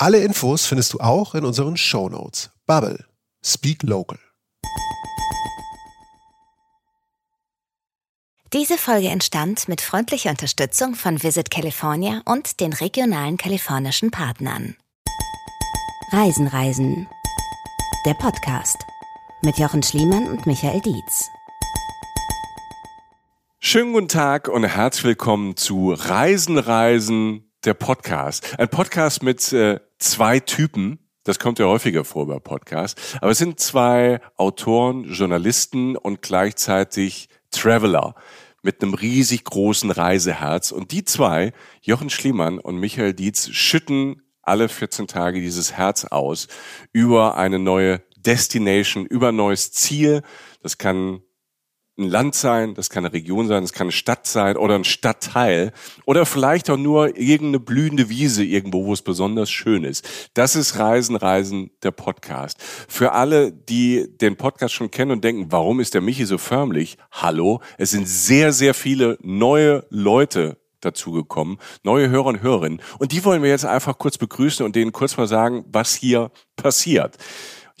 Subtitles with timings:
[0.00, 2.48] Alle Infos findest du auch in unseren Show Notes.
[2.64, 3.04] Bubble.
[3.44, 4.18] Speak Local.
[8.54, 14.74] Diese Folge entstand mit freundlicher Unterstützung von Visit California und den regionalen kalifornischen Partnern.
[16.12, 17.06] Reisen, Reisen.
[18.06, 18.78] Der Podcast
[19.42, 21.28] mit Jochen Schliemann und Michael Dietz.
[23.58, 28.58] Schönen guten Tag und herzlich willkommen zu Reisen, Reisen, der Podcast.
[28.58, 30.98] Ein Podcast mit äh, zwei Typen.
[31.24, 33.18] Das kommt ja häufiger vor bei Podcasts.
[33.20, 38.14] Aber es sind zwei Autoren, Journalisten und gleichzeitig Traveler
[38.62, 40.72] mit einem riesig großen Reiseherz.
[40.72, 46.48] Und die zwei, Jochen Schliemann und Michael Dietz, schütten alle 14 Tage dieses Herz aus
[46.92, 50.22] über eine neue Destination, über ein neues Ziel.
[50.62, 51.20] Das kann
[52.00, 54.84] ein Land sein, das kann eine Region sein, das kann eine Stadt sein oder ein
[54.84, 55.72] Stadtteil
[56.06, 60.08] oder vielleicht auch nur irgendeine blühende Wiese irgendwo, wo es besonders schön ist.
[60.34, 62.60] Das ist Reisen, Reisen, der Podcast.
[62.88, 66.96] Für alle, die den Podcast schon kennen und denken, warum ist der Michi so förmlich?
[67.12, 72.80] Hallo, es sind sehr, sehr viele neue Leute dazugekommen, neue Hörer und Hörerinnen.
[72.98, 76.30] Und die wollen wir jetzt einfach kurz begrüßen und denen kurz mal sagen, was hier
[76.56, 77.16] passiert.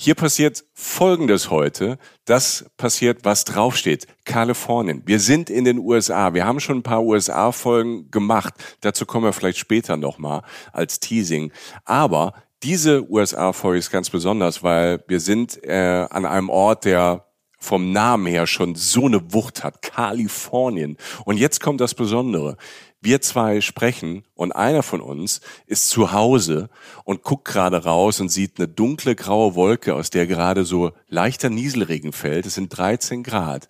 [0.02, 1.98] Hier passiert Folgendes heute.
[2.24, 4.06] Das passiert, was draufsteht.
[4.24, 5.02] Kalifornien.
[5.04, 6.32] Wir sind in den USA.
[6.32, 8.54] Wir haben schon ein paar USA-Folgen gemacht.
[8.80, 10.40] Dazu kommen wir vielleicht später nochmal
[10.72, 11.52] als Teasing.
[11.84, 17.26] Aber diese USA-Folge ist ganz besonders, weil wir sind äh, an einem Ort, der
[17.58, 19.82] vom Namen her schon so eine Wucht hat.
[19.82, 20.96] Kalifornien.
[21.26, 22.56] Und jetzt kommt das Besondere
[23.00, 26.68] wir zwei sprechen und einer von uns ist zu Hause
[27.04, 31.48] und guckt gerade raus und sieht eine dunkle graue Wolke, aus der gerade so leichter
[31.48, 32.46] Nieselregen fällt.
[32.46, 33.68] Es sind 13 Grad.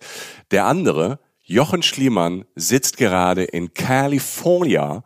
[0.51, 5.03] Der andere, Jochen Schliemann, sitzt gerade in California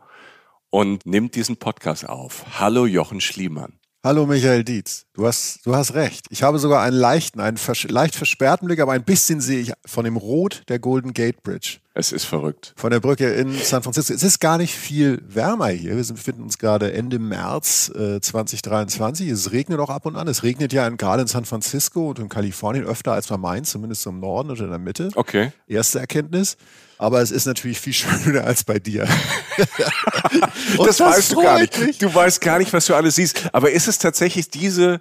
[0.70, 2.44] und nimmt diesen Podcast auf.
[2.58, 3.78] Hallo Jochen Schliemann.
[4.02, 6.26] Hallo Michael Dietz, du hast, du hast recht.
[6.30, 9.72] Ich habe sogar einen leichten, einen vers leicht versperrten Blick, aber ein bisschen sehe ich
[9.84, 11.78] von dem Rot der Golden Gate Bridge.
[11.98, 12.74] Es ist verrückt.
[12.76, 14.12] Von der Brücke in San Francisco.
[14.12, 15.96] Es ist gar nicht viel wärmer hier.
[15.96, 19.30] Wir befinden uns gerade Ende März äh, 2023.
[19.30, 20.28] Es regnet auch ab und an.
[20.28, 24.04] Es regnet ja gerade in San Francisco und in Kalifornien öfter als bei Mainz, zumindest
[24.06, 25.08] im Norden oder in der Mitte.
[25.14, 25.52] Okay.
[25.66, 26.58] Erste Erkenntnis.
[26.98, 29.08] Aber es ist natürlich viel schöner als bei dir.
[29.56, 32.02] das, das, weißt du gar nicht.
[32.02, 33.48] Du weißt gar nicht, was du alles siehst.
[33.54, 35.00] Aber ist es tatsächlich diese,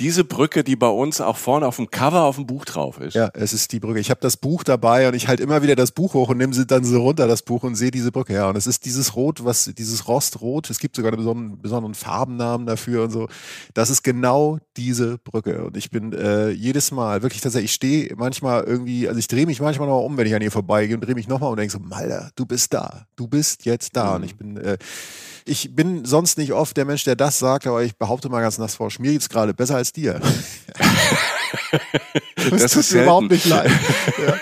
[0.00, 3.14] diese Brücke, die bei uns auch vorne auf dem Cover auf dem Buch drauf ist?
[3.14, 4.00] Ja, es ist die Brücke.
[4.00, 6.54] Ich habe das Buch dabei und ich halte immer wieder das Buch hoch und nehme
[6.54, 8.32] sie dann so runter, das Buch, und sehe diese Brücke.
[8.34, 10.70] Ja, und es ist dieses Rot, was, dieses Rostrot.
[10.70, 13.28] Es gibt sogar einen besonderen, besonderen Farbennamen dafür und so.
[13.74, 15.64] Das ist genau diese Brücke.
[15.64, 19.46] Und ich bin äh, jedes Mal, wirklich tatsächlich, ich stehe manchmal irgendwie, also ich drehe
[19.46, 21.72] mich manchmal noch um, wenn ich an ihr vorbeigehe und drehe mich nochmal und denke
[21.72, 23.06] so, Malder, du bist da.
[23.16, 24.10] Du bist jetzt da.
[24.10, 24.14] Mhm.
[24.14, 24.78] Und ich bin, äh,
[25.44, 28.58] ich bin sonst nicht oft der Mensch, der das sagt, aber ich behaupte mal ganz
[28.58, 30.20] nass vor, mir geht's gerade besser als dir.
[32.36, 33.70] das, das tut mir überhaupt nicht leid.
[34.24, 34.34] Ja.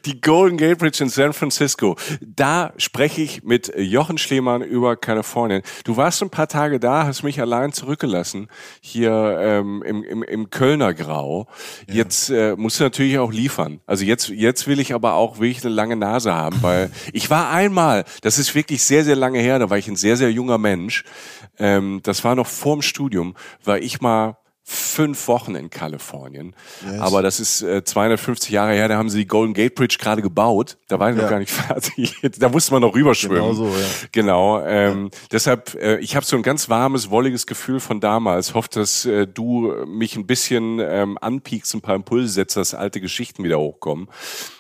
[0.07, 1.97] Die Golden Gate Bridge in San Francisco.
[2.21, 5.63] Da spreche ich mit Jochen Schlemann über Kalifornien.
[5.85, 8.49] Du warst ein paar Tage da, hast mich allein zurückgelassen
[8.81, 11.47] hier ähm, im, im, im Kölner Grau.
[11.87, 11.97] Ja.
[11.97, 13.81] Jetzt äh, musst du natürlich auch liefern.
[13.87, 17.51] Also jetzt, jetzt will ich aber auch wirklich eine lange Nase haben, weil ich war
[17.51, 20.59] einmal, das ist wirklich sehr, sehr lange her, da war ich ein sehr, sehr junger
[20.59, 21.05] Mensch.
[21.61, 23.35] Ähm, das war noch vorm Studium,
[23.65, 24.37] war ich mal
[24.71, 26.55] fünf Wochen in Kalifornien.
[26.85, 27.01] Yes.
[27.01, 30.23] Aber das ist äh, 250 Jahre her, da haben sie die Golden Gate Bridge gerade
[30.23, 30.79] gebaut.
[30.87, 31.23] Da war ich ja.
[31.23, 32.17] noch gar nicht fertig.
[32.39, 33.39] da musste man noch rüberschwimmen.
[33.41, 33.87] Genau so, ja.
[34.13, 34.65] Genau.
[34.65, 35.19] Ähm, ja.
[35.33, 38.55] Deshalb, äh, ich habe so ein ganz warmes, wolliges Gefühl von damals.
[38.55, 43.01] Hoffe, dass äh, du mich ein bisschen ähm, anpiekst, ein paar Impulse setzt, dass alte
[43.01, 44.09] Geschichten wieder hochkommen.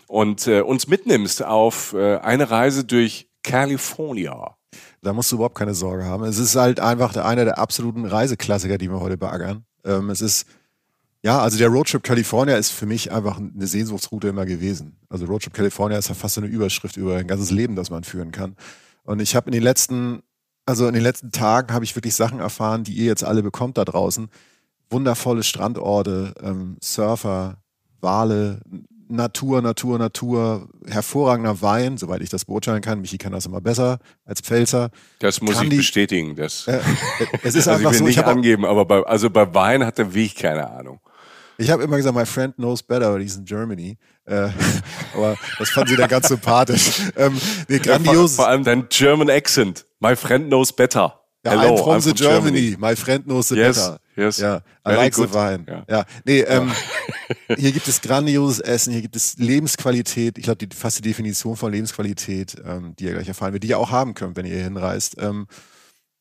[0.08, 4.56] Und äh, uns mitnimmst auf äh, eine Reise durch California.
[5.02, 6.24] Da musst du überhaupt keine Sorge haben.
[6.24, 9.64] Es ist halt einfach einer der absoluten Reiseklassiker, die wir heute beackern.
[9.84, 10.46] Ähm, es ist,
[11.22, 14.96] ja, also der Roadtrip California ist für mich einfach eine Sehnsuchtsroute immer gewesen.
[15.08, 18.04] Also Roadtrip California ist ja fast so eine Überschrift über ein ganzes Leben, das man
[18.04, 18.56] führen kann.
[19.04, 20.22] Und ich habe in den letzten,
[20.66, 23.78] also in den letzten Tagen habe ich wirklich Sachen erfahren, die ihr jetzt alle bekommt
[23.78, 24.28] da draußen.
[24.90, 27.58] Wundervolle Strandorte, ähm, Surfer,
[28.00, 28.60] Wale,
[29.10, 33.00] Natur, Natur, Natur, hervorragender Wein, soweit ich das beurteilen kann.
[33.00, 34.90] Michi kann das immer besser als Pfälzer.
[35.18, 36.36] Das muss kann ich die, bestätigen.
[36.36, 36.80] Das, äh,
[37.42, 38.04] es ist also einfach ich will so.
[38.04, 41.00] nicht ich angeben, aber bei, also bei Wein hat der Weg keine Ahnung.
[41.58, 43.98] Ich habe immer gesagt, my friend knows better, aber he's in Germany.
[44.24, 44.48] Äh,
[45.14, 47.02] aber das fand sie dann ganz sympathisch.
[47.16, 48.14] Ähm, nee, grandios.
[48.14, 49.84] Ja, vor, vor, allem dein German Accent.
[49.98, 51.19] My friend knows better.
[51.42, 52.60] Ja, Hello, I'm from, I'm the Germany.
[52.60, 52.76] Germany.
[52.78, 53.98] My friend knows the yes, better.
[54.14, 54.38] Yes.
[54.38, 55.64] Ja, I like the wine.
[55.66, 55.84] Ja.
[55.88, 56.04] ja.
[56.24, 56.70] Nee, ähm,
[57.56, 60.36] hier gibt es grandioses Essen, hier gibt es Lebensqualität.
[60.36, 63.68] Ich glaube, die, fast die Definition von Lebensqualität, ähm, die ihr gleich erfahren werdet, die
[63.68, 65.16] ihr auch haben könnt, wenn ihr hier hinreist.
[65.18, 65.46] Ähm,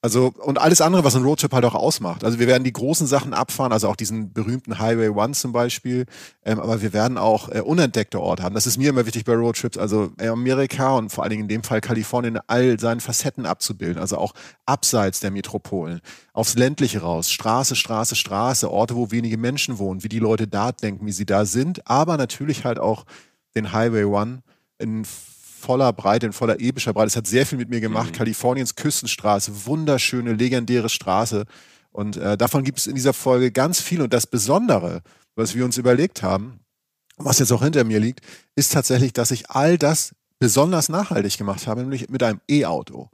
[0.01, 2.23] also, und alles andere, was ein Roadtrip halt auch ausmacht.
[2.23, 6.05] Also, wir werden die großen Sachen abfahren, also auch diesen berühmten Highway One zum Beispiel.
[6.45, 8.55] Ähm, aber wir werden auch äh, unentdeckte Orte haben.
[8.55, 9.77] Das ist mir immer wichtig bei Roadtrips.
[9.77, 13.99] Also, Amerika und vor allen Dingen in dem Fall Kalifornien in all seinen Facetten abzubilden.
[13.99, 14.33] Also auch
[14.65, 15.99] abseits der Metropolen.
[16.31, 17.29] Aufs Ländliche raus.
[17.29, 18.71] Straße, Straße, Straße.
[18.71, 20.03] Orte, wo wenige Menschen wohnen.
[20.03, 21.85] Wie die Leute da denken, wie sie da sind.
[21.87, 23.03] Aber natürlich halt auch
[23.53, 24.43] den Highway One
[24.77, 25.03] in
[25.59, 27.07] voller Breite, in voller epischer Breite.
[27.07, 28.11] Es hat sehr viel mit mir gemacht.
[28.11, 28.17] Mhm.
[28.17, 31.45] Kaliforniens Küstenstraße, wunderschöne, legendäre Straße.
[31.91, 34.01] Und äh, davon gibt es in dieser Folge ganz viel.
[34.01, 35.01] Und das Besondere,
[35.35, 36.59] was wir uns überlegt haben,
[37.17, 38.21] was jetzt auch hinter mir liegt,
[38.55, 43.09] ist tatsächlich, dass ich all das besonders nachhaltig gemacht habe, nämlich mit einem E-Auto.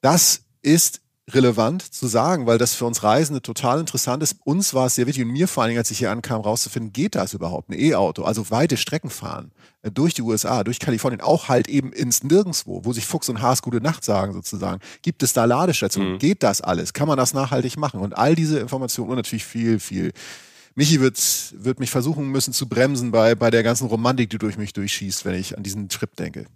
[0.00, 1.02] Das ist
[1.32, 4.36] relevant zu sagen, weil das für uns Reisende total interessant ist.
[4.44, 6.92] Uns war es sehr wichtig und mir vor allen Dingen, als ich hier ankam, rauszufinden,
[6.92, 9.50] geht das überhaupt, ein E-Auto, also weite Strecken fahren
[9.82, 13.42] äh, durch die USA, durch Kalifornien, auch halt eben ins Nirgendwo, wo sich Fuchs und
[13.42, 14.80] Haas gute Nacht sagen sozusagen.
[15.02, 16.14] Gibt es da Ladestationen?
[16.14, 16.18] Mhm.
[16.18, 16.92] Geht das alles?
[16.92, 18.00] Kann man das nachhaltig machen?
[18.00, 20.12] Und all diese Informationen und natürlich viel, viel
[20.76, 21.18] Michi wird,
[21.56, 25.24] wird mich versuchen müssen zu bremsen bei, bei der ganzen Romantik, die durch mich durchschießt,
[25.24, 26.46] wenn ich an diesen Trip denke.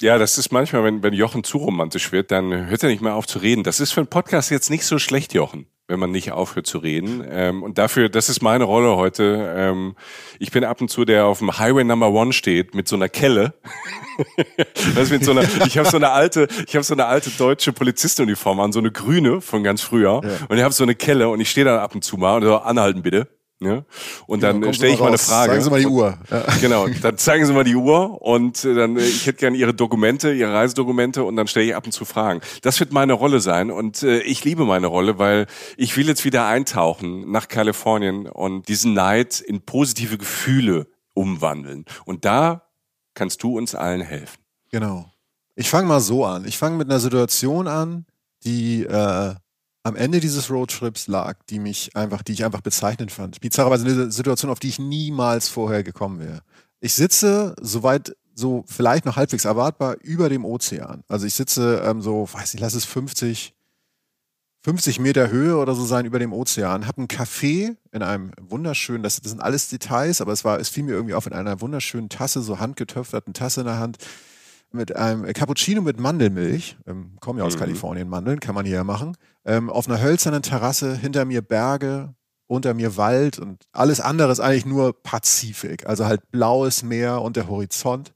[0.00, 3.16] Ja, das ist manchmal, wenn, wenn Jochen zu romantisch wird, dann hört er nicht mehr
[3.16, 3.64] auf zu reden.
[3.64, 6.78] Das ist für einen Podcast jetzt nicht so schlecht, Jochen, wenn man nicht aufhört zu
[6.78, 7.24] reden.
[7.28, 9.52] Ähm, und dafür, das ist meine Rolle heute.
[9.56, 9.96] Ähm,
[10.38, 13.08] ich bin ab und zu der auf dem Highway Number One steht mit so einer
[13.08, 13.54] Kelle.
[14.94, 17.72] das mit so einer, ich habe so eine alte, ich habe so eine alte deutsche
[17.72, 20.20] Polizistenuniform an, so eine grüne von ganz früher.
[20.22, 20.46] Ja.
[20.48, 22.44] Und ich habe so eine Kelle und ich stehe da ab und zu mal und
[22.44, 23.26] so, anhalten bitte.
[23.60, 23.84] Ja?
[24.26, 25.50] Und dann ja, stelle ich mal eine Frage.
[25.50, 26.18] Zeigen Sie mal die Uhr.
[26.30, 26.44] Ja.
[26.60, 29.74] Genau, dann zeigen Sie mal die Uhr und äh, dann, äh, ich hätte gerne Ihre
[29.74, 32.40] Dokumente, Ihre Reisedokumente und dann stelle ich ab und zu Fragen.
[32.62, 35.46] Das wird meine Rolle sein und äh, ich liebe meine Rolle, weil
[35.76, 41.84] ich will jetzt wieder eintauchen nach Kalifornien und diesen Neid in positive Gefühle umwandeln.
[42.04, 42.68] Und da
[43.14, 44.38] kannst du uns allen helfen.
[44.70, 45.10] Genau.
[45.56, 46.44] Ich fange mal so an.
[46.44, 48.06] Ich fange mit einer Situation an,
[48.44, 49.34] die äh,
[49.88, 53.40] am Ende dieses Roadtrips lag, die mich einfach, die ich einfach bezeichnend fand.
[53.40, 56.42] Bizarrerweise eine Situation, auf die ich niemals vorher gekommen wäre.
[56.80, 61.02] Ich sitze, soweit so vielleicht noch halbwegs erwartbar, über dem Ozean.
[61.08, 63.54] Also ich sitze ähm, so, weiß nicht, lass es 50,
[64.60, 69.02] 50 Meter Höhe oder so sein über dem Ozean, habe einen Café in einem wunderschönen,
[69.02, 71.60] das, das sind alles Details, aber es war, es fiel mir irgendwie auf in einer
[71.60, 73.98] wunderschönen Tasse, so handgetöpferten Tasse in der Hand,
[74.70, 77.60] mit einem Cappuccino mit Mandelmilch, ähm, kommen ja aus mhm.
[77.60, 79.16] Kalifornien, Mandeln, kann man hier ja machen,
[79.48, 82.14] ähm, auf einer hölzernen Terrasse, hinter mir Berge,
[82.48, 87.36] unter mir Wald und alles andere ist eigentlich nur Pazifik, also halt blaues Meer und
[87.36, 88.12] der Horizont.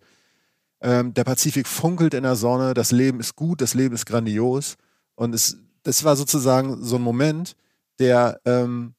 [0.82, 4.76] Ähm, der Pazifik funkelt in der Sonne, das Leben ist gut, das Leben ist grandios
[5.14, 7.56] und es, das war sozusagen so ein Moment,
[7.98, 8.94] der ähm,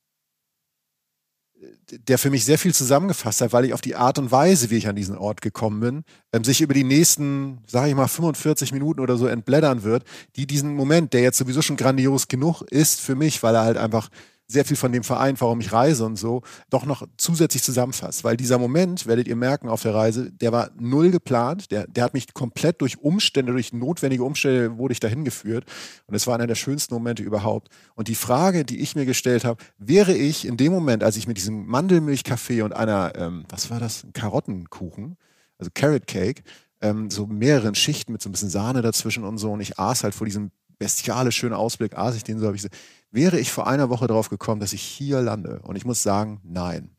[1.91, 4.77] der für mich sehr viel zusammengefasst hat, weil ich auf die Art und Weise, wie
[4.77, 8.71] ich an diesen Ort gekommen bin, ähm, sich über die nächsten, sage ich mal, 45
[8.71, 10.03] Minuten oder so entblättern wird,
[10.35, 13.77] die diesen Moment, der jetzt sowieso schon grandios genug ist für mich, weil er halt
[13.77, 14.09] einfach
[14.53, 18.23] sehr viel von dem vereint, warum ich reise und so, doch noch zusätzlich zusammenfasst.
[18.23, 21.71] Weil dieser Moment, werdet ihr merken auf der Reise, der war null geplant.
[21.71, 25.65] Der, der hat mich komplett durch Umstände, durch notwendige Umstände wurde ich dahin geführt.
[26.05, 27.69] Und es war einer der schönsten Momente überhaupt.
[27.95, 31.27] Und die Frage, die ich mir gestellt habe, wäre ich in dem Moment, als ich
[31.27, 35.17] mit diesem Mandelmilchkaffee und einer, ähm, was war das, Karottenkuchen,
[35.57, 36.43] also Carrot Cake,
[36.81, 39.51] ähm, so mehreren Schichten mit so ein bisschen Sahne dazwischen und so.
[39.51, 42.61] Und ich aß halt vor diesem bestialisch schönen Ausblick, aß ich den so, habe ich
[42.61, 42.69] so,
[43.13, 45.61] wäre ich vor einer Woche drauf gekommen, dass ich hier lande?
[45.63, 46.95] Und ich muss sagen, nein.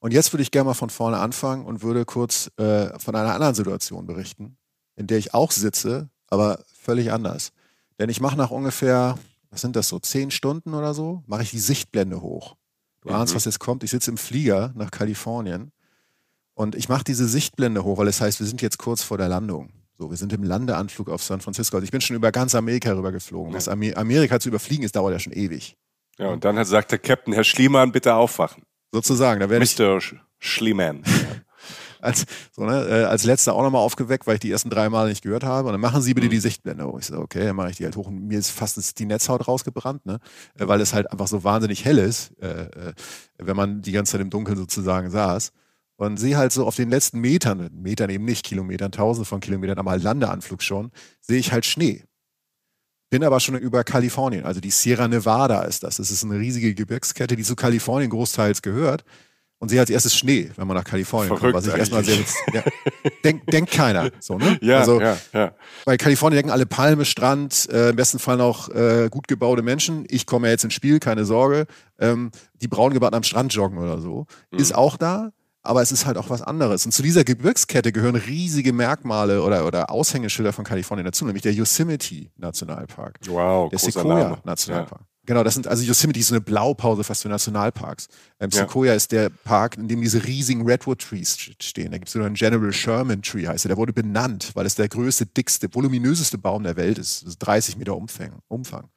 [0.00, 3.34] Und jetzt würde ich gerne mal von vorne anfangen und würde kurz äh, von einer
[3.34, 4.56] anderen Situation berichten,
[4.96, 7.52] in der ich auch sitze, aber völlig anders.
[7.98, 9.18] Denn ich mache nach ungefähr,
[9.50, 12.56] was sind das so, zehn Stunden oder so, mache ich die Sichtblende hoch.
[13.02, 13.36] Du ahnst, mhm.
[13.36, 13.84] was jetzt kommt.
[13.84, 15.72] Ich sitze im Flieger nach Kalifornien
[16.54, 19.28] und ich mache diese Sichtblende hoch, weil es heißt, wir sind jetzt kurz vor der
[19.28, 19.70] Landung.
[20.00, 21.76] So, wir sind im Landeanflug auf San Francisco.
[21.76, 23.52] Also ich bin schon über ganz Amerika rüber geflogen.
[23.52, 25.76] Was Amerika zu überfliegen ist, dauert ja schon ewig.
[26.18, 28.62] Ja, und dann hat, sagt der Captain, Herr Schliemann, bitte aufwachen.
[28.92, 29.40] Sozusagen.
[29.40, 29.96] Da werde Mr.
[29.96, 31.02] Ich, Schliemann.
[32.00, 35.08] als, so, ne, äh, als letzter auch nochmal aufgeweckt, weil ich die ersten drei Male
[35.08, 35.66] nicht gehört habe.
[35.66, 36.32] Und dann machen Sie bitte mhm.
[36.32, 37.00] die Sichtblende hoch.
[37.00, 38.06] Ich so, okay, dann mache ich die halt hoch.
[38.06, 40.20] Und mir ist fast die Netzhaut rausgebrannt, ne?
[40.56, 42.92] Äh, weil es halt einfach so wahnsinnig hell ist, äh, äh,
[43.38, 45.52] wenn man die ganze Zeit im Dunkeln sozusagen saß
[45.98, 49.78] und sehe halt so auf den letzten Metern, Metern eben nicht Kilometern, tausende von Kilometern,
[49.78, 52.04] aber Landeanflug schon, sehe ich halt Schnee.
[53.10, 55.96] Bin aber schon über Kalifornien, also die Sierra Nevada ist das.
[55.96, 59.04] Das ist eine riesige Gebirgskette, die zu Kalifornien großteils gehört.
[59.60, 61.54] Und sehe als erstes Schnee, wenn man nach Kalifornien Verrückt kommt.
[61.54, 62.18] Was ich erstmal sehr,
[62.52, 62.62] ja,
[63.24, 64.12] denkt, denkt keiner.
[64.20, 64.56] So, ne?
[64.62, 65.52] Ja, also, ja, ja.
[65.84, 70.04] Bei Kalifornien denken alle Palme, Strand, äh, im besten Fall noch äh, gut gebaute Menschen.
[70.08, 71.66] Ich komme ja jetzt ins Spiel, keine Sorge.
[71.98, 74.26] Ähm, die braun gebacken am Strand joggen oder so.
[74.52, 74.58] Mhm.
[74.60, 76.86] Ist auch da, aber es ist halt auch was anderes.
[76.86, 81.52] Und zu dieser Gebirgskette gehören riesige Merkmale oder, oder Aushängeschilder von Kalifornien dazu, nämlich der
[81.52, 83.18] Yosemite Nationalpark.
[83.26, 85.00] Wow, der Sequoia Nationalpark.
[85.00, 85.06] Ja.
[85.28, 88.08] Genau, das sind also Yosemite ist so eine Blaupause fast für Nationalparks.
[88.40, 88.60] Ähm, ja.
[88.60, 91.90] Sequoia ist der Park, in dem diese riesigen Redwood Trees stehen.
[91.90, 93.68] Da gibt es so einen General Sherman Tree, heißt er.
[93.68, 97.24] Der wurde benannt, weil es der größte, dickste, voluminöseste Baum der Welt ist.
[97.24, 98.38] Das ist 30 Meter Umfang.
[98.48, 98.88] Umfang.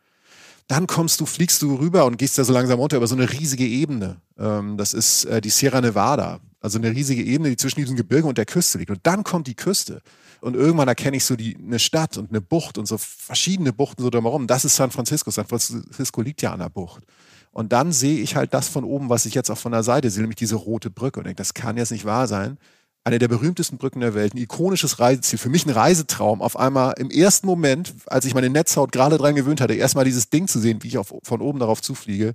[0.70, 3.30] Dann kommst du, fliegst du rüber und gehst da so langsam runter über so eine
[3.30, 4.22] riesige Ebene.
[4.40, 6.40] Ähm, das ist äh, die Sierra Nevada.
[6.62, 8.92] Also eine riesige Ebene, die zwischen diesem Gebirge und der Küste liegt.
[8.92, 10.02] Und dann kommt die Küste.
[10.42, 14.04] Und irgendwann erkenne ich so die, eine Stadt und eine Bucht und so verschiedene Buchten
[14.04, 14.48] so drumherum.
[14.48, 15.32] Das ist San Francisco.
[15.32, 17.04] San Francisco liegt ja an der Bucht.
[17.52, 20.10] Und dann sehe ich halt das von oben, was ich jetzt auch von der Seite
[20.10, 21.20] sehe, nämlich diese rote Brücke.
[21.20, 22.58] Und denke, das kann jetzt nicht wahr sein.
[23.04, 26.42] Eine der berühmtesten Brücken der Welt, ein ikonisches Reiseziel, für mich ein Reisetraum.
[26.42, 30.30] Auf einmal im ersten Moment, als ich meine Netzhaut gerade dran gewöhnt hatte, erstmal dieses
[30.30, 32.34] Ding zu sehen, wie ich auf, von oben darauf zufliege.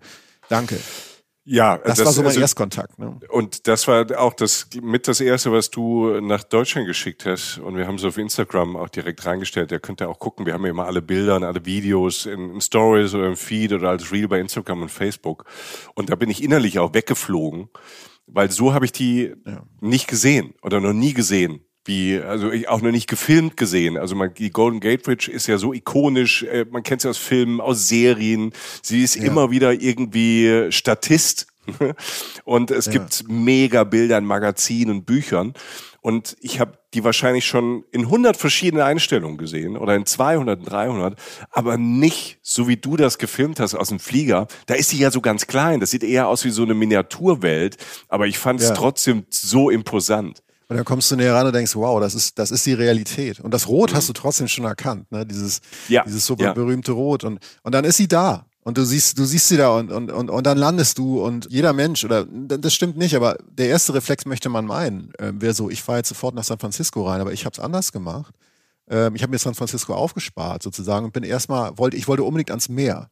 [0.49, 0.79] Danke.
[1.49, 2.99] Ja, das, das war so mein also, Erstkontakt.
[2.99, 3.21] Ne?
[3.29, 7.59] Und das war auch das mit das erste, was du nach Deutschland geschickt hast.
[7.59, 9.71] Und wir haben es auf Instagram auch direkt reingestellt.
[9.71, 10.45] Ihr könnt ja auch gucken.
[10.45, 13.73] Wir haben ja immer alle Bilder und alle Videos in, in, Stories oder im Feed
[13.73, 15.45] oder als Reel bei Instagram und Facebook.
[15.95, 17.69] Und da bin ich innerlich auch weggeflogen,
[18.27, 19.63] weil so habe ich die ja.
[19.81, 23.97] nicht gesehen oder noch nie gesehen wie, also ich auch noch nicht gefilmt gesehen.
[23.97, 27.19] Also man, die Golden Gate Bridge ist ja so ikonisch, äh, man kennt sie aus
[27.19, 28.53] Filmen, aus Serien.
[28.83, 29.25] Sie ist ja.
[29.25, 31.47] immer wieder irgendwie Statist.
[32.45, 32.93] und es ja.
[32.93, 35.55] gibt mega Bilder in Magazinen und Büchern.
[36.01, 41.19] Und ich habe die wahrscheinlich schon in 100 verschiedene Einstellungen gesehen oder in 200, 300,
[41.51, 44.47] aber nicht so wie du das gefilmt hast aus dem Flieger.
[44.67, 45.81] Da ist sie ja so ganz klein.
[45.81, 47.77] Das sieht eher aus wie so eine Miniaturwelt,
[48.07, 48.75] aber ich fand es ja.
[48.77, 50.45] trotzdem so imposant.
[50.69, 53.39] Und dann kommst du näher ran und denkst, wow, das ist, das ist die Realität.
[53.41, 53.97] Und das Rot mhm.
[53.97, 55.25] hast du trotzdem schon erkannt, ne?
[55.25, 56.03] Dieses, ja.
[56.05, 56.53] dieses super ja.
[56.53, 57.23] berühmte Rot.
[57.23, 58.47] Und, und dann ist sie da.
[58.67, 61.47] Und du siehst, du siehst sie da und, und, und, und dann landest du und
[61.49, 65.55] jeder Mensch, oder das stimmt nicht, aber der erste Reflex möchte man meinen, äh, wäre
[65.55, 68.35] so, ich fahre jetzt sofort nach San Francisco rein, aber ich habe es anders gemacht.
[68.89, 72.51] Ähm, ich habe mir San Francisco aufgespart sozusagen und bin erstmal, wollte, ich wollte unbedingt
[72.51, 73.09] ans Meer.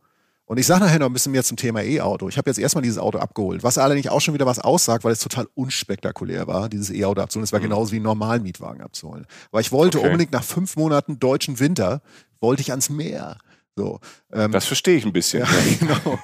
[0.46, 2.28] Und ich sage nachher noch ein bisschen mehr zum Thema E-Auto.
[2.28, 5.12] Ich habe jetzt erstmal dieses Auto abgeholt, was allerdings auch schon wieder was aussagt, weil
[5.12, 7.44] es total unspektakulär war, dieses E-Auto abzuholen.
[7.44, 7.64] Es war mhm.
[7.64, 9.26] genauso wie einen normalen Mietwagen abzuholen.
[9.50, 10.06] Aber ich wollte okay.
[10.06, 12.02] unbedingt nach fünf Monaten deutschen Winter,
[12.40, 13.38] wollte ich ans Meer.
[13.76, 14.00] So,
[14.32, 15.40] ähm, das verstehe ich ein bisschen.
[15.40, 15.48] Ja,
[15.80, 16.18] genau.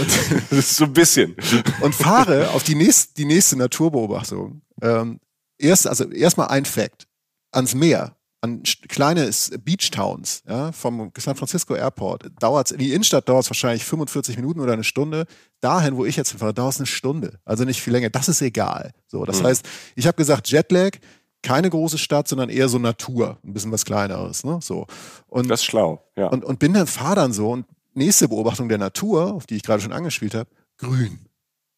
[0.50, 1.36] ist so ein bisschen.
[1.80, 4.62] Und fahre auf die nächste, die nächste Naturbeobachtung.
[4.80, 5.20] Ähm,
[5.58, 7.06] erst, also erstmal ein Fact.
[7.52, 9.30] Ans Meer an kleine
[9.64, 14.36] Beach Towns, ja, vom San Francisco Airport, dauert in die Innenstadt dauert es wahrscheinlich 45
[14.36, 15.26] Minuten oder eine Stunde.
[15.60, 17.38] Dahin, wo ich jetzt fahre, dauert es eine Stunde.
[17.44, 18.10] Also nicht viel länger.
[18.10, 18.92] Das ist egal.
[19.06, 19.46] So, das mhm.
[19.46, 20.98] heißt, ich habe gesagt, Jetlag,
[21.42, 24.58] keine große Stadt, sondern eher so Natur, ein bisschen was kleineres, ne?
[24.62, 24.86] So.
[25.28, 26.26] Und, das ist schlau, ja.
[26.28, 29.62] Und, und bin dann, fahr dann so und nächste Beobachtung der Natur, auf die ich
[29.62, 31.20] gerade schon angespielt habe, grün.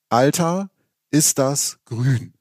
[0.09, 0.71] Alter,
[1.11, 2.35] ist das grün.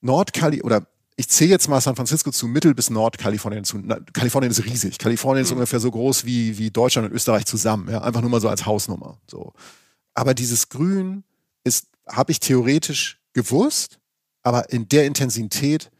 [0.00, 3.78] Nordkali oder ich zähle jetzt mal San Francisco zu Mittel- bis Nordkalifornien zu.
[3.78, 4.98] Na, Kalifornien ist riesig.
[4.98, 5.58] Kalifornien ist mhm.
[5.58, 7.88] ungefähr so groß wie, wie Deutschland und Österreich zusammen.
[7.90, 8.02] Ja?
[8.02, 9.18] Einfach nur mal so als Hausnummer.
[9.26, 9.54] So.
[10.14, 11.24] Aber dieses Grün
[11.64, 13.98] ist, habe ich theoretisch gewusst,
[14.42, 15.90] aber in der Intensität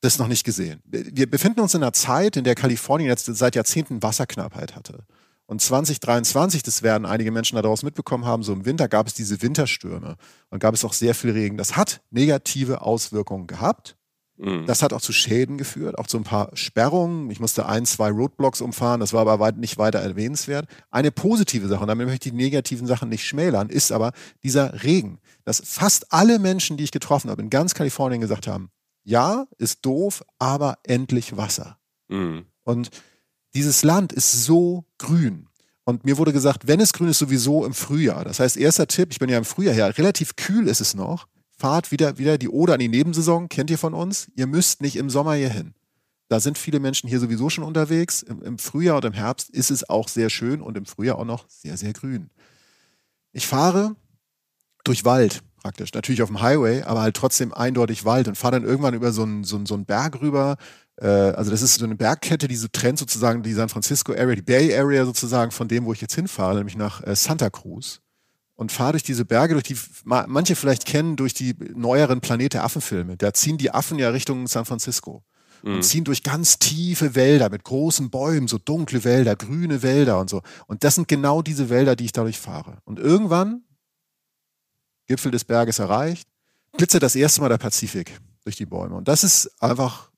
[0.00, 0.82] das noch nicht gesehen.
[0.84, 5.04] Wir befinden uns in einer Zeit, in der Kalifornien jetzt seit Jahrzehnten Wasserknappheit hatte.
[5.46, 9.40] Und 2023, das werden einige Menschen daraus mitbekommen haben, so im Winter gab es diese
[9.42, 10.16] Winterstürme
[10.50, 11.56] und gab es auch sehr viel Regen.
[11.56, 13.96] Das hat negative Auswirkungen gehabt.
[14.38, 14.66] Mhm.
[14.66, 17.30] Das hat auch zu Schäden geführt, auch zu ein paar Sperrungen.
[17.30, 20.68] Ich musste ein, zwei Roadblocks umfahren, das war aber weit, nicht weiter erwähnenswert.
[20.90, 24.12] Eine positive Sache, und damit möchte ich die negativen Sachen nicht schmälern, ist aber
[24.42, 28.70] dieser Regen, dass fast alle Menschen, die ich getroffen habe, in ganz Kalifornien gesagt haben,
[29.04, 31.78] ja, ist doof, aber endlich Wasser.
[32.08, 32.46] Mhm.
[32.64, 32.90] Und
[33.54, 35.48] dieses Land ist so grün.
[35.84, 38.24] Und mir wurde gesagt, wenn es grün ist, sowieso im Frühjahr.
[38.24, 41.28] Das heißt, erster Tipp, ich bin ja im Frühjahr her, relativ kühl ist es noch.
[41.58, 44.30] Fahrt wieder, wieder die Oder an die Nebensaison, kennt ihr von uns?
[44.36, 45.74] Ihr müsst nicht im Sommer hier hin.
[46.28, 48.22] Da sind viele Menschen hier sowieso schon unterwegs.
[48.22, 51.24] Im, Im, Frühjahr und im Herbst ist es auch sehr schön und im Frühjahr auch
[51.24, 52.30] noch sehr, sehr grün.
[53.32, 53.96] Ich fahre
[54.84, 55.92] durch Wald praktisch.
[55.94, 59.22] Natürlich auf dem Highway, aber halt trotzdem eindeutig Wald und fahre dann irgendwann über so
[59.22, 60.56] einen, so, einen, so einen Berg rüber.
[60.96, 64.36] Äh, also das ist so eine Bergkette, die so trennt sozusagen die San Francisco Area,
[64.36, 68.00] die Bay Area sozusagen von dem, wo ich jetzt hinfahre, nämlich nach äh, Santa Cruz.
[68.56, 72.64] Und fahre durch diese Berge, durch die manche vielleicht kennen, durch die neueren Planet der
[72.64, 73.18] Affen-Filme.
[73.18, 75.22] Da ziehen die Affen ja Richtung San Francisco
[75.62, 75.82] und mhm.
[75.82, 80.42] ziehen durch ganz tiefe Wälder mit großen Bäumen, so dunkle Wälder, grüne Wälder und so.
[80.66, 82.78] Und das sind genau diese Wälder, die ich dadurch fahre.
[82.84, 83.62] Und irgendwann
[85.06, 86.28] Gipfel des Berges erreicht,
[86.76, 88.96] glitzert das erste Mal der Pazifik durch die Bäume.
[88.96, 90.10] Und das ist einfach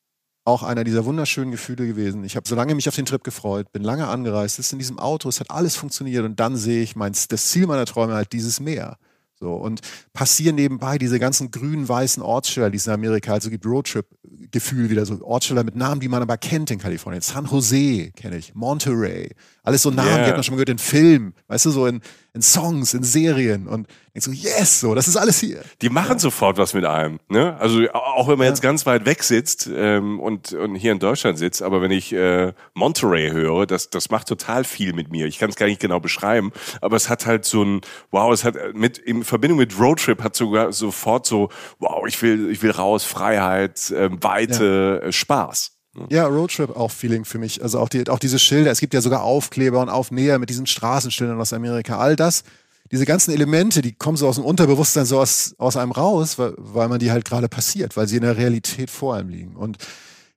[0.48, 2.24] auch einer dieser wunderschönen Gefühle gewesen.
[2.24, 4.98] Ich habe so lange mich auf den Trip gefreut, bin lange angereist, ist in diesem
[4.98, 8.32] Auto, es hat alles funktioniert und dann sehe ich mein, das Ziel meiner Träume halt
[8.32, 8.96] dieses Meer.
[9.38, 9.82] So, und
[10.14, 14.90] passieren nebenbei diese ganzen grünen, weißen Ortsschilder, die es in Amerika halt so gibt, Roadtrip-Gefühl
[14.90, 17.22] wieder, so Ortsschilder mit Namen, die man aber kennt in Kalifornien.
[17.22, 19.30] San Jose kenne ich, Monterey.
[19.68, 20.16] Alles so Namen, yeah.
[20.16, 22.00] die hat man schon mal gehört in Filmen, weißt du, so in,
[22.32, 25.60] in Songs, in Serien und denkst so, yes, so, das ist alles hier.
[25.82, 26.18] Die machen ja.
[26.18, 27.54] sofort was mit einem, ne?
[27.60, 28.50] Also auch wenn man ja.
[28.52, 32.14] jetzt ganz weit weg sitzt ähm, und, und hier in Deutschland sitzt, aber wenn ich
[32.14, 35.26] äh, Monterey höre, das, das macht total viel mit mir.
[35.26, 38.44] Ich kann es gar nicht genau beschreiben, aber es hat halt so ein, wow, es
[38.44, 42.70] hat mit in Verbindung mit Roadtrip hat sogar sofort so, wow, ich will, ich will
[42.70, 45.08] raus, Freiheit, äh, Weite, ja.
[45.08, 45.77] äh, Spaß.
[46.10, 47.62] Ja, Roadtrip auch Feeling für mich.
[47.62, 48.70] Also auch, die, auch diese Schilder.
[48.70, 51.98] Es gibt ja sogar Aufkleber und Aufnäher mit diesen Straßenschildern aus Amerika.
[51.98, 52.44] All das,
[52.90, 56.54] diese ganzen Elemente, die kommen so aus dem Unterbewusstsein so aus, aus einem raus, weil,
[56.56, 59.56] weil man die halt gerade passiert, weil sie in der Realität vor einem liegen.
[59.56, 59.78] Und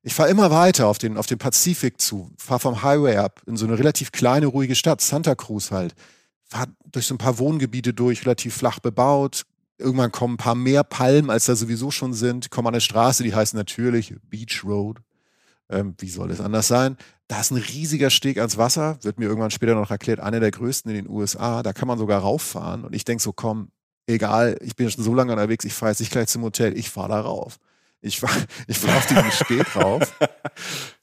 [0.04, 3.56] ich fahre immer weiter auf den, auf den Pazifik zu, fahre vom Highway ab in
[3.56, 5.94] so eine relativ kleine, ruhige Stadt, Santa Cruz halt.
[6.44, 9.44] Fahre durch so ein paar Wohngebiete durch, relativ flach bebaut.
[9.78, 13.24] Irgendwann kommen ein paar mehr Palmen, als da sowieso schon sind, kommen an eine Straße,
[13.24, 15.00] die heißt natürlich Beach Road.
[15.72, 16.98] Ähm, wie soll es anders sein?
[17.28, 20.52] Da ist ein riesiger Steg ans Wasser, wird mir irgendwann später noch erklärt, einer der
[20.52, 21.64] größten in den USA.
[21.64, 22.84] Da kann man sogar rauffahren.
[22.84, 23.70] Und ich denke so, komm,
[24.06, 26.90] egal, ich bin schon so lange unterwegs, ich fahre jetzt nicht gleich zum Hotel, ich
[26.90, 27.58] fahre da rauf.
[28.02, 30.14] Ich fahre ich fahr auf diesen Steg rauf.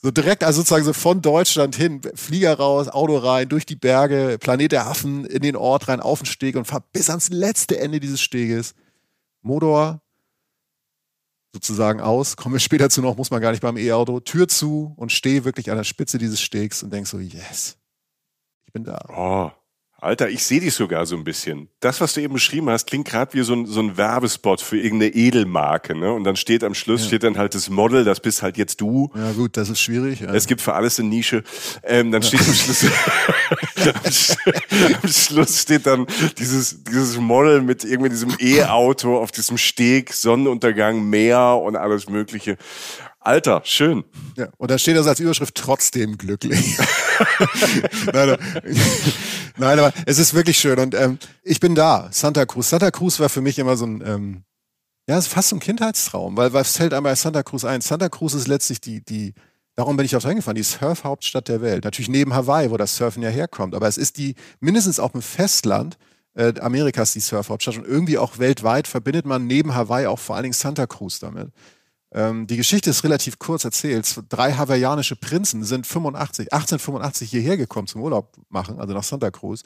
[0.01, 4.37] So direkt, also sozusagen so von Deutschland hin, Flieger raus, Auto rein, durch die Berge,
[4.39, 7.81] Planet der Affen, in den Ort rein, auf den Steg und fahre bis ans letzte
[7.81, 8.77] Ende dieses Steges.
[9.43, 10.01] Motor
[11.53, 12.37] sozusagen aus.
[12.37, 14.21] Kommen wir später zu noch, muss man gar nicht beim E-Auto.
[14.21, 17.79] Tür zu und stehe wirklich an der Spitze dieses Stegs und denk so, yes,
[18.67, 18.99] ich bin da.
[19.09, 19.51] Oh,
[20.01, 21.69] Alter, ich sehe dich sogar so ein bisschen.
[21.81, 24.79] Das, was du eben beschrieben hast, klingt gerade wie so ein, so ein Werbespot für
[24.79, 26.13] irgendeine Edelmarke, ne?
[26.13, 27.07] Und dann steht am Schluss, ja.
[27.09, 29.11] steht dann halt das Model, das bist halt jetzt du.
[29.17, 30.21] Ja gut, das ist schwierig.
[30.21, 30.33] Ja.
[30.33, 31.43] Es gibt für alles eine Nische.
[31.83, 32.29] Ähm, dann ja.
[32.29, 32.87] steht am Schluss,
[35.03, 36.07] am Schluss steht dann
[36.39, 42.57] dieses, dieses Model mit irgendwie diesem E-Auto auf diesem Steg, Sonnenuntergang, Meer und alles mögliche.
[43.29, 44.05] Alter, schön.
[44.39, 46.79] Ja, und da steht das als Überschrift trotzdem glücklich.
[48.15, 48.39] nein,
[49.59, 50.79] nein, aber es ist wirklich schön.
[50.79, 52.71] Und ähm, ich bin da, Santa Cruz.
[52.71, 54.45] Santa Cruz war für mich immer so ein, ähm,
[55.07, 57.83] ja, ist fast so ein Kindheitstraum, weil was fällt einmal Santa Cruz ein?
[57.83, 59.35] Santa Cruz ist letztlich die, die,
[59.77, 61.85] darum bin ich auch hingefahren, die Surf-Hauptstadt der Welt.
[61.85, 63.75] Natürlich neben Hawaii, wo das Surfen ja herkommt.
[63.75, 65.99] Aber es ist die, mindestens auch im Festland,
[66.33, 70.45] äh, Amerikas die Surf-Hauptstadt und irgendwie auch weltweit verbindet man neben Hawaii auch vor allen
[70.45, 71.51] Dingen Santa Cruz damit.
[72.13, 74.23] Ähm, die Geschichte ist relativ kurz erzählt.
[74.29, 79.63] Drei hawaiianische Prinzen sind 85, 1885 hierher gekommen zum Urlaub machen, also nach Santa Cruz.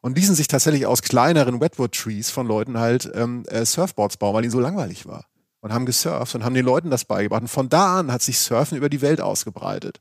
[0.00, 4.42] Und ließen sich tatsächlich aus kleineren Wetwood-Trees von Leuten halt ähm, äh, Surfboards bauen, weil
[4.42, 5.26] ihnen so langweilig war.
[5.60, 7.42] Und haben gesurft und haben den Leuten das beigebracht.
[7.42, 10.00] Und von da an hat sich Surfen über die Welt ausgebreitet.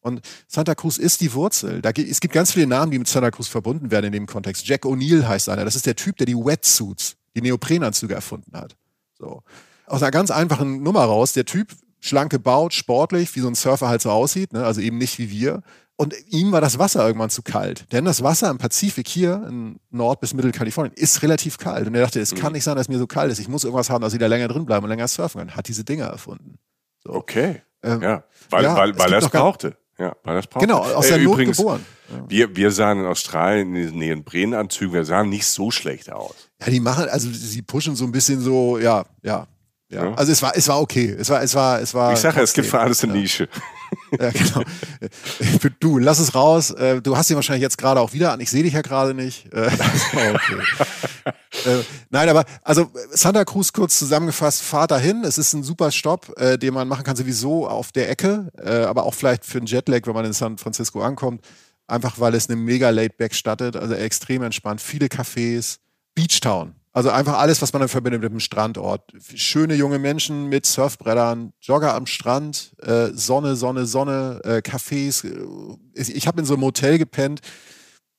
[0.00, 1.80] Und Santa Cruz ist die Wurzel.
[1.80, 4.66] Da, es gibt ganz viele Namen, die mit Santa Cruz verbunden werden in dem Kontext.
[4.66, 5.64] Jack O'Neill heißt einer.
[5.64, 8.76] Das ist der Typ, der die Wetsuits, die Neoprenanzüge erfunden hat.
[9.18, 9.42] So
[9.88, 11.32] aus einer ganz einfachen Nummer raus.
[11.32, 14.64] Der Typ schlank gebaut, sportlich, wie so ein Surfer halt so aussieht, ne?
[14.64, 15.62] also eben nicht wie wir.
[15.96, 17.92] Und ihm war das Wasser irgendwann zu kalt.
[17.92, 21.88] Denn das Wasser im Pazifik hier in Nord- bis Mittelkalifornien ist relativ kalt.
[21.88, 22.54] Und er dachte, es kann mhm.
[22.54, 23.40] nicht sein, dass mir so kalt ist.
[23.40, 25.56] Ich muss irgendwas haben, dass ich da länger drin bleiben und länger surfen kann.
[25.56, 26.58] Hat diese Dinger erfunden.
[27.02, 27.14] So.
[27.14, 27.62] Okay.
[27.82, 29.76] Ähm, ja, weil, ja, weil, weil er es brauchte.
[29.98, 30.68] Ja, weil das brauchte.
[30.68, 31.84] Genau, aus äh, der Not übrigens, geboren.
[32.10, 32.24] Ja.
[32.28, 36.48] Wir, wir sahen in Australien in den Neoprenanzügen, wir sahen nicht so schlecht aus.
[36.60, 39.48] Ja, die machen, also sie pushen so ein bisschen so, ja, ja,
[39.90, 41.16] ja, also es war, es war okay.
[41.18, 42.12] Es war, es war, es war.
[42.12, 43.20] Ich sage, es gibt für alles eine ja.
[43.20, 43.48] Nische.
[44.20, 44.62] Ja, genau.
[45.80, 46.70] Du, lass es raus.
[46.72, 48.40] Äh, du hast ihn wahrscheinlich jetzt gerade auch wieder an.
[48.40, 49.50] Ich sehe dich ja gerade nicht.
[49.54, 49.70] Äh,
[50.12, 50.62] okay.
[51.64, 55.24] Äh, nein, aber also Santa Cruz kurz zusammengefasst, fahrt dahin.
[55.24, 59.14] Es ist ein super Stopp, den man machen kann sowieso auf der Ecke, aber auch
[59.14, 61.42] vielleicht für einen Jetlag, wenn man in San Francisco ankommt.
[61.86, 65.78] Einfach weil es eine mega Laid-Back stattet, also extrem entspannt, viele Cafés.
[66.14, 69.12] Beachtown, also einfach alles, was man dann verbindet mit dem Strandort.
[69.34, 75.24] Schöne junge Menschen mit Surfbrettern, Jogger am Strand, äh, Sonne, Sonne, Sonne, äh, Cafés.
[75.94, 77.40] Ich, ich habe in so einem Hotel gepennt.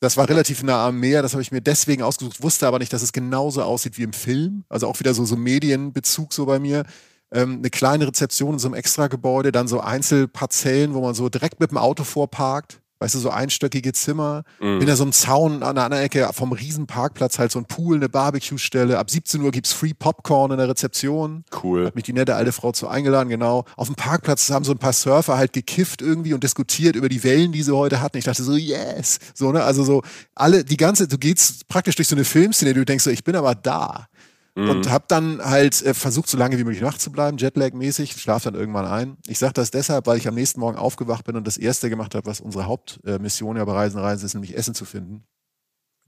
[0.02, 2.94] Das war relativ nah am Meer, das habe ich mir deswegen ausgesucht, wusste aber nicht,
[2.94, 4.64] dass es genauso aussieht wie im Film.
[4.70, 6.86] Also auch wieder so, so Medienbezug so bei mir.
[7.32, 11.60] Ähm, eine kleine Rezeption in so einem Extragebäude, dann so Einzelparzellen, wo man so direkt
[11.60, 14.80] mit dem Auto vorparkt weißt du, so einstöckige Zimmer, mhm.
[14.80, 18.10] hinter so einem Zaun an der anderen Ecke vom Riesenparkplatz halt so ein Pool, eine
[18.10, 19.00] Barbecue-Stelle.
[19.00, 21.46] Ab 17 Uhr gibt's Free Popcorn in der Rezeption.
[21.64, 21.88] Cool.
[21.88, 23.66] Hat mich die nette alte Frau zu eingeladen, genau.
[23.78, 27.24] Auf dem Parkplatz haben so ein paar Surfer halt gekifft irgendwie und diskutiert über die
[27.24, 28.18] Wellen, die sie heute hatten.
[28.18, 29.20] Ich dachte so, yes.
[29.34, 29.64] So, ne?
[29.64, 30.04] Also so
[30.36, 33.36] alle, die ganze, du gehst praktisch durch so eine Filmszene, du denkst so, ich bin
[33.36, 34.08] aber da.
[34.56, 34.70] Mhm.
[34.70, 38.44] Und habe dann halt äh, versucht, so lange wie möglich wach zu bleiben, Jetlag-mäßig, schlaf
[38.44, 39.18] dann irgendwann ein.
[39.28, 42.16] Ich sage das deshalb, weil ich am nächsten Morgen aufgewacht bin und das erste gemacht
[42.16, 45.24] habe, was unsere Hauptmission ja bei Reisen Reisen ist, nämlich Essen zu finden.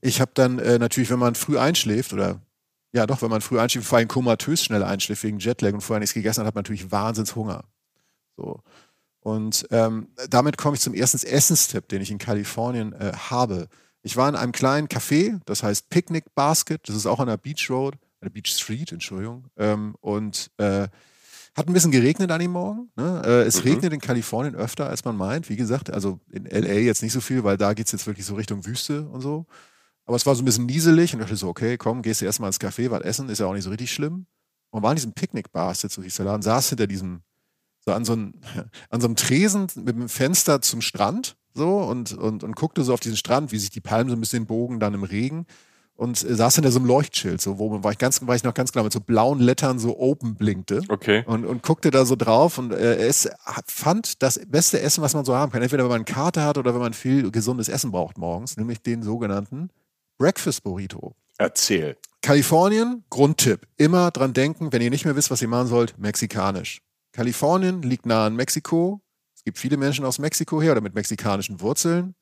[0.01, 2.41] Ich habe dann äh, natürlich, wenn man früh einschläft oder
[2.93, 5.99] ja doch, wenn man früh einschläft, vor allem komatös schnell einschläft wegen Jetlag und vorher
[5.99, 7.63] nichts gegessen hat, hat man natürlich Wahnsinnshunger.
[8.35, 8.59] So.
[9.21, 13.67] Und ähm, damit komme ich zum ersten Essenstipp, den ich in Kalifornien äh, habe.
[14.01, 17.37] Ich war in einem kleinen Café, das heißt Picnic Basket, das ist auch an der
[17.37, 17.95] Beach Road.
[18.29, 19.47] Beach Street, Entschuldigung.
[19.57, 20.87] Ähm, und äh,
[21.55, 22.91] hat ein bisschen geregnet an dem Morgen.
[22.95, 23.21] Ne?
[23.25, 23.71] Äh, es mhm.
[23.71, 25.49] regnet in Kalifornien öfter, als man meint.
[25.49, 28.25] Wie gesagt, also in LA jetzt nicht so viel, weil da geht es jetzt wirklich
[28.25, 29.45] so Richtung Wüste und so.
[30.05, 32.25] Aber es war so ein bisschen nieselig und ich dachte so, okay, komm, gehst du
[32.25, 34.25] erstmal ins Café, was essen, ist ja auch nicht so richtig schlimm.
[34.69, 37.21] Und war in diesem Picknick-Bar, so hieß der Laden, saß hinter diesem,
[37.85, 38.33] so an so, einem,
[38.89, 42.93] an so einem Tresen mit dem Fenster zum Strand so und, und, und guckte so
[42.93, 45.45] auf diesen Strand, wie sich die Palmen so ein bisschen bogen dann im Regen
[45.95, 48.53] und äh, saß hinter so einem Leuchtschild, so, wo war ich, ganz, war ich noch
[48.53, 50.81] ganz klar mit so blauen Lettern so open blinkte.
[50.89, 51.23] Okay.
[51.25, 53.29] Und, und guckte da so drauf und äh, es
[53.67, 55.61] fand das beste Essen, was man so haben kann.
[55.61, 58.81] Entweder wenn man eine Karte hat oder wenn man viel gesundes Essen braucht morgens, nämlich
[58.81, 59.69] den sogenannten
[60.17, 61.15] Breakfast Burrito.
[61.37, 61.97] Erzähl.
[62.21, 63.67] Kalifornien, Grundtipp.
[63.77, 66.81] Immer dran denken, wenn ihr nicht mehr wisst, was ihr machen sollt, mexikanisch.
[67.13, 69.01] Kalifornien liegt nah an Mexiko.
[69.35, 72.13] Es gibt viele Menschen aus Mexiko her oder mit mexikanischen Wurzeln.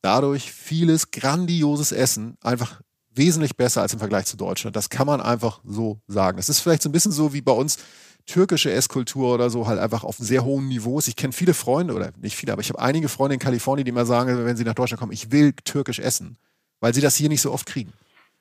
[0.00, 2.80] Dadurch vieles grandioses Essen einfach
[3.14, 4.76] wesentlich besser als im Vergleich zu Deutschland.
[4.76, 6.38] Das kann man einfach so sagen.
[6.38, 7.78] Es ist vielleicht so ein bisschen so wie bei uns
[8.26, 11.08] türkische Esskultur oder so halt einfach auf sehr hohen Niveaus.
[11.08, 13.90] Ich kenne viele Freunde, oder nicht viele, aber ich habe einige Freunde in Kalifornien, die
[13.90, 16.36] immer sagen, wenn sie nach Deutschland kommen, ich will türkisch essen,
[16.80, 17.92] weil sie das hier nicht so oft kriegen.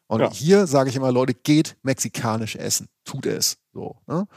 [0.08, 0.32] Und ja.
[0.32, 2.90] hier sage ich immer, Leute, geht mexikanisch essen.
[3.06, 3.58] Tut es.
[3.74, 3.96] So.
[4.08, 4.28] Ne?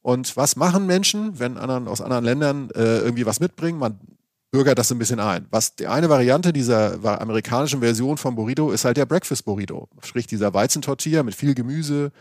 [0.00, 3.78] Und was machen Menschen, wenn anderen aus anderen Ländern äh, irgendwie was mitbringen?
[3.78, 4.00] Man
[4.52, 5.46] bürgert das ein bisschen ein.
[5.50, 9.88] Was die eine Variante dieser amerikanischen Version vom Burrito ist halt der Breakfast Burrito.
[10.02, 12.12] Sprich dieser Weizentortilla mit viel Gemüse,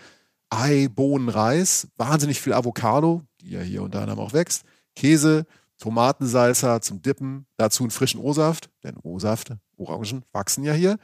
[0.49, 4.63] Ei, Bohnen, Reis, wahnsinnig viel Avocado, die ja hier unter anderem auch wächst,
[4.95, 5.45] Käse,
[5.77, 10.97] Tomatensalsa zum Dippen, dazu einen frischen O-Saft, denn O-Saft, Orangen wachsen ja hier.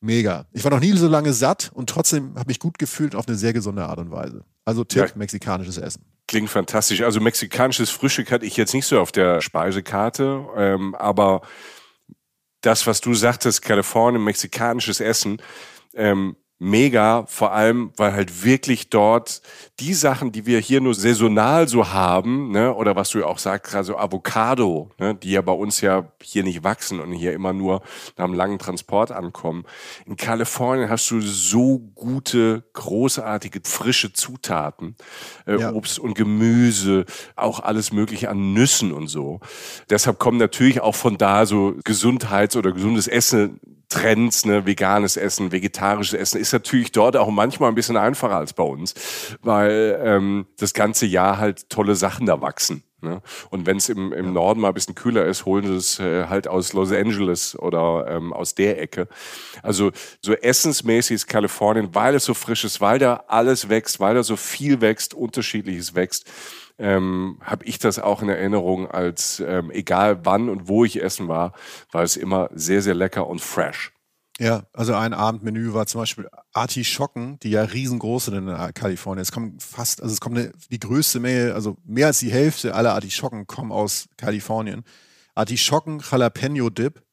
[0.00, 0.46] Mega.
[0.52, 3.36] Ich war noch nie so lange satt und trotzdem habe ich gut gefühlt auf eine
[3.38, 4.44] sehr gesunde Art und Weise.
[4.66, 5.12] Also Tipp, ja.
[5.14, 6.04] mexikanisches Essen.
[6.34, 7.00] Klingt fantastisch.
[7.02, 11.42] Also mexikanisches Frühstück hatte ich jetzt nicht so auf der Speisekarte, ähm, aber
[12.60, 15.40] das, was du sagtest, Kalifornien, mexikanisches Essen,
[15.94, 19.42] ähm, mega, vor allem, weil halt wirklich dort
[19.80, 23.38] die Sachen, die wir hier nur saisonal so haben, ne, oder was du ja auch
[23.38, 27.34] sagst, gerade so Avocado, ne, die ja bei uns ja hier nicht wachsen und hier
[27.34, 27.82] immer nur
[28.16, 29.64] nach einem langen Transport ankommen.
[30.06, 34.96] In Kalifornien hast du so gute, großartige, frische Zutaten,
[35.46, 35.72] äh, ja.
[35.72, 37.04] Obst und Gemüse,
[37.36, 39.40] auch alles mögliche an Nüssen und so.
[39.90, 43.60] Deshalb kommen natürlich auch von da so Gesundheits- oder gesundes Essen
[43.94, 48.52] Trends, ne, veganes Essen, vegetarisches Essen, ist natürlich dort auch manchmal ein bisschen einfacher als
[48.52, 48.94] bei uns,
[49.40, 52.82] weil ähm, das ganze Jahr halt tolle Sachen da wachsen.
[53.04, 53.22] Ne?
[53.50, 56.26] Und wenn es im, im Norden mal ein bisschen kühler ist, holen sie es äh,
[56.26, 59.06] halt aus Los Angeles oder ähm, aus der Ecke.
[59.62, 64.14] Also so essensmäßig ist Kalifornien, weil es so frisch ist, weil da alles wächst, weil
[64.14, 66.26] da so viel wächst, unterschiedliches wächst,
[66.78, 71.28] ähm, habe ich das auch in Erinnerung als ähm, egal wann und wo ich essen
[71.28, 71.52] war,
[71.92, 73.92] war es immer sehr, sehr lecker und fresh.
[74.40, 79.22] Ja, also ein Abendmenü war zum Beispiel Artischocken, die ja riesengroß sind in Kalifornien.
[79.22, 82.74] Es kommen fast, also es kommt eine, die größte Menge, also mehr als die Hälfte
[82.74, 84.82] aller Artischocken kommen aus Kalifornien.
[85.36, 87.04] Artischocken, Jalapeno Dip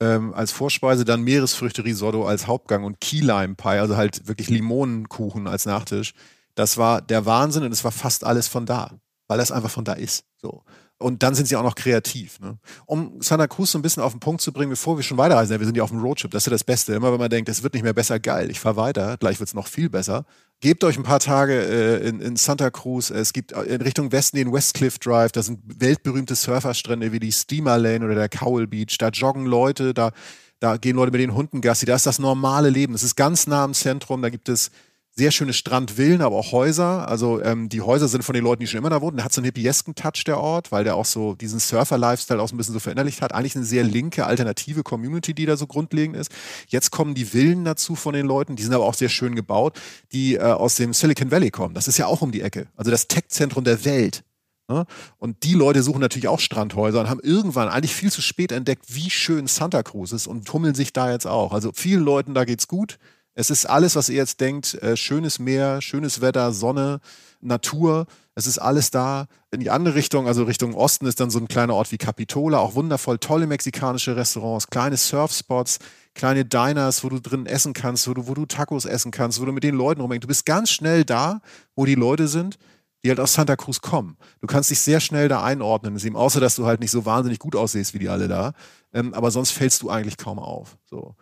[0.00, 4.48] ähm, als Vorspeise, dann Meeresfrüchte Risotto als Hauptgang und Key Lime Pie, also halt wirklich
[4.48, 6.14] Limonenkuchen als Nachtisch.
[6.54, 8.92] Das war der Wahnsinn und es war fast alles von da,
[9.28, 10.24] weil das einfach von da ist.
[10.40, 10.62] So.
[10.98, 12.38] Und dann sind sie auch noch kreativ.
[12.40, 12.56] Ne?
[12.86, 15.58] Um Santa Cruz so ein bisschen auf den Punkt zu bringen, bevor wir schon weiterreisen,
[15.58, 16.94] wir sind ja auf dem Roadtrip, das ist ja das Beste.
[16.94, 19.48] Immer wenn man denkt, es wird nicht mehr besser, geil, ich fahre weiter, gleich wird
[19.48, 20.24] es noch viel besser.
[20.60, 23.10] Gebt euch ein paar Tage äh, in, in, Santa Cruz.
[23.10, 27.76] Es gibt in Richtung Westen den Westcliff Drive, da sind weltberühmte Surferstrände wie die Steamer
[27.76, 28.96] Lane oder der Cowell Beach.
[28.98, 30.12] Da joggen Leute, da,
[30.60, 31.86] da gehen Leute mit den Hunden Gassi.
[31.86, 32.92] Da ist das normale Leben.
[32.92, 34.22] Das ist ganz nah am Zentrum.
[34.22, 34.70] Da gibt es
[35.16, 37.06] sehr schöne Strandvillen, aber auch Häuser.
[37.08, 39.16] Also ähm, die Häuser sind von den Leuten, die schon immer da wohnen.
[39.16, 42.48] Der hat so einen hippiesken Touch, der Ort, weil der auch so diesen Surfer-Lifestyle auch
[42.48, 43.32] so ein bisschen so verinnerlicht hat.
[43.32, 46.32] Eigentlich eine sehr linke, alternative Community, die da so grundlegend ist.
[46.66, 49.80] Jetzt kommen die Villen dazu von den Leuten, die sind aber auch sehr schön gebaut,
[50.12, 51.74] die äh, aus dem Silicon Valley kommen.
[51.74, 52.66] Das ist ja auch um die Ecke.
[52.76, 54.24] Also das Tech-Zentrum der Welt.
[54.68, 54.84] Ne?
[55.18, 58.86] Und die Leute suchen natürlich auch Strandhäuser und haben irgendwann eigentlich viel zu spät entdeckt,
[58.88, 61.52] wie schön Santa Cruz ist und tummeln sich da jetzt auch.
[61.52, 62.98] Also vielen Leuten da geht's gut.
[63.34, 67.00] Es ist alles, was ihr jetzt denkt, äh, schönes Meer, schönes Wetter, Sonne,
[67.40, 68.06] Natur.
[68.34, 69.26] Es ist alles da.
[69.50, 72.58] In die andere Richtung, also Richtung Osten, ist dann so ein kleiner Ort wie Capitola,
[72.58, 75.78] auch wundervoll, tolle mexikanische Restaurants, kleine Surfspots,
[76.14, 79.44] kleine Diners, wo du drin essen kannst, wo du, wo du Tacos essen kannst, wo
[79.44, 80.24] du mit den Leuten rumhängst.
[80.24, 81.40] Du bist ganz schnell da,
[81.74, 82.58] wo die Leute sind,
[83.04, 84.16] die halt aus Santa Cruz kommen.
[84.40, 87.38] Du kannst dich sehr schnell da einordnen, ihm, außer dass du halt nicht so wahnsinnig
[87.38, 88.52] gut aussiehst wie die alle da.
[88.92, 90.78] Ähm, aber sonst fällst du eigentlich kaum auf.
[90.84, 91.14] So.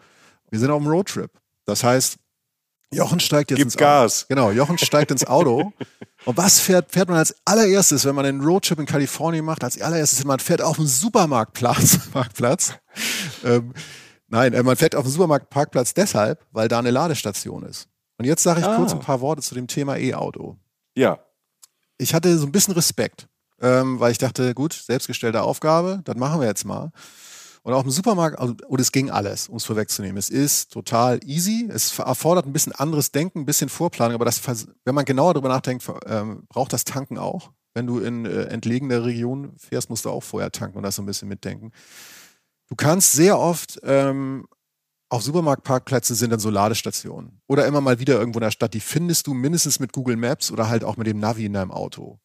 [0.51, 1.31] Wir sind auf dem Roadtrip.
[1.65, 2.17] Das heißt,
[2.93, 4.23] Jochen steigt jetzt Gib ins Gas.
[4.25, 4.27] Auto.
[4.29, 5.73] Genau, Jochen steigt ins Auto.
[6.25, 9.65] Und was fährt, fährt man als allererstes, wenn man einen Roadtrip in Kalifornien macht?
[9.65, 11.99] Als allererstes, man fährt auf den Supermarktplatz.
[12.15, 12.75] Marktplatz.
[13.45, 13.73] Ähm,
[14.29, 17.89] nein, äh, man fährt auf den Supermarktparkplatz deshalb, weil da eine Ladestation ist.
[18.19, 18.77] Und jetzt sage ich Ah.
[18.77, 20.59] kurz ein paar Worte zu dem Thema E-Auto.
[20.95, 21.19] Ja.
[21.99, 23.27] Ich hatte so ein bisschen Respekt,
[23.61, 26.93] ähm, weil ich dachte, gut, selbstgestellte Aufgabe, das machen wir jetzt mal.
[27.63, 30.17] Und auch im Supermarkt, also, und es ging alles, um es vorwegzunehmen.
[30.17, 31.69] Es ist total easy.
[31.73, 34.41] Es erfordert ein bisschen anderes Denken, ein bisschen Vorplanung, aber das,
[34.85, 37.53] wenn man genauer darüber nachdenkt, ähm, braucht das Tanken auch.
[37.75, 41.03] Wenn du in äh, entlegene Regionen fährst, musst du auch vorher tanken und das so
[41.03, 41.71] ein bisschen mitdenken.
[42.69, 44.47] Du kannst sehr oft ähm,
[45.13, 47.43] auf Supermarktparkplätze sind dann so Ladestationen.
[47.47, 48.73] Oder immer mal wieder irgendwo in der Stadt.
[48.73, 51.71] Die findest du mindestens mit Google Maps oder halt auch mit dem Navi in deinem
[51.71, 52.19] Auto.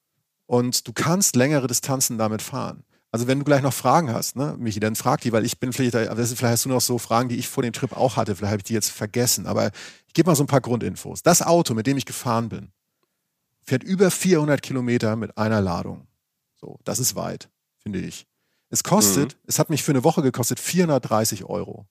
[0.46, 2.86] Und du kannst längere Distanzen damit fahren.
[3.18, 5.74] Also wenn du gleich noch Fragen hast, ne, Michi, dann frag die, weil ich bin
[5.74, 8.16] vielleicht, aber ist- vielleicht hast du noch so Fragen, die ich vor dem Trip auch
[8.16, 8.36] hatte.
[8.36, 9.48] Vielleicht habe ich die jetzt vergessen.
[9.48, 9.72] Aber
[10.06, 11.24] ich gebe mal so ein paar Grundinfos.
[11.24, 12.70] Das Auto, mit dem ich gefahren bin,
[13.64, 16.06] fährt über 400 Kilometer mit einer Ladung.
[16.62, 17.50] So, das ist weit,
[17.80, 18.28] finde ich.
[18.70, 21.88] Es kostet, es hat mich für eine Woche gekostet 430 Euro.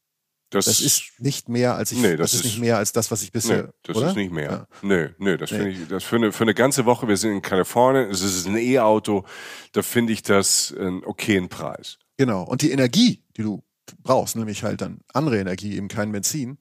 [0.50, 2.92] Das, Das ist nicht mehr als ich, Nee, das, das ist ist- nicht mehr als
[2.92, 4.08] das, was ich bisher, Nee, das oder?
[4.10, 4.50] ist nicht mehr.
[4.50, 4.68] Ja.
[4.82, 5.56] Nee, nee, das Nee.
[5.58, 8.46] finde ich, das für eine, für eine ganze Woche, wir sind in Kalifornien, es ist
[8.46, 9.24] ein E-Auto,
[9.72, 11.98] da finde ich das einen okayen Preis.
[12.16, 12.44] Genau.
[12.44, 13.64] Und die Energie, die du
[14.02, 16.58] brauchst, nämlich halt dann andere Energie, eben kein Benzin,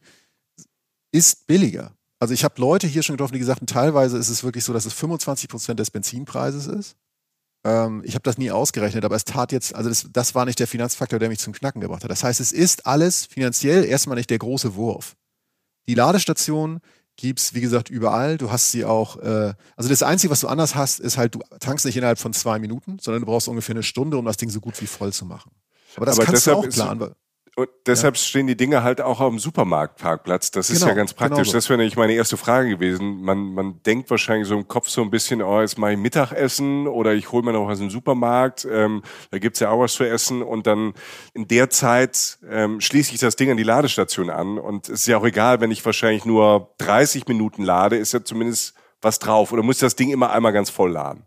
[1.11, 1.95] ist billiger.
[2.19, 4.73] Also ich habe Leute hier schon getroffen, die gesagt haben, teilweise ist es wirklich so,
[4.73, 6.95] dass es 25 Prozent des Benzinpreises ist.
[7.65, 10.59] Ähm, ich habe das nie ausgerechnet, aber es tat jetzt, also das, das war nicht
[10.59, 12.11] der Finanzfaktor, der mich zum Knacken gebracht hat.
[12.11, 15.15] Das heißt, es ist alles finanziell erstmal nicht der große Wurf.
[15.89, 16.79] Die Ladestation
[17.17, 18.37] gibt's wie gesagt, überall.
[18.37, 21.39] Du hast sie auch, äh, also das Einzige, was du anders hast, ist halt, du
[21.59, 24.49] tankst nicht innerhalb von zwei Minuten, sondern du brauchst ungefähr eine Stunde, um das Ding
[24.49, 25.51] so gut wie voll zu machen.
[25.95, 26.99] Aber das Aber kannst du auch ist- planen.
[26.99, 27.15] weil-
[27.57, 30.51] Und deshalb stehen die Dinge halt auch auf dem Supermarktparkplatz.
[30.51, 31.37] Das ist Genau, ja ganz praktisch.
[31.37, 31.53] genau so.
[31.53, 33.21] Das wäre nämlich meine erste Frage gewesen.
[33.21, 36.85] Man, man denkt wahrscheinlich so im Kopf so ein bisschen, oh, jetzt mache ich Mittagessen
[36.85, 38.67] oder ich hole mir noch was im Supermarkt.
[38.69, 40.41] Ähm, da gibt's ja auch was zu essen.
[40.43, 40.93] Und dann
[41.33, 44.57] in der Zeit ähm, schließe ich das Ding an die Ladestation an.
[44.57, 48.21] Und es ist ja auch egal, wenn ich wahrscheinlich nur 30 Minuten lade, ist ja
[48.21, 49.53] zumindest was drauf.
[49.53, 51.23] Oder muss ich das Ding immer einmal ganz voll laden?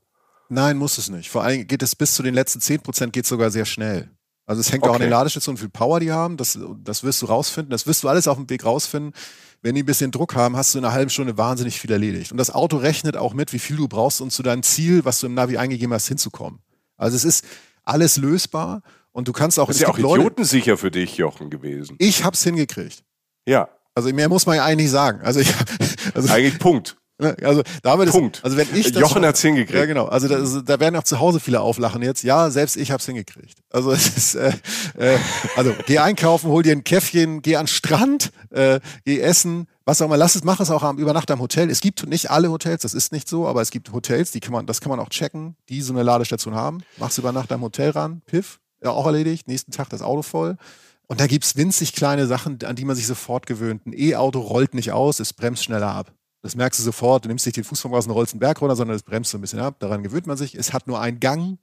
[0.51, 1.31] Nein, muss es nicht.
[1.31, 4.11] Vor allem geht es bis zu den letzten 10 Prozent geht sogar sehr schnell.
[4.49, 5.05] Also es hängt auch an Okay.
[5.05, 6.37] den Ladestationen, wie viel Power die haben.
[6.37, 7.71] Das, das wirst du rausfinden.
[7.71, 9.13] Das wirst du alles auf dem Weg rausfinden.
[9.63, 12.33] Wenn die ein bisschen Druck haben, hast du in einer halben Stunde wahnsinnig viel erledigt.
[12.33, 15.21] Und das Auto rechnet auch mit, wie viel du brauchst, um zu deinem Ziel, was
[15.21, 16.61] du im Navi eingegeben hast, hinzukommen.
[16.97, 17.45] Also es ist
[17.85, 18.83] alles lösbar
[19.13, 19.67] und du kannst auch.
[19.69, 21.97] Das ist ja auch Leute- idiotensicher für dich, Jochen, gewesen.
[21.99, 23.03] Ich hab's hingekriegt.
[23.47, 25.21] Ja, Also mehr muss man ja eigentlich sagen.
[25.23, 25.53] Also ich,
[26.15, 26.97] also eigentlich Punkt.
[27.21, 28.41] Ne, also da haben wir das, Punkt.
[28.45, 29.77] Also wenn ich das Jochen hat's hingekriegt.
[29.77, 30.07] Ja, genau.
[30.07, 32.23] Also da, da werden auch zu Hause viele auflachen jetzt.
[32.23, 33.59] Ja, selbst ich hab's hingekriegt.
[33.71, 34.53] Also es ist, äh,
[34.97, 35.19] äh,
[35.57, 40.01] also geh einkaufen, hol dir ein Käffchen, geh an den Strand, äh, geh essen, was
[40.01, 40.17] auch immer.
[40.17, 41.71] Lass es, mach es auch am Übernacht am Hotel.
[41.71, 44.53] Es gibt nicht alle Hotels, das ist nicht so, aber es gibt Hotels, die kann
[44.53, 46.83] man, das kann man auch checken, die so eine Ladestation haben.
[46.99, 49.49] Machst über Nacht am Hotel ran, piff, ja auch erledigt.
[49.49, 50.57] Nächsten Tag das Auto voll.
[51.09, 53.87] Und da gibt's winzig kleine Sachen, an die man sich sofort gewöhnt.
[53.87, 56.13] Ein E-Auto rollt nicht aus, es bremst schneller ab.
[56.43, 57.25] Das merkst du sofort.
[57.25, 59.31] Du nimmst nicht den Fuß vom Gas und rollst den Berg runter, sondern es bremst
[59.31, 59.81] so ein bisschen ab.
[59.81, 60.55] Daran gewöhnt man sich.
[60.55, 61.59] Es hat nur einen Gang.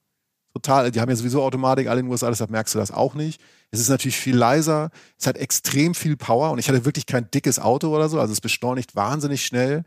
[0.54, 0.92] Total.
[0.92, 3.42] Die haben ja sowieso Automatik, alle in den USA, deshalb merkst du das auch nicht.
[3.72, 4.90] Es ist natürlich viel leiser.
[5.18, 8.20] Es hat extrem viel Power und ich hatte wirklich kein dickes Auto oder so.
[8.20, 9.84] Also es beschleunigt wahnsinnig schnell.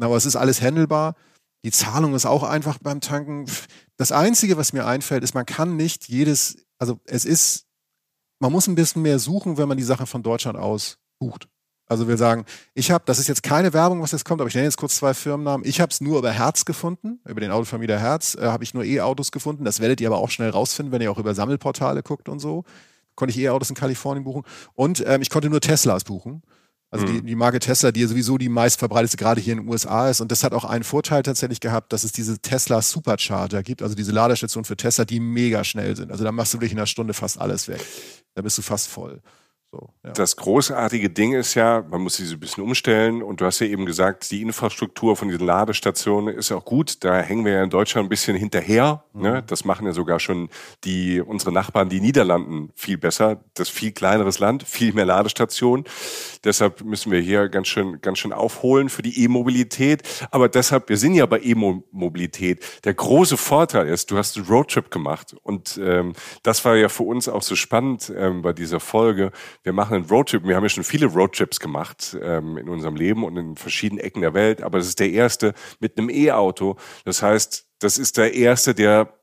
[0.00, 1.14] Aber es ist alles handelbar.
[1.64, 3.46] Die Zahlung ist auch einfach beim Tanken.
[3.96, 7.66] Das Einzige, was mir einfällt, ist, man kann nicht jedes, also es ist,
[8.40, 11.48] man muss ein bisschen mehr suchen, wenn man die Sache von Deutschland aus bucht.
[11.88, 14.54] Also wir sagen, ich habe, das ist jetzt keine Werbung, was jetzt kommt, aber ich
[14.54, 15.66] nenne jetzt kurz zwei Firmennamen.
[15.66, 18.84] Ich habe es nur über Herz gefunden, über den Autovermieter Herz äh, habe ich nur
[18.84, 19.64] E-Autos gefunden.
[19.64, 22.64] Das werdet ihr aber auch schnell rausfinden, wenn ihr auch über Sammelportale guckt und so.
[23.14, 24.42] Konnte ich E-Autos in Kalifornien buchen.
[24.74, 26.42] Und ähm, ich konnte nur Teslas buchen.
[26.90, 30.08] Also die, die Marke Tesla, die ja sowieso die meistverbreitete gerade hier in den USA
[30.08, 30.22] ist.
[30.22, 33.94] Und das hat auch einen Vorteil tatsächlich gehabt, dass es diese Tesla Supercharger gibt, also
[33.94, 36.10] diese Ladestationen für Tesla, die mega schnell sind.
[36.10, 37.80] Also da machst du wirklich in einer Stunde fast alles weg.
[38.34, 39.20] Da bist du fast voll.
[39.70, 40.12] So, ja.
[40.12, 43.60] Das großartige Ding ist ja, man muss sich so ein bisschen umstellen und du hast
[43.60, 47.04] ja eben gesagt, die Infrastruktur von diesen Ladestationen ist auch gut.
[47.04, 49.04] Da hängen wir ja in Deutschland ein bisschen hinterher.
[49.12, 49.44] Ne?
[49.46, 50.48] Das machen ja sogar schon
[50.84, 53.44] die, unsere Nachbarn, die Niederlanden viel besser.
[53.52, 55.84] Das viel kleineres Land, viel mehr Ladestationen.
[56.44, 60.02] Deshalb müssen wir hier ganz schön, ganz schön aufholen für die E-Mobilität.
[60.30, 62.64] Aber deshalb, wir sind ja bei E-Mobilität.
[62.84, 67.02] Der große Vorteil ist, du hast einen Roadtrip gemacht und ähm, das war ja für
[67.02, 69.30] uns auch so spannend ähm, bei dieser Folge.
[69.62, 70.44] Wir machen einen Roadtrip.
[70.44, 74.22] Wir haben ja schon viele Roadtrips gemacht ähm, in unserem Leben und in verschiedenen Ecken
[74.22, 74.62] der Welt.
[74.62, 76.76] Aber es ist der erste mit einem E-Auto.
[77.04, 79.18] Das heißt, das ist der erste, der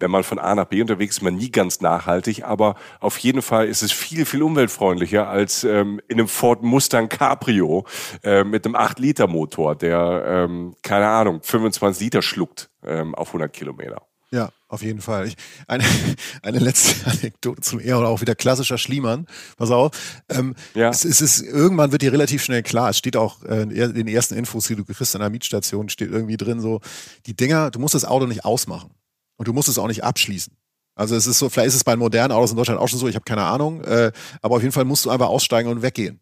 [0.00, 3.42] wenn man von A nach B unterwegs ist, man nie ganz nachhaltig, aber auf jeden
[3.42, 7.84] Fall ist es viel, viel umweltfreundlicher als ähm, in einem Ford Mustang Cabrio
[8.22, 14.07] äh, mit einem 8-Liter-Motor, der, ähm, keine Ahnung, 25 Liter schluckt ähm, auf 100 Kilometer.
[14.30, 15.28] Ja, auf jeden Fall.
[15.28, 15.36] Ich,
[15.66, 15.84] eine,
[16.42, 19.26] eine letzte Anekdote zum eher oder auch wieder klassischer Schliemann.
[19.56, 19.92] Pass auf.
[20.28, 20.90] Ähm, Ja.
[20.90, 24.08] es, es ist, irgendwann wird dir relativ schnell klar, es steht auch äh, in den
[24.08, 26.80] ersten Infos, die du kriegst an der Mietstation, steht irgendwie drin so,
[27.26, 28.90] die Dinger, du musst das Auto nicht ausmachen.
[29.36, 30.52] Und du musst es auch nicht abschließen.
[30.96, 33.06] Also es ist so, vielleicht ist es bei modernen Autos in Deutschland auch schon so,
[33.06, 34.10] ich habe keine Ahnung, äh,
[34.42, 36.20] aber auf jeden Fall musst du einfach aussteigen und weggehen.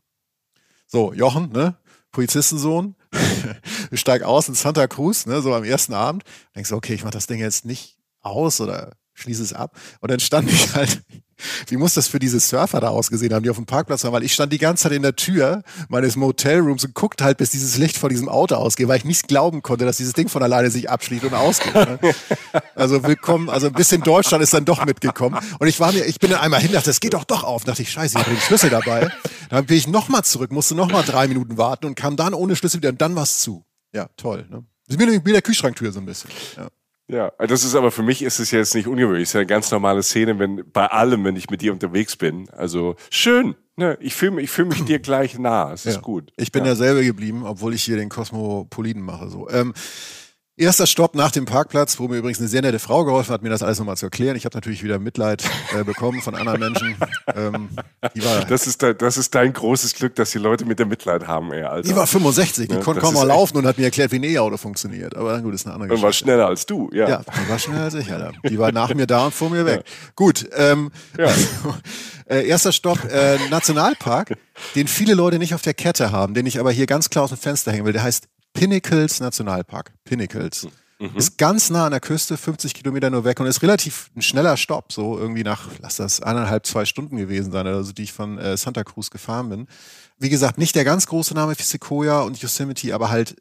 [0.87, 1.77] So, Jochen, ne?
[2.13, 2.95] Polizistensohn,
[3.91, 7.05] ich steig aus in Santa Cruz, ne, so am ersten Abend, denkst du, okay, ich
[7.05, 7.96] mach das Ding jetzt nicht
[8.27, 9.77] aus oder schließe es ab.
[10.01, 11.03] Und dann stand ich halt,
[11.69, 14.23] wie muss das für diese Surfer da ausgesehen haben, die auf dem Parkplatz waren, weil
[14.23, 17.77] ich stand die ganze Zeit in der Tür meines Motelrooms und guckte halt, bis dieses
[17.77, 20.71] Licht vor diesem Auto ausgeht, weil ich nicht glauben konnte, dass dieses Ding von alleine
[20.71, 21.75] sich abschließt und ausgeht.
[21.75, 21.99] Ne?
[22.75, 25.39] Also willkommen, also ein bisschen Deutschland ist dann doch mitgekommen.
[25.59, 27.65] Und ich war mir, ich bin dann einmal hin, dachte, das geht doch doch auf.
[27.65, 29.11] Dachte ich, scheiße, ich habe den Schlüssel dabei.
[29.49, 32.79] Dann bin ich nochmal zurück, musste nochmal drei Minuten warten und kam dann ohne Schlüssel
[32.79, 33.65] wieder und dann war's zu.
[33.95, 34.47] Ja, toll.
[34.51, 34.65] Ne?
[34.89, 36.31] Das ist wie der Kühlschranktür so ein bisschen.
[36.57, 36.69] Ja.
[37.09, 39.25] Ja, das ist aber für mich ist es jetzt nicht ungewöhnlich.
[39.25, 42.17] Es ist ja eine ganz normale Szene, wenn bei allem, wenn ich mit dir unterwegs
[42.17, 42.49] bin.
[42.51, 43.55] Also schön.
[43.77, 45.73] Ne, ich fühle mich, ich fühle mich dir gleich nah.
[45.73, 46.01] Es ist Ja.
[46.01, 46.33] gut.
[46.37, 46.69] Ich bin ja.
[46.71, 49.29] derselbe geblieben, obwohl ich hier den Kosmopoliten mache.
[49.29, 49.49] So.
[49.51, 49.73] Ähm,
[50.57, 53.51] erster Stopp nach dem Parkplatz, wo mir übrigens eine sehr nette Frau geholfen hat, mir
[53.51, 54.37] das alles nochmal zu erklären.
[54.37, 55.45] Ich habe natürlich wieder Mitleid
[55.79, 56.97] äh, bekommen von anderen Menschen.
[57.35, 57.69] Ähm,
[58.49, 61.53] Das ist, dein, das ist dein großes Glück, dass die Leute mit der Mitleid haben,
[61.53, 61.89] ey, Alter.
[61.89, 64.25] die war 65, die Ja, konnte kaum mal laufen und hat mir erklärt, wie ein
[64.25, 65.15] E-Auto funktioniert.
[65.15, 66.25] Aber gut, ist eine andere und war Geschichte.
[66.31, 67.09] schneller als du, ja.
[67.09, 68.33] Ja, die war schneller als ich, Alter.
[68.49, 69.85] Die war nach mir da und vor mir weg.
[70.15, 71.31] Gut, ähm, Ja.
[72.29, 74.35] äh, erster Stopp, äh, Nationalpark,
[74.75, 77.31] den viele Leute nicht auf der Kette haben, den ich aber hier ganz klar aus
[77.31, 77.93] dem Fenster hängen will.
[77.93, 79.93] Der heißt Pinnacles Nationalpark.
[80.05, 80.67] Pinnacles.
[80.99, 84.57] Ist ganz nah an der Küste, 50 Kilometer nur weg und ist relativ ein schneller
[84.57, 88.39] Stopp, so irgendwie nach, lass das eineinhalb, zwei Stunden gewesen sein, also die ich von
[88.39, 89.67] äh, Santa Cruz gefahren bin.
[90.19, 93.37] Wie gesagt, nicht der ganz große Name für Sequoia und Yosemite, aber halt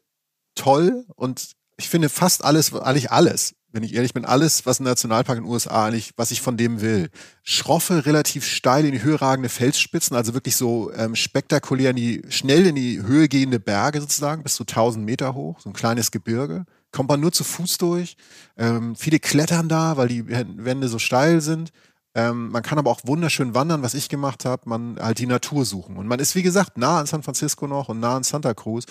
[0.54, 4.84] toll und ich finde fast alles, eigentlich alles, wenn ich ehrlich bin, alles, was ein
[4.84, 7.10] Nationalpark in den USA eigentlich, was ich von dem will.
[7.42, 12.22] Schroffe, relativ steil in die Höhe ragende Felsspitzen, also wirklich so ähm, spektakulär in die,
[12.30, 16.10] schnell in die Höhe gehende Berge sozusagen, bis zu 1000 Meter hoch, so ein kleines
[16.10, 16.64] Gebirge.
[16.90, 18.16] Kommt man nur zu Fuß durch.
[18.56, 21.70] Ähm, viele klettern da, weil die Wände so steil sind.
[22.14, 24.62] Ähm, man kann aber auch wunderschön wandern, was ich gemacht habe.
[24.64, 25.98] Man halt die Natur suchen.
[25.98, 28.86] Und man ist, wie gesagt, nah an San Francisco noch und nah an Santa Cruz.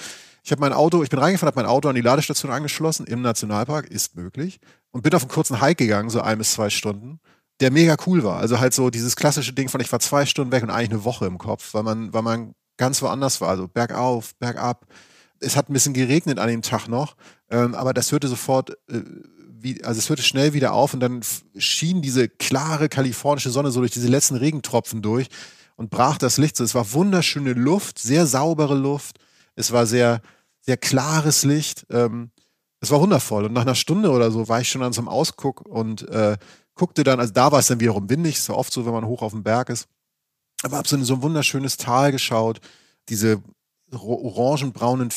[0.45, 3.23] Ich habe mein Auto, ich bin reingefahren, habe mein Auto an die Ladestation angeschlossen im
[3.23, 4.59] Nationalpark, ist möglich.
[4.91, 7.19] Und bin auf einen kurzen Hike gegangen, so ein bis zwei Stunden,
[7.61, 8.37] der mega cool war.
[8.37, 11.03] Also halt so dieses klassische Ding von, ich war zwei Stunden weg und eigentlich eine
[11.03, 13.49] Woche im Kopf, weil man, weil man ganz woanders war.
[13.49, 14.85] Also bergauf, bergab.
[15.39, 17.15] Es hat ein bisschen geregnet an dem Tag noch,
[17.49, 19.01] ähm, aber das hörte sofort, äh,
[19.49, 21.21] wie, also es hörte schnell wieder auf und dann
[21.57, 25.27] schien diese klare kalifornische Sonne so durch diese letzten Regentropfen durch
[25.75, 26.63] und brach das Licht so.
[26.63, 29.17] Es war wunderschöne Luft, sehr saubere Luft.
[29.55, 30.21] Es war sehr,
[30.65, 31.85] sehr klares Licht.
[31.89, 32.31] Ähm,
[32.81, 33.45] es war wundervoll.
[33.45, 36.37] Und nach einer Stunde oder so war ich schon an so einem Ausguck und äh,
[36.75, 39.05] guckte dann, also da war es dann wiederum windig, ist ja oft so, wenn man
[39.05, 39.87] hoch auf dem Berg ist.
[40.63, 42.59] Aber hab so, so ein wunderschönes Tal geschaut,
[43.09, 43.41] diese
[43.91, 45.09] orangenbraunen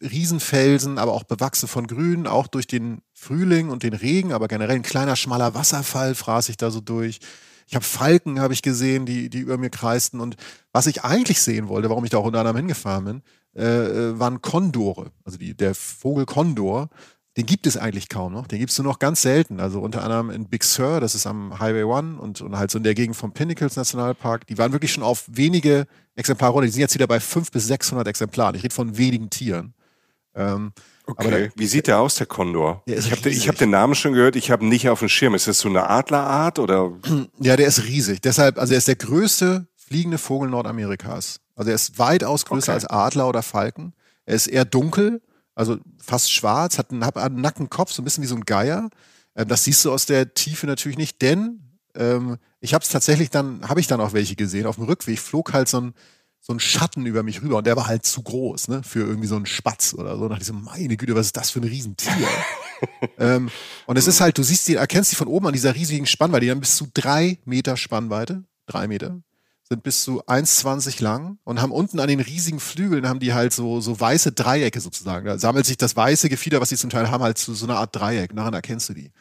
[0.00, 4.76] Riesenfelsen, aber auch bewachsen von Grün, auch durch den Frühling und den Regen, aber generell
[4.76, 7.20] ein kleiner schmaler Wasserfall fraß ich da so durch.
[7.68, 10.36] Ich habe Falken habe ich gesehen, die die über mir kreisten und
[10.72, 13.22] was ich eigentlich sehen wollte, warum ich da auch unter anderem hingefahren bin,
[13.56, 16.88] äh, äh waren Kondore, also die, der Vogel Kondor.
[17.38, 18.46] Den gibt es eigentlich kaum noch.
[18.46, 19.58] Den gibt es nur noch ganz selten.
[19.58, 22.76] Also unter anderem in Big Sur, das ist am Highway One und, und halt so
[22.76, 24.46] in der Gegend vom Pinnacles Nationalpark.
[24.48, 26.60] Die waren wirklich schon auf wenige Exemplare.
[26.60, 28.54] Die sind jetzt wieder bei 500 bis 600 Exemplaren.
[28.54, 29.72] Ich rede von wenigen Tieren.
[30.34, 30.72] Ähm,
[31.06, 31.30] okay.
[31.30, 32.82] Der, Wie sieht der aus, der Kondor?
[32.86, 35.34] Der ich habe den, hab den Namen schon gehört, ich habe nicht auf dem Schirm.
[35.34, 36.92] Ist das so eine Adlerart oder?
[37.40, 38.20] Ja, der ist riesig.
[38.20, 41.40] Deshalb, also er ist der größte fliegende Vogel Nordamerikas.
[41.54, 42.84] Also er ist weitaus größer okay.
[42.84, 43.92] als Adler oder Falken.
[44.24, 45.20] Er ist eher dunkel,
[45.54, 48.44] also fast schwarz, hat einen, hat einen nackten Kopf, so ein bisschen wie so ein
[48.44, 48.88] Geier.
[49.34, 51.60] Ähm, das siehst du aus der Tiefe natürlich nicht, denn
[51.94, 54.66] ähm, ich habe es tatsächlich dann, habe ich dann auch welche gesehen.
[54.66, 55.94] Auf dem Rückweg flog halt so ein
[56.44, 59.28] so ein Schatten über mich rüber und der war halt zu groß, ne, für irgendwie
[59.28, 60.24] so einen Spatz oder so.
[60.24, 62.28] Und dachte ich so, meine Güte, was ist das für ein Riesentier?
[63.18, 63.48] ähm,
[63.86, 66.44] und es ist halt, du siehst die, erkennst die von oben an dieser riesigen Spannweite,
[66.44, 69.22] die haben bis zu drei Meter Spannweite, drei Meter,
[69.72, 73.52] sind bis zu 1,20 lang und haben unten an den riesigen Flügeln haben die halt
[73.52, 75.26] so, so weiße Dreiecke sozusagen.
[75.26, 77.76] Da sammelt sich das weiße Gefieder, was sie zum Teil haben, halt zu so einer
[77.76, 78.34] Art Dreieck.
[78.34, 79.12] Daran erkennst du die.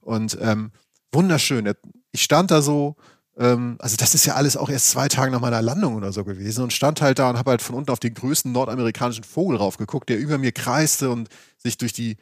[0.00, 0.70] Und ähm,
[1.12, 1.72] wunderschön.
[2.12, 2.96] Ich stand da so
[3.38, 6.24] ähm, also das ist ja alles auch erst zwei Tage nach meiner Landung oder so
[6.24, 9.56] gewesen und stand halt da und habe halt von unten auf den größten nordamerikanischen Vogel
[9.56, 12.16] raufgeguckt, der über mir kreiste und sich durch die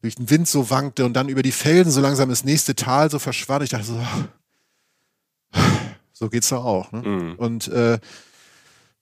[0.00, 3.08] durch den Wind so wankte und dann über die Felsen so langsam das nächste Tal
[3.08, 3.62] so verschwand.
[3.62, 4.00] Ich dachte so,
[6.22, 6.92] so geht's doch auch.
[6.92, 7.02] Ne?
[7.02, 7.34] Mhm.
[7.34, 7.98] Und äh,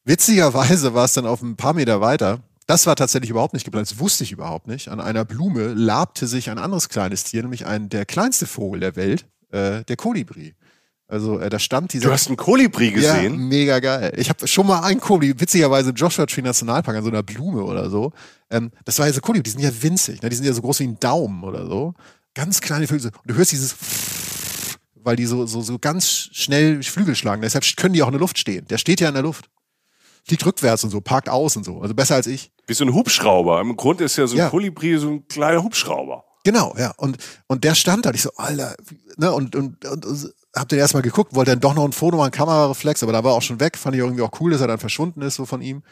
[0.04, 2.40] witzigerweise war es dann auf ein paar Meter weiter.
[2.66, 4.88] Das war tatsächlich überhaupt nicht geplant, das wusste ich überhaupt nicht.
[4.88, 8.96] An einer Blume labte sich ein anderes kleines Tier, nämlich ein der kleinste Vogel der
[8.96, 10.54] Welt, äh, der Kolibri.
[11.08, 12.06] Also äh, da stand dieser.
[12.06, 13.32] Du hast einen Kolibri gesehen?
[13.32, 14.12] Ja, mega geil.
[14.16, 17.64] Ich habe schon mal einen Kolibri, witzigerweise im Joshua Tree Nationalpark an so einer Blume
[17.64, 18.12] oder so.
[18.48, 20.28] Ähm, das war ja so Kolibri, die sind ja winzig, ne?
[20.30, 21.94] die sind ja so groß wie ein Daumen oder so.
[22.34, 23.06] Ganz kleine Vögel.
[23.06, 23.74] Und du hörst dieses,
[25.02, 27.42] weil die so, so, so ganz schnell Flügel schlagen.
[27.42, 28.66] Deshalb können die auch in der Luft stehen.
[28.66, 29.50] Der steht ja in der Luft.
[30.24, 31.80] Fliegt rückwärts und so, parkt aus und so.
[31.80, 32.52] Also besser als ich.
[32.66, 33.60] Wie so ein Hubschrauber.
[33.60, 34.50] Im Grund ist ja so ein ja.
[34.50, 36.24] Kolibri so ein kleiner Hubschrauber.
[36.44, 36.92] Genau, ja.
[36.96, 38.12] Und, und der stand da.
[38.12, 38.74] Ich so, Alter,
[39.16, 42.16] ne, und, und, und, und hab den erstmal geguckt, wollte dann doch noch ein Foto
[42.16, 43.76] machen, Kamerareflex, aber da war auch schon weg.
[43.76, 45.82] Fand ich irgendwie auch cool, dass er dann verschwunden ist, so von ihm.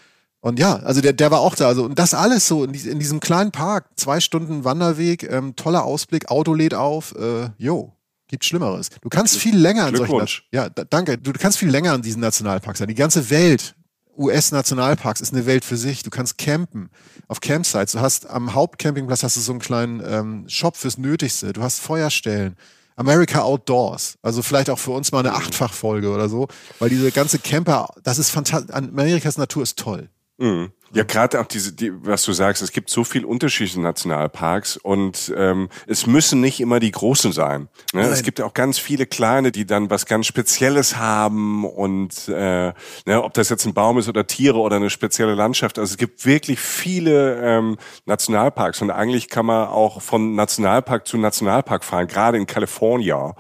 [0.41, 1.67] Und ja, also der, der war auch da.
[1.67, 5.85] Also, und das alles so in, in diesem kleinen Park, zwei Stunden Wanderweg, ähm, toller
[5.85, 7.98] Ausblick, Auto lädt auf, äh, yo,
[8.29, 8.91] gibt Schlimmeres.
[9.01, 10.43] Du kannst viel länger an solchen.
[10.53, 11.19] Ja, danke.
[11.19, 12.89] Du kannst viel länger an diesen Nationalparks sein.
[12.89, 13.75] Die ganze Welt,
[14.17, 16.03] US-Nationalparks, ist eine Welt für sich.
[16.03, 16.91] Du kannst campen
[17.27, 17.93] auf Campsites.
[17.93, 21.53] Du hast am Hauptcampingplatz hast du so einen kleinen ähm, Shop fürs Nötigste.
[21.53, 22.57] Du hast Feuerstellen.
[22.97, 24.19] America Outdoors.
[24.23, 26.49] Also vielleicht auch für uns mal eine Achtfachfolge oder so,
[26.81, 28.75] weil diese ganze Camper, das ist fantastisch.
[28.75, 30.11] Amerikas Natur ist toll.
[30.39, 30.71] Mhm.
[30.95, 35.33] Ja, gerade auch diese, die, was du sagst, es gibt so viel unterschiedliche Nationalparks und
[35.37, 37.69] ähm, es müssen nicht immer die großen sein.
[37.93, 38.03] Ne?
[38.03, 42.73] Es gibt auch ganz viele kleine, die dann was ganz Spezielles haben und äh,
[43.05, 45.79] ne, ob das jetzt ein Baum ist oder Tiere oder eine spezielle Landschaft.
[45.79, 47.77] Also es gibt wirklich viele ähm,
[48.07, 53.35] Nationalparks und eigentlich kann man auch von Nationalpark zu Nationalpark fahren, gerade in Kalifornien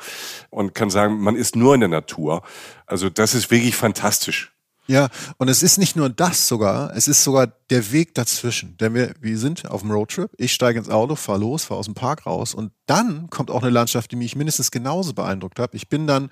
[0.50, 2.42] und kann sagen, man ist nur in der Natur.
[2.84, 4.52] Also das ist wirklich fantastisch.
[4.88, 8.76] Ja, und es ist nicht nur das sogar, es ist sogar der Weg dazwischen.
[8.78, 11.84] Denn wir, wir sind auf dem Roadtrip, ich steige ins Auto, fahre los, fahre aus
[11.84, 15.74] dem Park raus und dann kommt auch eine Landschaft, die mich mindestens genauso beeindruckt hat.
[15.74, 16.30] Ich bin dann,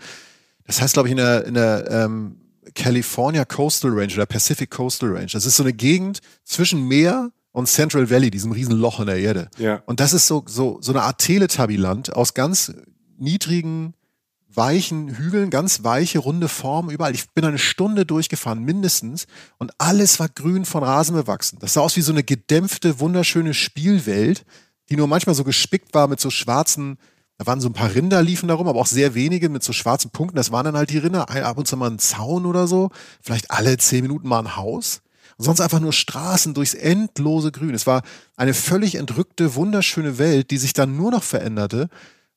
[0.64, 2.40] das heißt glaube ich in der, in der ähm,
[2.74, 5.28] California Coastal Range oder Pacific Coastal Range.
[5.30, 9.18] Das ist so eine Gegend zwischen Meer und Central Valley, diesem riesen Loch in der
[9.18, 9.50] Erde.
[9.58, 9.82] Ja.
[9.86, 12.72] Und das ist so, so, so eine Art Teletubby-Land aus ganz
[13.18, 13.94] niedrigen
[14.48, 17.14] weichen Hügeln, ganz weiche, runde Formen überall.
[17.14, 19.26] Ich bin eine Stunde durchgefahren, mindestens.
[19.58, 21.58] Und alles war grün von Rasen bewachsen.
[21.60, 24.44] Das sah aus wie so eine gedämpfte, wunderschöne Spielwelt,
[24.88, 26.98] die nur manchmal so gespickt war mit so schwarzen,
[27.38, 30.10] da waren so ein paar Rinder liefen darum, aber auch sehr wenige mit so schwarzen
[30.10, 30.36] Punkten.
[30.36, 31.28] Das waren dann halt die Rinder.
[31.28, 32.90] Ab und zu mal ein Zaun oder so.
[33.20, 35.02] Vielleicht alle zehn Minuten mal ein Haus.
[35.36, 37.74] Und sonst einfach nur Straßen durchs endlose Grün.
[37.74, 38.02] Es war
[38.36, 41.90] eine völlig entrückte, wunderschöne Welt, die sich dann nur noch veränderte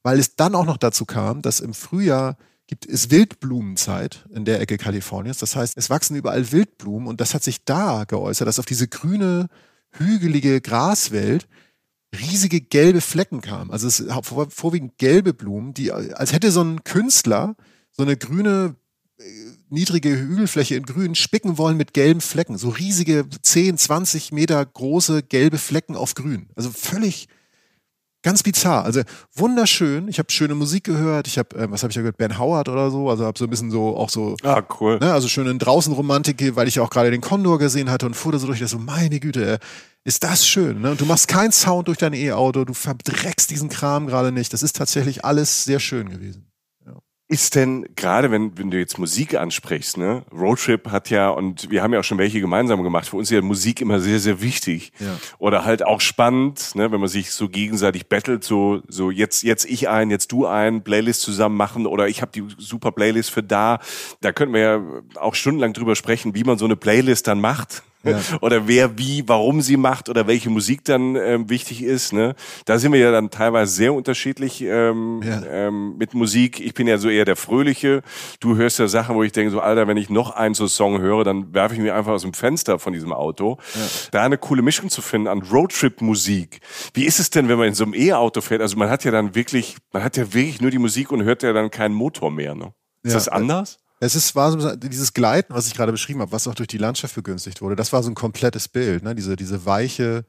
[0.10, 2.36] weil es dann auch noch dazu kam, dass im Frühjahr
[2.66, 5.38] gibt es Wildblumenzeit in der Ecke Kaliforniens.
[5.38, 8.88] Das heißt, es wachsen überall Wildblumen und das hat sich da geäußert, dass auf diese
[8.88, 9.50] grüne
[9.92, 11.48] hügelige Graswelt
[12.20, 13.70] riesige gelbe Flecken kamen.
[13.70, 17.56] Also es vor, vorwiegend gelbe Blumen, die als hätte so ein Künstler
[17.92, 18.78] so eine grüne
[19.20, 19.24] äh,
[19.70, 22.58] niedrige Hügelfläche in grün spicken wollen mit gelben Flecken.
[22.58, 26.50] So riesige 10, 20 Meter große gelbe Flecken auf grün.
[26.56, 27.28] Also völlig
[28.22, 28.84] ganz bizarr.
[28.84, 29.02] Also
[29.36, 30.08] wunderschön.
[30.08, 31.28] Ich habe schöne Musik gehört.
[31.28, 32.18] Ich habe, äh, was habe ich da gehört?
[32.18, 33.10] Ben Howard oder so.
[33.10, 34.36] Also habe so ein bisschen so auch so.
[34.44, 35.00] Ah, cool.
[35.00, 38.40] Ne, also schöne Draußenromantik, weil ich auch gerade den Condor gesehen hatte und fuhr da
[38.40, 38.60] so durch.
[38.60, 39.60] Das so, meine Güte, äh,
[40.04, 40.82] ist das schön.
[40.82, 40.92] Ne?
[40.92, 42.66] Und du machst keinen Sound durch dein E-Auto.
[42.66, 44.54] Du verdreckst diesen Kram gerade nicht.
[44.54, 46.49] Das ist tatsächlich alles sehr schön gewesen.
[47.32, 50.24] Ist denn, gerade wenn, wenn du jetzt Musik ansprichst, ne?
[50.32, 53.36] Roadtrip hat ja, und wir haben ja auch schon welche gemeinsam gemacht, für uns ist
[53.36, 54.92] ja Musik immer sehr, sehr wichtig.
[54.98, 55.16] Ja.
[55.38, 56.92] Oder halt auch spannend, ne?
[56.92, 60.84] wenn man sich so gegenseitig battelt, so, so jetzt, jetzt ich ein, jetzt du ein,
[60.84, 63.78] Playlist zusammen machen oder ich habe die super Playlist für da.
[64.22, 64.82] Da könnten wir ja
[65.22, 67.84] auch stundenlang drüber sprechen, wie man so eine Playlist dann macht.
[68.04, 68.20] Ja.
[68.42, 72.14] oder wer wie, warum sie macht oder welche Musik dann ähm, wichtig ist.
[72.14, 72.36] Ne?
[72.66, 75.42] Da sind wir ja dann teilweise sehr unterschiedlich ähm, ja.
[75.46, 76.60] ähm, mit Musik.
[76.60, 78.02] Ich bin ja so eher der Fröhliche.
[78.40, 81.02] Du hörst ja Sachen, wo ich denke, so Alter, wenn ich noch einen so Song
[81.02, 83.58] höre, dann werfe ich mir einfach aus dem Fenster von diesem Auto.
[83.76, 83.82] Ja.
[84.12, 86.60] Da eine coole Mischung zu finden an Roadtrip-Musik.
[86.94, 88.62] Wie ist es denn, wenn man in so einem E-Auto fährt?
[88.62, 91.44] Also man hat ja dann wirklich, man hat ja wirklich nur die Musik und hört
[91.44, 92.56] ja dann keinen Motor mehr.
[92.56, 92.74] Ne?
[93.04, 93.78] Ist das anders?
[94.00, 96.78] Es ist, war so, dieses Gleiten, was ich gerade beschrieben habe, was auch durch die
[96.78, 99.14] Landschaft begünstigt wurde, das war so ein komplettes Bild, ne?
[99.14, 100.26] Diese, diese weiche,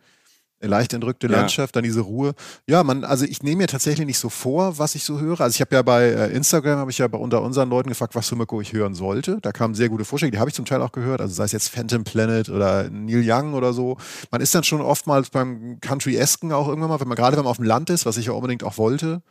[0.68, 1.38] leicht entrückte ja.
[1.38, 2.34] Landschaft, dann diese Ruhe.
[2.66, 5.40] Ja, man, also ich nehme mir tatsächlich nicht so vor, was ich so höre.
[5.40, 8.14] Also ich habe ja bei äh, Instagram, habe ich ja bei unter unseren Leuten gefragt,
[8.14, 9.38] was für Mirko ich hören sollte.
[9.40, 11.20] Da kamen sehr gute Vorschläge, die habe ich zum Teil auch gehört.
[11.20, 13.96] Also sei es jetzt Phantom Planet oder Neil Young oder so.
[14.30, 17.50] Man ist dann schon oftmals beim Country-Esken auch irgendwann mal, wenn man gerade wenn man
[17.50, 19.22] auf dem Land ist, was ich ja unbedingt auch wollte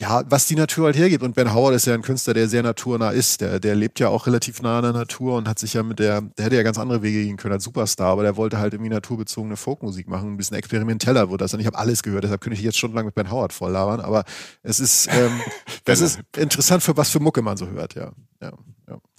[0.00, 1.22] ja, was die Natur halt hergibt.
[1.22, 3.42] Und Ben Howard ist ja ein Künstler, der sehr naturnah ist.
[3.42, 5.98] Der, der lebt ja auch relativ nah an der Natur und hat sich ja mit
[5.98, 8.72] der, der hätte ja ganz andere Wege gehen können als Superstar, aber der wollte halt
[8.72, 10.32] irgendwie naturbezogene Folkmusik machen.
[10.32, 11.52] Ein bisschen experimenteller wurde das.
[11.52, 14.00] Und ich habe alles gehört, deshalb könnte ich jetzt stundenlang mit Ben Howard voll labern.
[14.00, 14.24] Aber
[14.62, 15.38] es ist, ähm,
[15.84, 18.12] das ist interessant, für was für Mucke man so hört, ja.
[18.40, 18.52] ja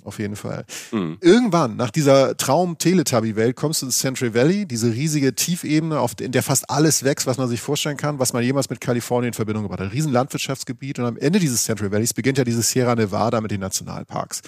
[0.03, 0.65] auf jeden Fall.
[0.91, 1.17] Mhm.
[1.21, 6.43] Irgendwann, nach dieser Traum-Teletubby-Welt, kommst du ins Central Valley, diese riesige Tiefebene, auf, in der
[6.43, 9.63] fast alles wächst, was man sich vorstellen kann, was man jemals mit Kalifornien in Verbindung
[9.63, 9.87] gebracht hat.
[9.87, 13.51] Ein riesen Landwirtschaftsgebiet und am Ende dieses Central Valleys beginnt ja dieses Sierra Nevada mit
[13.51, 14.41] den Nationalparks.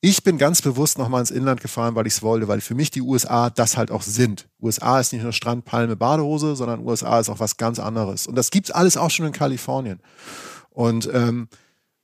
[0.00, 2.90] Ich bin ganz bewusst nochmal ins Inland gefahren, weil ich es wollte, weil für mich
[2.90, 4.48] die USA das halt auch sind.
[4.60, 8.26] USA ist nicht nur Strand, Palme, Badehose, sondern USA ist auch was ganz anderes.
[8.26, 10.00] Und das gibt's alles auch schon in Kalifornien.
[10.70, 11.48] Und ähm,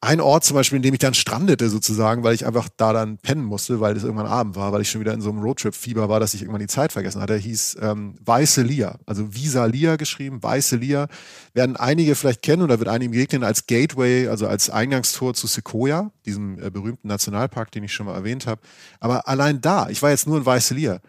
[0.04, 3.18] ein Ort zum Beispiel, in dem ich dann strandete sozusagen, weil ich einfach da dann
[3.18, 6.08] pennen musste, weil es irgendwann Abend war, weil ich schon wieder in so einem Roadtrip-Fieber
[6.08, 9.96] war, dass ich irgendwann die Zeit vergessen hatte, hieß ähm, Weiße Lia, also Visa Lia
[9.96, 11.08] geschrieben, Weiße Lia.
[11.54, 16.10] Werden einige vielleicht kennen oder wird einigen begegnen als Gateway, also als Eingangstor zu Sequoia,
[16.26, 18.60] diesem äh, berühmten Nationalpark, den ich schon mal erwähnt habe.
[19.00, 21.00] Aber allein da, ich war jetzt nur in Weiße Lia,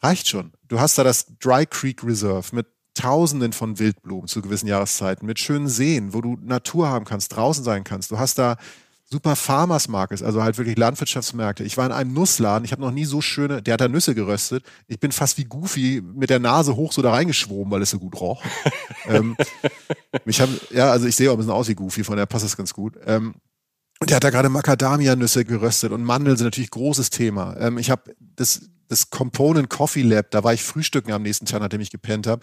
[0.00, 0.52] reicht schon.
[0.68, 5.38] Du hast da das Dry Creek Reserve mit Tausenden von Wildblumen zu gewissen Jahreszeiten, mit
[5.38, 8.10] schönen Seen, wo du Natur haben kannst, draußen sein kannst.
[8.10, 8.56] Du hast da
[9.12, 11.64] super Farmers Markets, also halt wirklich Landwirtschaftsmärkte.
[11.64, 14.14] Ich war in einem Nussladen, ich habe noch nie so schöne, der hat da Nüsse
[14.14, 14.64] geröstet.
[14.88, 17.98] Ich bin fast wie Goofy mit der Nase hoch so da reingeschwoben, weil es so
[17.98, 18.42] gut roch.
[19.06, 19.36] ähm,
[20.24, 22.44] mich haben, ja, also ich sehe auch ein bisschen aus wie Goofy, von der passt
[22.44, 22.94] das ganz gut.
[23.06, 23.34] Ähm,
[24.00, 27.54] und der hat da gerade Macadamia-Nüsse geröstet und Mandeln sind natürlich großes Thema.
[27.58, 31.60] Ähm, ich habe das, das Component Coffee Lab, da war ich frühstücken am nächsten Tag,
[31.60, 32.42] nachdem ich gepennt habe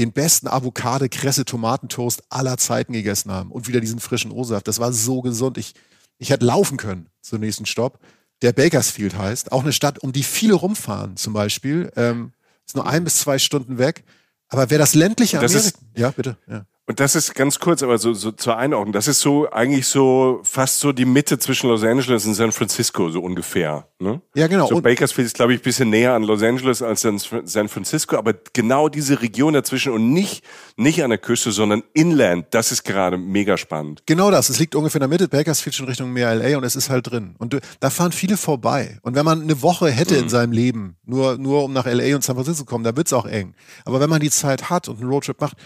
[0.00, 4.66] den besten Avocado, Kresse, Tomatentoast aller Zeiten gegessen haben und wieder diesen frischen O-Saft.
[4.66, 5.58] Das war so gesund.
[5.58, 5.74] Ich,
[6.16, 8.00] ich hätte laufen können zum nächsten Stopp,
[8.40, 9.52] der Bakersfield heißt.
[9.52, 11.92] Auch eine Stadt, um die viele rumfahren zum Beispiel.
[11.96, 12.32] Ähm,
[12.66, 14.04] ist nur ein bis zwei Stunden weg.
[14.48, 15.58] Aber wer das ländliche Amerika...
[15.58, 16.38] Ist, ja, bitte.
[16.48, 16.64] Ja.
[16.90, 18.92] Und das ist ganz kurz, aber so, so zur Einordnung.
[18.92, 23.10] Das ist so eigentlich so fast so die Mitte zwischen Los Angeles und San Francisco,
[23.10, 23.86] so ungefähr.
[24.00, 24.20] Ne?
[24.34, 24.66] Ja, genau.
[24.66, 28.16] So Bakersfield ist, glaube ich, ein bisschen näher an Los Angeles als an San Francisco,
[28.16, 30.42] aber genau diese Region dazwischen und nicht,
[30.76, 34.02] nicht an der Küste, sondern inland, das ist gerade mega spannend.
[34.06, 34.50] Genau das.
[34.50, 37.08] Es liegt ungefähr in der Mitte, Bakersfield schon Richtung Meer LA und es ist halt
[37.08, 37.36] drin.
[37.38, 38.98] Und da fahren viele vorbei.
[39.02, 40.22] Und wenn man eine Woche hätte mhm.
[40.22, 43.12] in seinem Leben, nur, nur um nach LA und San Francisco zu kommen, da wird's
[43.12, 43.54] auch eng.
[43.84, 45.56] Aber wenn man die Zeit hat und einen Roadtrip macht,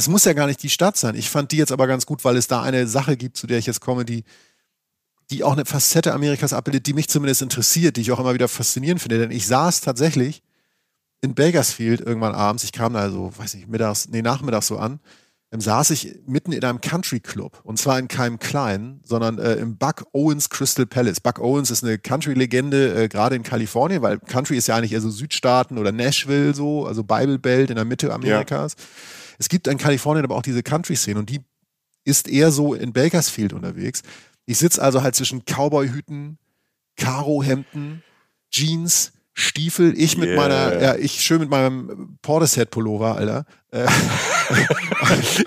[0.00, 1.14] es muss ja gar nicht die Stadt sein.
[1.14, 3.58] Ich fand die jetzt aber ganz gut, weil es da eine Sache gibt, zu der
[3.58, 4.24] ich jetzt komme, die,
[5.30, 8.48] die auch eine Facette Amerikas abbildet, die mich zumindest interessiert, die ich auch immer wieder
[8.48, 9.18] faszinierend finde.
[9.18, 10.42] Denn ich saß tatsächlich
[11.20, 15.00] in Bakersfield irgendwann abends, ich kam da so, weiß nicht, mittags, nee, nachmittags so an,
[15.52, 17.60] ähm, saß ich mitten in einem Country Club.
[17.62, 21.20] Und zwar in keinem kleinen, sondern äh, im Buck Owens Crystal Palace.
[21.20, 25.02] Buck Owens ist eine Country-Legende, äh, gerade in Kalifornien, weil Country ist ja eigentlich eher
[25.02, 28.76] so Südstaaten oder Nashville so, also Bible Belt in der Mitte Amerikas.
[28.78, 28.84] Ja.
[29.40, 31.40] Es gibt in Kalifornien aber auch diese Country-Szene und die
[32.04, 34.02] ist eher so in Bakersfield unterwegs.
[34.44, 36.38] Ich sitze also halt zwischen Cowboy-Hüten,
[36.96, 38.02] Karo-Hemden,
[38.50, 40.36] Jeans, Stiefel, ich mit Yeah.
[40.36, 43.46] meiner, ja, ich schön mit meinem Portishead-Pullover, Alter.
[43.70, 43.86] Äh,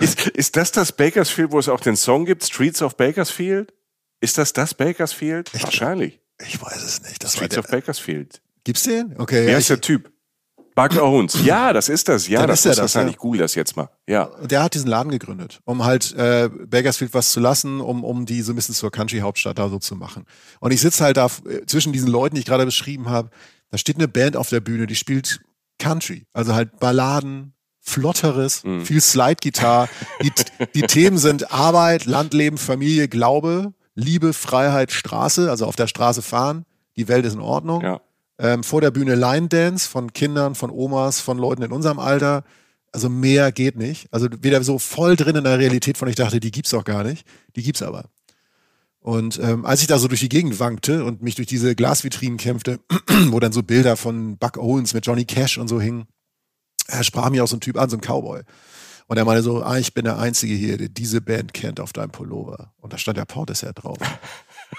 [0.00, 3.72] ist, ist das das Bakersfield, wo es auch den Song gibt, Streets of Bakersfield?
[4.20, 5.52] Ist das das Bakersfield?
[5.62, 6.18] Wahrscheinlich.
[6.44, 7.22] ich weiß es nicht.
[7.22, 8.42] Das Streets der, of Bakersfield.
[8.64, 9.14] gibt's den?
[9.18, 9.46] Okay.
[9.46, 10.10] Wer ja, ist ich, der Typ?
[10.74, 11.38] Buck Owens.
[11.44, 12.26] Ja, das ist das.
[12.26, 13.14] Ja, Dann das ist ist das, wahrscheinlich.
[13.14, 13.20] ja.
[13.20, 13.88] Google das jetzt mal.
[14.08, 14.30] Ja.
[14.42, 18.42] der hat diesen Laden gegründet, um halt äh, Bakersfield was zu lassen, um, um die
[18.42, 20.24] so ein bisschen zur Country-Hauptstadt da so zu machen.
[20.60, 23.30] Und ich sitze halt da äh, zwischen diesen Leuten, die ich gerade beschrieben habe.
[23.70, 25.40] Da steht eine Band auf der Bühne, die spielt
[25.78, 28.84] Country, also halt Balladen, Flotteres, Mhm.
[28.84, 29.88] viel Slide-Gitarre.
[30.22, 30.32] Die,
[30.74, 36.64] die Themen sind Arbeit, Landleben, Familie, Glaube, Liebe, Freiheit, Straße, also auf der Straße fahren.
[36.96, 37.82] Die Welt ist in Ordnung.
[37.82, 38.00] Ja.
[38.38, 42.44] Ähm, vor der Bühne Line Dance von Kindern, von Omas, von Leuten in unserem Alter.
[42.92, 44.08] Also mehr geht nicht.
[44.12, 47.04] Also wieder so voll drin in der Realität, von ich dachte, die gibt's auch gar
[47.04, 47.26] nicht.
[47.56, 48.04] Die gibt's aber.
[49.00, 52.38] Und ähm, als ich da so durch die Gegend wankte und mich durch diese Glasvitrinen
[52.38, 52.80] kämpfte,
[53.28, 56.06] wo dann so Bilder von Buck Owens mit Johnny Cash und so hingen,
[56.86, 58.42] er sprach mir auch so ein Typ an, so ein Cowboy.
[59.06, 61.92] Und er meinte so, ah, ich bin der Einzige hier, der diese Band kennt auf
[61.92, 62.72] deinem Pullover.
[62.78, 63.98] Und da stand der Portishead drauf.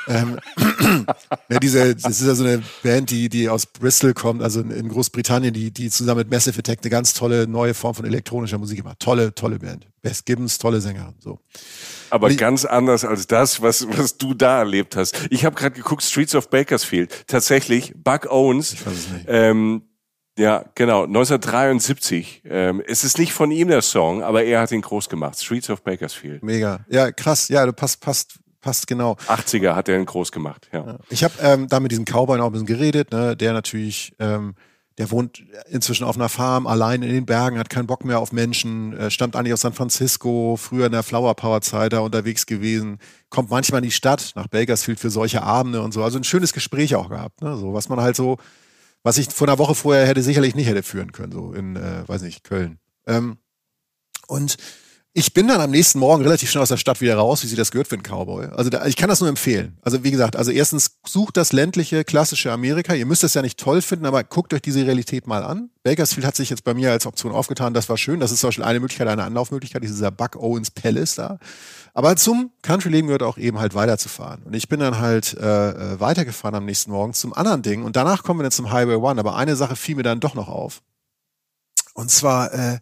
[0.08, 0.40] Ähm,
[1.50, 4.90] ja, diese, das ist ja so eine Band, die, die aus Bristol kommt, also in,
[4.90, 8.78] Großbritannien, die, die zusammen mit Massive Attack eine ganz tolle neue Form von elektronischer Musik
[8.78, 8.98] gemacht.
[9.00, 9.88] Tolle, tolle Band.
[10.02, 11.16] Bess Gibbons, tolle Sängerin.
[11.20, 11.40] So.
[12.10, 15.28] Aber Die- ganz anders als das, was, was du da erlebt hast.
[15.30, 17.28] Ich habe gerade geguckt, Streets of Bakersfield.
[17.28, 18.74] Tatsächlich, Buck Owens.
[18.74, 19.26] Ich weiß es nicht.
[19.28, 19.82] Ähm,
[20.38, 22.42] ja, genau, 1973.
[22.46, 25.40] Ähm, es ist nicht von ihm der Song, aber er hat ihn groß gemacht.
[25.42, 26.44] Streets of Bakersfield.
[26.44, 26.86] Mega.
[26.90, 27.48] Ja, krass.
[27.48, 29.16] Ja, du passt, passt, passt genau.
[29.28, 30.98] 80er hat er ihn groß gemacht, ja.
[31.10, 34.56] Ich habe ähm, da mit diesem Cowboy auch ein bisschen geredet, ne, der natürlich, ähm,
[34.98, 38.32] der wohnt inzwischen auf einer Farm, allein in den Bergen, hat keinen Bock mehr auf
[38.32, 42.48] Menschen, äh, stammt eigentlich aus San Francisco, früher in der Flower Power Zeit da unterwegs
[42.48, 42.98] gewesen,
[43.30, 46.04] kommt manchmal in die Stadt nach Bakersfield für solche Abende und so.
[46.04, 48.38] Also ein schönes Gespräch auch gehabt, ne, so was man halt so,
[49.04, 52.08] was ich vor einer Woche vorher hätte sicherlich nicht hätte führen können, so in, äh,
[52.08, 52.80] weiß nicht, Köln.
[53.06, 53.38] Ähm,
[54.28, 54.58] und
[55.18, 57.56] ich bin dann am nächsten Morgen relativ schnell aus der Stadt wieder raus, wie sie
[57.56, 58.48] das gehört für einen Cowboy.
[58.48, 59.78] Also da, ich kann das nur empfehlen.
[59.82, 62.94] Also wie gesagt, also erstens sucht das ländliche, klassische Amerika.
[62.94, 65.70] Ihr müsst es ja nicht toll finden, aber guckt euch diese Realität mal an.
[65.84, 67.74] Bakersfield hat sich jetzt bei mir als Option aufgetan.
[67.74, 68.20] Das war schön.
[68.20, 71.40] Das ist zum Beispiel eine Möglichkeit, eine Anlaufmöglichkeit, dieser Buck Owens Palace da.
[71.94, 74.44] Aber zum Country-Leben gehört auch eben halt weiterzufahren.
[74.44, 77.84] Und ich bin dann halt äh, äh, weitergefahren am nächsten Morgen zum anderen Ding.
[77.84, 79.18] Und danach kommen wir dann zum Highway One.
[79.18, 80.82] Aber eine Sache fiel mir dann doch noch auf.
[81.94, 82.80] Und zwar äh,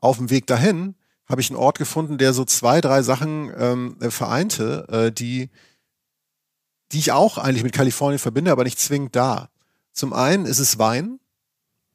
[0.00, 0.94] auf dem Weg dahin
[1.30, 5.48] habe ich einen Ort gefunden, der so zwei, drei Sachen ähm, äh, vereinte, äh, die,
[6.92, 9.48] die ich auch eigentlich mit Kalifornien verbinde, aber nicht zwingend da.
[9.92, 11.20] Zum einen ist es Wein.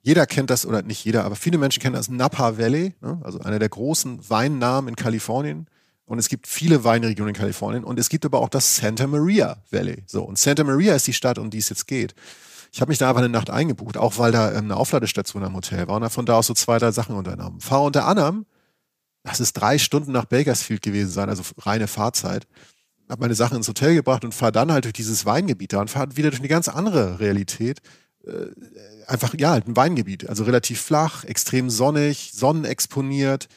[0.02, 3.20] Jeder kennt das, oder nicht jeder, aber viele Menschen kennen das Napa Valley, ne?
[3.24, 5.68] also einer der großen Weinnamen in Kalifornien.
[6.06, 7.84] Und es gibt viele Weinregionen in Kalifornien.
[7.84, 10.04] Und es gibt aber auch das Santa Maria Valley.
[10.06, 12.14] So, und Santa Maria ist die Stadt, um die es jetzt geht.
[12.72, 15.56] Ich habe mich da einfach eine Nacht eingebucht, auch weil da ähm, eine Aufladestation am
[15.56, 17.60] Hotel war und habe von da aus so zwei, drei Sachen unternommen.
[17.60, 18.46] Fahre unter anderem,
[19.26, 22.48] das ist drei Stunden nach Bakersfield gewesen sein, also reine Fahrzeit.
[23.10, 25.90] Habe meine Sachen ins Hotel gebracht und fahre dann halt durch dieses Weingebiet da und
[25.90, 27.82] fahre wieder durch eine ganz andere Realität.
[28.24, 28.48] Äh,
[29.08, 30.30] einfach, ja, halt ein Weingebiet.
[30.30, 33.48] Also relativ flach, extrem sonnig, sonnenexponiert,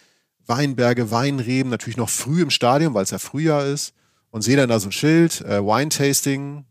[0.46, 3.92] Weinberge, Weinreben, natürlich noch früh im Stadium, weil es ja Frühjahr ist.
[4.30, 6.64] Und sehe dann da so ein Schild, äh, Wine-Tasting.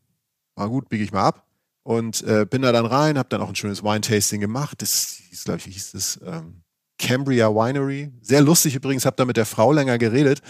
[0.56, 1.46] Na gut, biege ich mal ab.
[1.84, 4.82] Und äh, bin da dann rein, habe dann auch ein schönes Wine-Tasting gemacht.
[4.82, 6.20] Das hieß, glaube ich, wie hieß das?
[6.26, 6.64] Ähm,
[6.98, 8.12] Cambria Winery.
[8.22, 10.42] Sehr lustig übrigens, habe da mit der Frau länger geredet.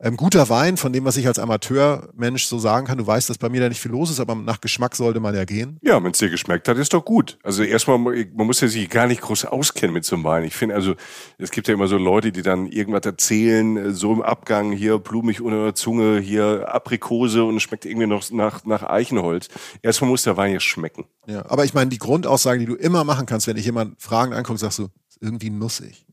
[0.00, 2.98] Ähm, guter Wein, von dem, was ich als Amateurmensch so sagen kann.
[2.98, 5.34] Du weißt, dass bei mir da nicht viel los ist, aber nach Geschmack sollte man
[5.34, 5.80] ja gehen.
[5.82, 7.36] Ja, wenn es dir geschmeckt hat, ist doch gut.
[7.42, 10.44] Also erstmal, man muss ja sich gar nicht groß auskennen mit so einem Wein.
[10.44, 10.94] Ich finde also,
[11.38, 14.98] es gibt ja immer so Leute, die dann irgendwas erzählen, äh, so im Abgang, hier
[14.98, 19.48] blumig unter der Zunge, hier Aprikose und es schmeckt irgendwie noch nach, nach Eichenholz.
[19.82, 21.06] Erstmal muss der Wein ja schmecken.
[21.26, 24.32] Ja, aber ich meine, die Grundaussage, die du immer machen kannst, wenn ich jemand Fragen
[24.32, 24.88] angucke, sagst du,
[25.20, 26.06] ist irgendwie nussig.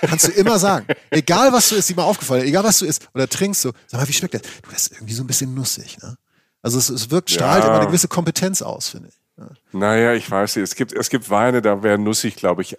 [0.00, 0.86] Kannst du immer sagen.
[1.10, 4.00] Egal was du isst, die mal aufgefallen, egal was du isst oder trinkst, so, sag
[4.00, 4.42] mal, wie schmeckt das?
[4.42, 6.16] Du, das ist irgendwie so ein bisschen nussig, ne?
[6.62, 7.68] Also es, es wirkt, strahlt Ja.
[7.70, 9.14] immer eine gewisse Kompetenz aus, finde ich.
[9.38, 9.48] Ja.
[9.72, 10.64] Naja, ich weiß nicht.
[10.64, 12.76] Es gibt, es gibt Weine, da wäre nussig, glaube ich,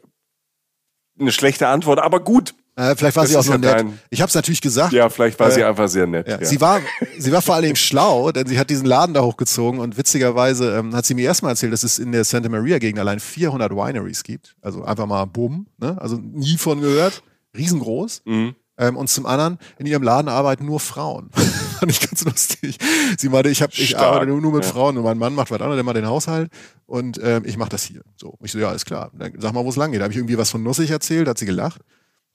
[1.20, 2.54] eine schlechte Antwort, aber gut.
[2.76, 3.94] Äh, vielleicht war Das sie auch nur ja nett.
[4.10, 4.94] Ich habe es natürlich gesagt.
[4.94, 6.28] Ja, vielleicht war sie Äh, einfach sehr nett.
[6.28, 6.40] Ja.
[6.40, 6.46] Ja.
[6.46, 6.80] Sie, war,
[7.18, 10.78] sie war vor allen Dingen schlau, denn sie hat diesen Laden da hochgezogen und witzigerweise
[10.78, 14.24] ähm, hat sie mir erstmal erzählt, dass es in der Santa Maria-Gegend allein 400 Wineries
[14.24, 14.56] gibt.
[14.62, 15.98] Also einfach mal bumm, ne?
[16.00, 17.24] also nie von gehört,
[17.58, 18.22] riesengroß.
[18.26, 18.56] Mhm.
[18.78, 21.30] Ähm, und zum anderen, in ihrem Laden arbeiten nur Frauen.
[21.80, 22.78] Fand ich ganz lustig.
[23.18, 24.72] Sie meinte, ich, hab, ich Stark, arbeite nur, nur mit ja.
[24.72, 26.50] Frauen und mein Mann macht was anderes, der macht den Haushalt
[26.86, 28.02] und ähm, ich mache das hier.
[28.16, 28.38] So.
[28.42, 29.12] Ich so, ja, ist klar.
[29.14, 30.00] Dann sag mal, wo es lang geht.
[30.00, 31.82] Da habe ich irgendwie was von Nussig erzählt, hat sie gelacht.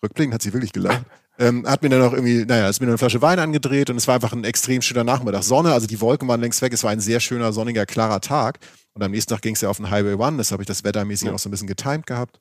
[0.02, 1.04] Rückblickend hat sie wirklich gelacht.
[1.38, 4.08] Ähm, hat mir dann auch irgendwie, naja, ist mir eine Flasche Wein angedreht und es
[4.08, 5.42] war einfach ein extrem schöner Nachmittag.
[5.42, 8.58] Sonne, also die Wolken waren längst weg, es war ein sehr schöner, sonniger, klarer Tag.
[8.94, 10.82] Und am nächsten Tag ging es ja auf den Highway One, das habe ich das
[10.82, 11.34] wettermäßig ja.
[11.34, 12.38] auch so ein bisschen getimed gehabt.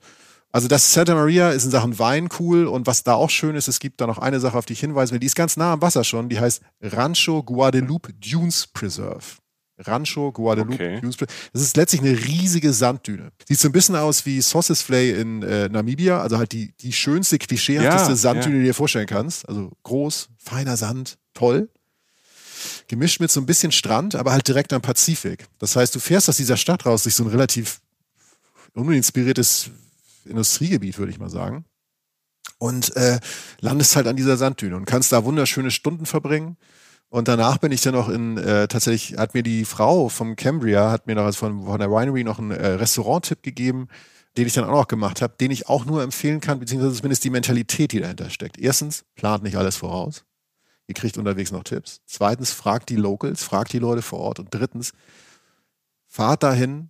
[0.53, 3.68] Also das Santa Maria ist in Sachen Wein cool und was da auch schön ist,
[3.68, 5.74] es gibt da noch eine Sache, auf die ich hinweisen will, die ist ganz nah
[5.74, 9.26] am Wasser schon, die heißt Rancho Guadalupe Dunes Preserve.
[9.78, 11.28] Rancho Guadalupe okay.
[11.51, 13.32] Das ist letztlich eine riesige Sanddüne.
[13.47, 17.38] Sieht so ein bisschen aus wie Sossusvlei in äh, Namibia, also halt die, die schönste,
[17.38, 18.51] klischeehafteste ja, Sanddüne, ja.
[18.51, 19.47] die du dir vorstellen kannst.
[19.49, 21.69] Also groß, feiner Sand, toll
[22.88, 25.47] gemischt mit so ein bisschen Strand, aber halt direkt am Pazifik.
[25.59, 27.80] Das heißt, du fährst aus dieser Stadt raus durch so ein relativ
[28.73, 29.71] uninspiriertes
[30.26, 31.65] Industriegebiet, würde ich mal sagen.
[32.57, 33.19] Und äh,
[33.59, 36.57] landest halt an dieser Sanddüne und kannst da wunderschöne Stunden verbringen.
[37.16, 40.91] Und danach bin ich dann auch in, äh, tatsächlich hat mir die Frau vom Cambria,
[40.91, 43.88] hat mir noch von, von der Winery noch einen äh, Restaurant-Tipp gegeben,
[44.36, 47.24] den ich dann auch noch gemacht habe, den ich auch nur empfehlen kann, beziehungsweise zumindest
[47.24, 48.57] die Mentalität, die dahinter steckt.
[48.57, 50.26] Erstens, plant nicht alles voraus.
[50.88, 52.01] Ihr kriegt unterwegs noch Tipps.
[52.05, 54.39] Zweitens, fragt die Locals, fragt die Leute vor Ort.
[54.39, 54.91] Und drittens,
[56.07, 56.89] fahrt dahin,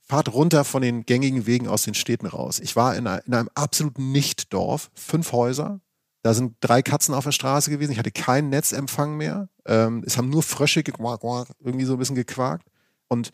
[0.00, 2.58] fahrt runter von den gängigen Wegen aus den Städten raus.
[2.58, 5.82] Ich war in, in einem absoluten Nicht-Dorf, fünf Häuser.
[6.26, 7.92] Da sind drei Katzen auf der Straße gewesen.
[7.92, 9.48] Ich hatte keinen Netzempfang mehr.
[9.64, 12.66] Ähm, es haben nur Frösche irgendwie so ein bisschen gequakt.
[13.06, 13.30] Und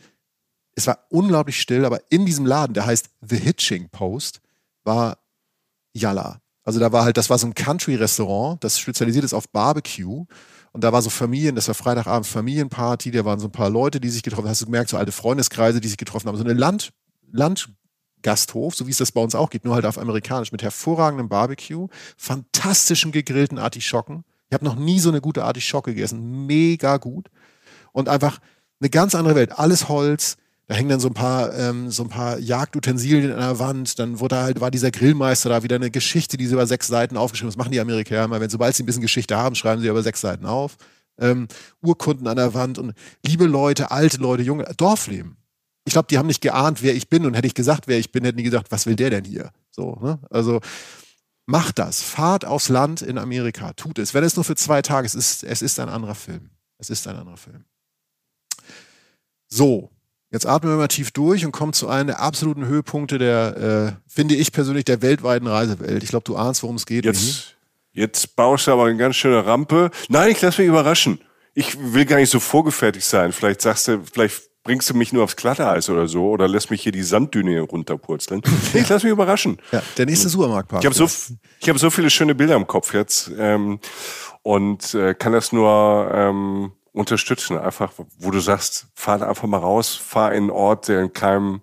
[0.74, 4.43] es war unglaublich still, aber in diesem Laden, der heißt The Hitching Post,
[4.84, 5.16] war
[5.95, 6.43] Yalla.
[6.64, 10.26] Also da war halt, das war so ein Country-Restaurant, das spezialisiert ist auf Barbecue.
[10.72, 14.01] Und da war so Familien, das war Freitagabend Familienparty, da waren so ein paar Leute,
[14.01, 14.51] die sich getroffen haben.
[14.51, 16.36] Hast du gemerkt, so alte Freundeskreise, die sich getroffen haben.
[16.36, 16.93] So eine Land,
[18.22, 21.28] Landgasthof, so wie es das bei uns auch gibt, nur halt auf amerikanisch, mit hervorragendem
[21.28, 24.24] Barbecue, fantastischen gegrillten Artischocken.
[24.48, 26.46] Ich habe noch nie so eine gute Artischocke gegessen.
[26.46, 27.28] Mega gut.
[27.92, 28.38] Und einfach
[28.80, 29.58] eine ganz andere Welt.
[29.58, 33.58] Alles Holz, da hängen dann so ein paar, ähm, so ein paar Jagdutensilien an der
[33.58, 33.98] Wand.
[33.98, 37.16] Dann wurde halt, war dieser Grillmeister da wieder eine Geschichte, die sie über sechs Seiten
[37.16, 38.40] aufgeschrieben Das machen die Amerikaner immer.
[38.40, 40.76] Wenn, sobald sie ein bisschen Geschichte haben, schreiben sie über sechs Seiten auf.
[41.18, 41.48] Ähm,
[41.82, 42.94] Urkunden an der Wand und
[43.24, 45.36] liebe Leute, alte Leute, junge, Dorfleben.
[45.84, 47.26] Ich glaube, die haben nicht geahnt, wer ich bin.
[47.26, 49.50] Und hätte ich gesagt, wer ich bin, hätten die gesagt, was will der denn hier?
[49.70, 50.18] So, ne?
[50.30, 50.60] Also,
[51.46, 52.02] macht das.
[52.02, 53.72] Fahrt aufs Land in Amerika.
[53.72, 54.14] Tut es.
[54.14, 56.50] Wenn es nur für zwei Tage ist, es ist, es ist ein anderer Film.
[56.78, 57.64] Es ist ein anderer Film.
[59.48, 59.90] So,
[60.32, 64.10] Jetzt atmen wir mal tief durch und kommen zu einem der absoluten Höhepunkte der, äh,
[64.10, 66.02] finde ich persönlich, der weltweiten Reisewelt.
[66.02, 67.04] Ich glaube, du ahnst, worum es geht.
[67.04, 67.54] Jetzt,
[67.92, 69.90] jetzt baust du aber eine ganz schöne Rampe.
[70.08, 71.20] Nein, ich lass mich überraschen.
[71.52, 73.32] Ich will gar nicht so vorgefertigt sein.
[73.32, 76.82] Vielleicht sagst du, vielleicht bringst du mich nur aufs Glatteis oder so oder lässt mich
[76.82, 78.42] hier die Sanddüne runterpurzeln.
[78.74, 79.58] Ich lass mich überraschen.
[79.70, 80.82] Ja, der nächste Supermarktpark.
[80.82, 81.08] Ich habe so,
[81.60, 83.80] ich hab so viele schöne Bilder im Kopf jetzt ähm,
[84.42, 87.58] und äh, kann das nur ähm, unterstützen.
[87.58, 91.62] Einfach, wo du sagst, fahr einfach mal raus, fahr in einen Ort, der in keinem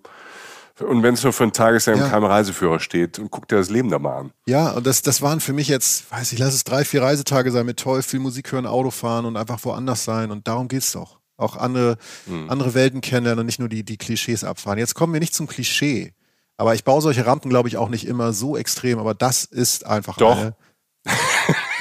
[0.80, 2.04] und wenn es nur für einen Tag ist, der ja.
[2.04, 4.32] in keinem Reiseführer steht und guck dir das Leben da mal an.
[4.46, 7.50] Ja, und das, das waren für mich jetzt, weiß ich, lass es drei, vier Reisetage
[7.50, 10.30] sein mit toll, viel Musik hören, Auto fahren und einfach woanders sein.
[10.30, 11.19] Und darum geht's doch.
[11.40, 12.50] Auch andere, hm.
[12.50, 14.78] andere Welten kennenlernen und nicht nur die, die Klischees abfahren.
[14.78, 16.12] Jetzt kommen wir nicht zum Klischee.
[16.56, 18.98] Aber ich baue solche Rampen, glaube ich, auch nicht immer so extrem.
[18.98, 20.36] Aber das ist einfach Doch.
[20.36, 20.54] eine.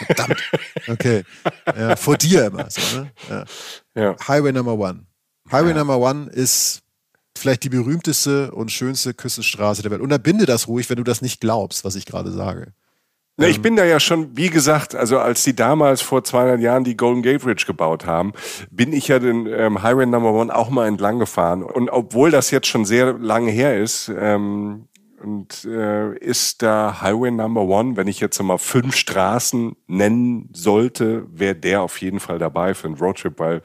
[0.05, 0.51] Verdammt.
[0.88, 1.24] Okay.
[1.78, 2.70] Ja, vor dir immer.
[2.70, 3.12] So, ne?
[3.30, 3.45] ja.
[3.95, 4.16] Ja.
[4.28, 5.05] Highway Number One.
[5.51, 6.82] Highway Number One ist
[7.38, 10.01] vielleicht die berühmteste und schönste Küstenstraße der Welt.
[10.01, 12.74] Unterbinde das ruhig, wenn du das nicht glaubst, was ich gerade sage.
[13.39, 16.59] Na, ich ähm, bin da ja schon, wie gesagt, also als die damals vor 200
[16.59, 18.33] Jahren die Golden Gate Bridge gebaut haben,
[18.69, 21.63] bin ich ja den ähm, Highway Number One auch mal entlang gefahren.
[21.63, 24.89] Und obwohl das jetzt schon sehr lange her ist, ähm,
[25.24, 31.26] und äh, ist da Highway Number One, wenn ich jetzt mal fünf Straßen nennen sollte,
[31.32, 33.61] wäre der auf jeden Fall dabei für einen Roadtrip, weil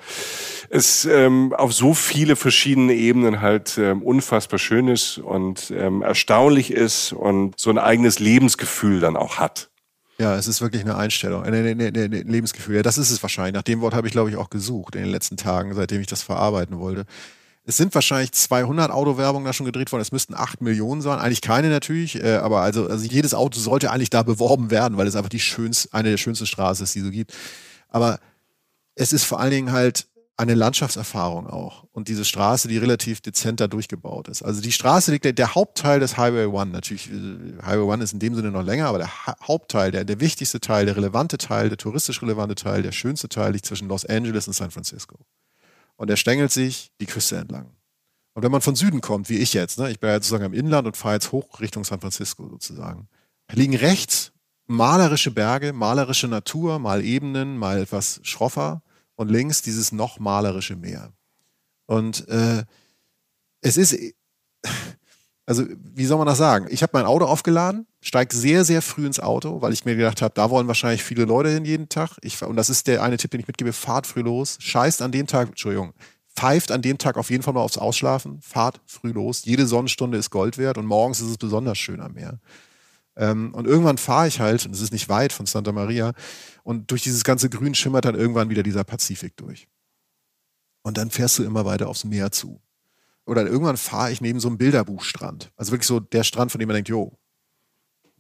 [0.71, 6.71] es ähm, auf so viele verschiedene Ebenen halt ähm, unfassbar schön ist und ähm, erstaunlich
[6.71, 9.71] ist und so ein eigenes Lebensgefühl dann auch hat.
[10.19, 12.77] Ja, es ist wirklich eine Einstellung, ein, ein, ein, ein Lebensgefühl.
[12.77, 13.55] Ja, das ist es wahrscheinlich.
[13.55, 16.07] Nach dem Wort habe ich, glaube ich, auch gesucht in den letzten Tagen, seitdem ich
[16.07, 17.05] das verarbeiten wollte.
[17.67, 20.03] Es sind wahrscheinlich 200 Autowerbungen da schon gedreht worden.
[20.03, 21.19] Es müssten 8 Millionen sein.
[21.19, 25.07] Eigentlich keine natürlich, äh, aber also, also jedes Auto sollte eigentlich da beworben werden, weil
[25.07, 27.33] es einfach die schönste, eine der schönsten Straßen ist, die so gibt.
[27.89, 28.21] Aber
[28.95, 30.07] es ist vor allen Dingen halt
[30.37, 31.85] eine Landschaftserfahrung auch.
[31.93, 34.43] Und diese Straße, die relativ dezent da durchgebaut ist.
[34.43, 38.13] Also die Straße liegt, der, der Hauptteil des Highway One, natürlich, äh, Highway One ist
[38.13, 41.39] in dem Sinne noch länger, aber der ha Hauptteil, der, der wichtigste Teil, der relevante
[41.39, 45.17] Teil, der touristisch relevante Teil, der schönste Teil liegt zwischen Los Angeles und San Francisco
[45.97, 47.71] und er stängelt sich die Küste entlang.
[48.35, 50.55] Und wenn man von Süden kommt, wie ich jetzt, ne, ich bin ja sozusagen im
[50.55, 53.09] Inland und fahre jetzt hoch Richtung San Francisco sozusagen,
[53.53, 54.33] liegen rechts
[54.67, 58.83] malerische Berge, malerische Natur, mal Ebenen, mal etwas schroffer
[59.15, 61.13] und links dieses noch malerische Meer.
[61.87, 62.65] Und äh,
[63.61, 63.97] es ist,
[65.47, 66.67] also wie soll man das sagen?
[66.71, 70.23] Ich habe mein Auto aufgeladen, steige sehr, sehr früh ins Auto, weil ich mir gedacht
[70.23, 72.19] habe, da wollen wahrscheinlich viele Leute hin jeden Tag.
[72.21, 75.11] Ich, und das ist der eine Tipp, den ich mitgebe, fahrt früh los, scheißt an
[75.11, 75.95] dem Tag, Entschuldigung,
[76.37, 79.45] pfeift an dem Tag auf jeden Fall mal aufs Ausschlafen, fahrt früh los.
[79.45, 82.41] Jede Sonnenstunde ist Gold wert und morgens ist es besonders schön am Meer.
[83.17, 86.13] Ähm, und irgendwann fahre ich halt, und es ist nicht weit von Santa Maria,
[86.63, 89.69] und durch dieses ganze Grün schimmert dann irgendwann wieder dieser Pazifik durch.
[90.83, 92.61] Und dann fährst du immer weiter aufs Meer zu.
[93.25, 95.53] Oder irgendwann fahre ich neben so einem Bilderbuchstrand.
[95.57, 97.17] Also wirklich so der Strand, von dem man denkt, jo,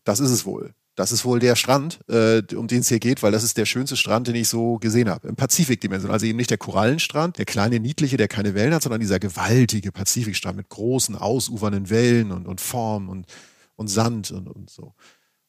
[0.04, 0.74] das ist es wohl.
[0.96, 3.66] Das ist wohl der Strand, äh, um den es hier geht, weil das ist der
[3.66, 5.26] schönste Strand, den ich so gesehen habe.
[5.26, 6.12] Im Pazifikdimension.
[6.12, 9.90] Also eben nicht der Korallenstrand, der kleine, niedliche, der keine Wellen hat, sondern dieser gewaltige
[9.90, 13.26] Pazifikstrand mit großen, ausufernden Wellen und, und Form und,
[13.74, 14.94] und Sand und, und so.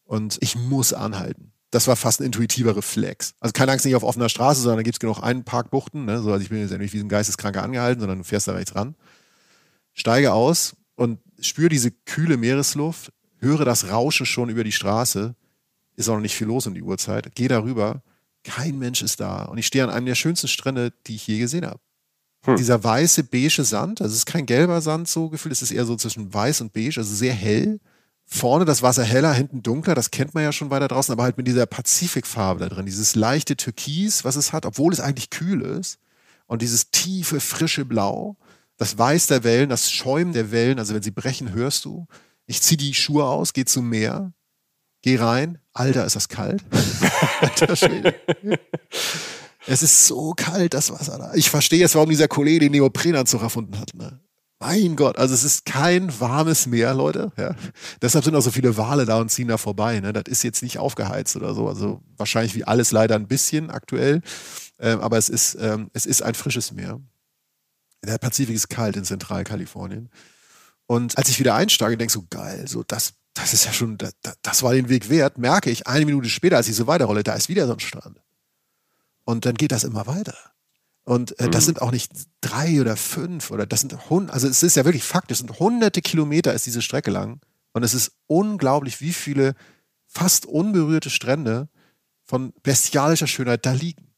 [0.04, 1.52] Und ich muss anhalten.
[1.70, 3.36] Das war fast ein intuitiver Reflex.
[3.40, 6.06] Also keine Angst, nicht auf offener Straße, sondern da gibt es genug einen Parkbuchten.
[6.06, 6.22] Ne?
[6.22, 8.54] So, also ich bin jetzt ja nicht wie ein Geisteskranker angehalten, sondern du fährst da
[8.54, 8.96] rechts ran.
[9.94, 13.12] Steige aus und spüre diese kühle Meeresluft,
[13.46, 15.36] höre das Rauschen schon über die Straße,
[15.96, 18.02] ist auch noch nicht viel los um die Uhrzeit, gehe darüber,
[18.44, 19.44] kein Mensch ist da.
[19.44, 21.80] Und ich stehe an einem der schönsten Strände, die ich je gesehen habe.
[22.44, 22.58] Hm.
[22.58, 25.86] Dieser weiße, beige Sand, also es ist kein gelber Sand so gefühlt, es ist eher
[25.86, 27.80] so zwischen weiß und beige, also sehr hell.
[28.28, 31.38] Vorne das Wasser heller, hinten dunkler, das kennt man ja schon weiter draußen, aber halt
[31.38, 35.62] mit dieser Pazifikfarbe da drin, dieses leichte Türkis, was es hat, obwohl es eigentlich kühl
[35.62, 36.00] ist.
[36.48, 38.36] Und dieses tiefe, frische Blau,
[38.78, 42.08] das Weiß der Wellen, das Schäumen der Wellen, also wenn sie brechen, hörst du.
[42.48, 44.34] Ich ziehe die Schuhe aus, gehe zum Meer,
[45.02, 45.60] gehe rein.
[45.74, 46.64] Alter, ist das kalt.
[47.42, 48.16] Alter Schwede.
[49.68, 51.34] es ist so kalt, das Wasser da.
[51.34, 53.94] Ich verstehe jetzt, warum dieser Kollege den Neoprenanzug erfunden hat.
[53.94, 54.20] Ne?
[54.60, 57.32] Mein Gott, also es ist kein warmes Meer, Leute.
[57.38, 57.56] Ja.
[58.02, 60.00] Deshalb sind auch so viele Wale da und ziehen da vorbei.
[60.00, 60.14] Ne?
[60.14, 61.68] Das ist jetzt nicht aufgeheizt oder so.
[61.68, 64.22] Also wahrscheinlich wie alles leider ein bisschen aktuell.
[64.80, 67.02] Ähm, aber es ist, ähm, es ist ein frisches Meer.
[68.04, 70.10] Der Pazifik ist kalt in Zentralkalifornien.
[70.88, 73.98] Und als ich wieder einsteige, denke ich so, geil, so das, das ist ja schon,
[73.98, 77.24] das, das war den Weg wert, merke ich eine Minute später, als ich so weiterrolle,
[77.24, 78.22] da ist wieder so ein Strand.
[79.24, 80.38] Und dann geht das immer weiter.
[81.04, 81.52] Und äh, mhm.
[81.52, 82.12] das sind auch nicht
[82.42, 85.60] drei oder fünf oder das sind hundert, also es ist ja wirklich Fakt, es sind
[85.60, 87.42] hunderte Kilometer ist diese Strecke lang.
[87.74, 89.54] Und es ist unglaublich, wie viele
[90.08, 91.68] fast unberührte Strände
[92.24, 94.14] von bestialischer Schönheit da liegen.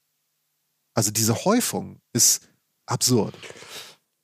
[0.94, 2.48] Also diese Häufung ist
[2.86, 3.36] absurd.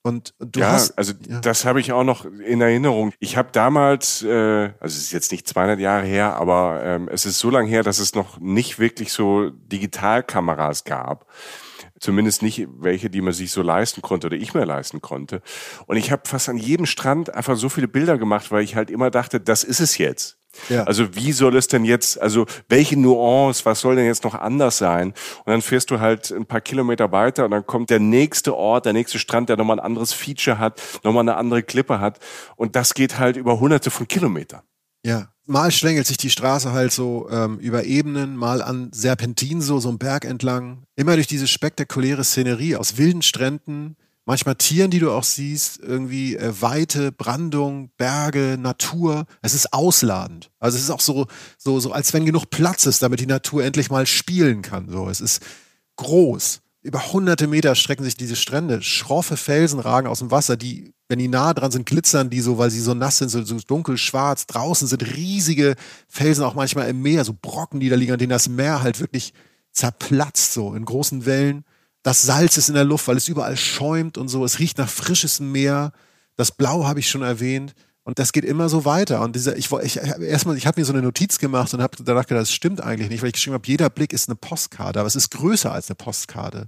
[0.06, 1.40] Und du ja, hast, also ja.
[1.40, 3.14] das habe ich auch noch in Erinnerung.
[3.20, 7.26] Ich habe damals, äh, also es ist jetzt nicht 200 Jahre her, aber ähm, es
[7.26, 11.26] ist so lange her, dass es noch nicht wirklich so Digitalkameras gab.
[12.02, 15.42] Zumindest nicht welche, die man sich so leisten konnte oder ich mir leisten konnte.
[15.86, 18.92] Und ich habe fast an jedem Strand einfach so viele Bilder gemacht, weil ich halt
[18.92, 20.38] immer dachte, das ist es jetzt.
[20.70, 20.84] Ja.
[20.84, 24.78] Also wie soll es denn jetzt, also welche Nuance, was soll denn jetzt noch anders
[24.78, 25.10] sein?
[25.10, 28.86] Und dann fährst du halt ein paar Kilometer weiter und dann kommt der nächste Ort,
[28.86, 32.20] der nächste Strand, der nochmal ein anderes Feature hat, nochmal eine andere Klippe hat.
[32.56, 34.62] Und das geht halt über hunderte von Kilometern.
[35.06, 39.80] Ja, mal schlängelt sich die Straße halt so ähm, über Ebenen, mal an Serpentinen so,
[39.80, 40.84] so einen Berg entlang.
[40.96, 46.36] Immer durch diese spektakuläre Szenerie aus wilden Stränden, manchmal Tieren, die du auch siehst, irgendwie
[46.36, 49.26] äh, Weite, Brandung, Berge, Natur.
[49.42, 50.52] Es ist ausladend.
[50.60, 53.64] Also es ist auch so, so, so, als wenn genug Platz ist, damit die Natur
[53.64, 54.90] endlich mal spielen kann.
[54.90, 55.42] So, es ist
[55.98, 56.62] groß.
[56.82, 58.82] Über hunderte Meter strecken sich diese Strände.
[58.82, 62.58] Schroffe Felsen ragen aus dem Wasser, die, wenn die nah dran sind, glitzern die so,
[62.58, 64.48] weil sie so nass sind, so, so dunkel schwarz.
[64.48, 65.76] Draußen sind riesige
[66.10, 69.00] Felsen, auch manchmal im Meer, so Brocken, die da liegen, an denen das Meer halt
[69.00, 69.34] wirklich
[69.72, 71.64] zerplatzt, so in großen Wellen.
[72.04, 74.44] Das Salz ist in der Luft, weil es überall schäumt und so.
[74.44, 75.94] Es riecht nach frischestem Meer.
[76.36, 77.74] Das Blau habe ich schon erwähnt.
[78.04, 79.22] Und das geht immer so weiter.
[79.22, 82.28] Und dieser, ich, ich, erstmal, ich habe mir so eine Notiz gemacht und habe danach
[82.28, 85.08] gedacht, das stimmt eigentlich nicht, weil ich geschrieben habe, jeder Blick ist eine Postkarte, aber
[85.08, 86.68] es ist größer als eine Postkarte.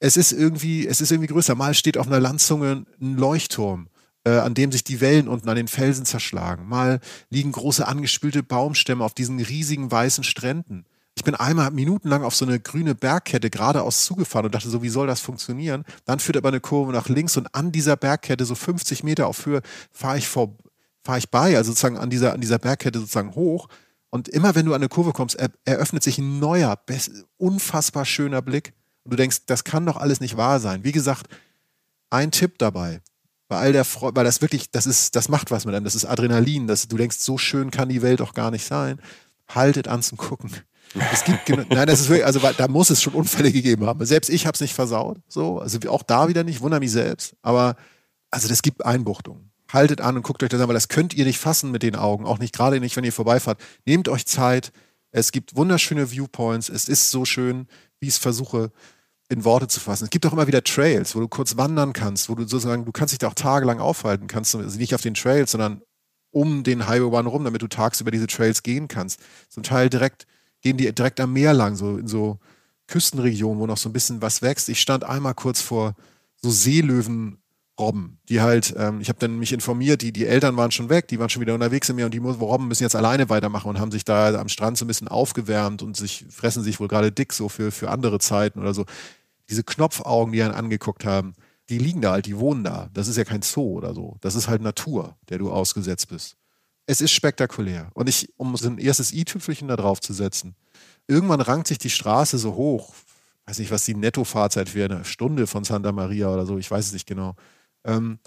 [0.00, 1.54] Es ist irgendwie, es ist irgendwie größer.
[1.54, 3.86] Mal steht auf einer Landzunge ein Leuchtturm,
[4.24, 6.68] äh, an dem sich die Wellen unten an den Felsen zerschlagen.
[6.68, 6.98] Mal
[7.30, 10.84] liegen große angespülte Baumstämme auf diesen riesigen weißen Stränden.
[11.22, 14.88] Ich bin einmal minutenlang auf so eine grüne Bergkette geradeaus zugefahren und dachte so, wie
[14.88, 15.84] soll das funktionieren?
[16.04, 19.46] Dann führt aber eine Kurve nach links und an dieser Bergkette, so 50 Meter auf
[19.46, 19.62] Höhe,
[19.92, 20.56] fahre ich vor,
[21.04, 23.68] fahre ich bei, also sozusagen an dieser, an dieser Bergkette sozusagen hoch.
[24.10, 26.76] Und immer wenn du an eine Kurve kommst, er, eröffnet sich ein neuer,
[27.36, 28.72] unfassbar schöner Blick.
[29.04, 30.82] Und du denkst, das kann doch alles nicht wahr sein.
[30.82, 31.28] Wie gesagt,
[32.10, 33.00] ein Tipp dabei.
[33.46, 35.84] Bei all der Freude, weil das wirklich, das ist, das macht was mit einem.
[35.84, 36.66] Das ist Adrenalin.
[36.66, 39.00] Das, du denkst, so schön kann die Welt doch gar nicht sein.
[39.46, 40.50] Haltet an zum Gucken.
[41.12, 44.04] Es gibt, nein, das ist wirklich, also da muss es schon Unfälle gegeben haben.
[44.04, 47.34] Selbst ich habe es nicht versaut, so, also auch da wieder nicht, wundere mich selbst.
[47.42, 47.76] Aber
[48.30, 49.50] also das gibt Einbuchtungen.
[49.72, 51.96] Haltet an und guckt euch das an, weil das könnt ihr nicht fassen mit den
[51.96, 53.58] Augen, auch nicht gerade nicht, wenn ihr vorbeifahrt.
[53.86, 54.72] Nehmt euch Zeit.
[55.10, 56.68] Es gibt wunderschöne Viewpoints.
[56.68, 57.68] Es ist so schön,
[58.00, 58.70] wie ich es versuche
[59.28, 60.04] in Worte zu fassen.
[60.04, 62.92] Es gibt auch immer wieder Trails, wo du kurz wandern kannst, wo du sozusagen, du
[62.92, 65.80] kannst dich da auch tagelang aufhalten, kannst also nicht auf den Trails, sondern
[66.30, 69.20] um den Highway One rum, damit du tagsüber diese Trails gehen kannst.
[69.48, 70.26] Zum Teil direkt,
[70.62, 72.38] gehen die direkt am Meer lang, so in so
[72.86, 74.68] Küstenregionen, wo noch so ein bisschen was wächst.
[74.68, 75.94] Ich stand einmal kurz vor
[76.36, 77.38] so Seelöwen
[77.78, 81.08] Robben, die halt, ähm, ich habe dann mich informiert, die, die Eltern waren schon weg,
[81.08, 83.80] die waren schon wieder unterwegs in mir und die Robben müssen jetzt alleine weitermachen und
[83.80, 87.10] haben sich da am Strand so ein bisschen aufgewärmt und sich fressen sich wohl gerade
[87.10, 88.84] dick so für, für andere Zeiten oder so.
[89.48, 91.32] Diese Knopfaugen, die einen angeguckt haben,
[91.70, 92.90] die liegen da halt, die wohnen da.
[92.92, 94.16] Das ist ja kein Zoo oder so.
[94.20, 96.36] Das ist halt Natur, der du ausgesetzt bist.
[96.92, 97.90] Es ist spektakulär.
[97.94, 100.54] Und ich, um so ein erstes i-Tüpfelchen da drauf zu setzen,
[101.08, 102.92] irgendwann rankt sich die Straße so hoch,
[103.46, 106.84] weiß nicht, was die Nettofahrzeit wäre, eine Stunde von Santa Maria oder so, ich weiß
[106.84, 107.34] es nicht genau
[107.84, 108.18] ähm,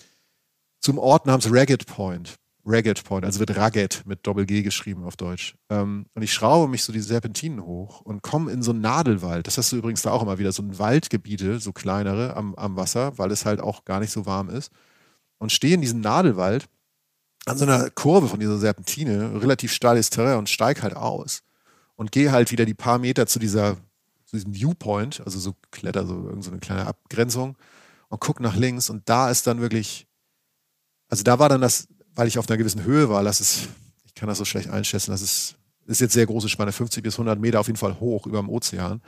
[0.79, 2.37] zum Ort namens Ragged Point.
[2.65, 5.55] Ragged Point, also wird Ragged mit Doppel-G geschrieben auf Deutsch.
[5.69, 9.45] Ähm, und ich schraube mich so die Serpentinen hoch und komme in so einen Nadelwald.
[9.45, 12.75] Das hast du übrigens da auch immer wieder, so ein Waldgebiete, so kleinere am, am
[12.75, 14.71] Wasser, weil es halt auch gar nicht so warm ist.
[15.37, 16.67] Und stehe in diesem Nadelwald
[17.45, 21.43] an so einer Kurve von dieser Serpentine, relativ steiles Terrain und steige halt aus
[21.95, 23.77] und gehe halt wieder die paar Meter zu dieser
[24.25, 27.55] zu diesem Viewpoint, also so kletter so irgendeine so kleine Abgrenzung
[28.09, 30.07] und gucke nach links und da ist dann wirklich,
[31.09, 33.67] also da war dann das, weil ich auf einer gewissen Höhe war, das ist,
[34.03, 37.15] ich kann das so schlecht einschätzen, das ist, ist jetzt sehr große Spanne, 50 bis
[37.15, 39.01] 100 Meter auf jeden Fall hoch über dem Ozean,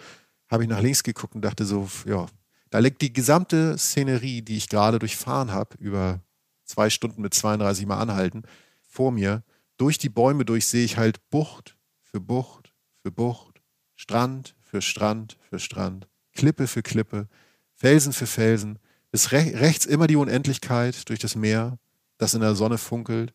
[0.50, 2.28] habe ich nach links geguckt und dachte so, ja,
[2.70, 6.20] da liegt die gesamte Szenerie, die ich gerade durchfahren habe, über
[6.68, 8.44] zwei Stunden mit 32 Mal anhalten,
[8.88, 9.44] vor mir.
[9.78, 13.62] Durch die Bäume durch sehe ich halt Bucht für Bucht für Bucht,
[13.96, 17.28] Strand für Strand für Strand, Klippe für Klippe,
[17.74, 18.80] Felsen für Felsen,
[19.12, 21.78] bis re rechts immer die Unendlichkeit durch das Meer,
[22.18, 23.34] das in der Sonne funkelt.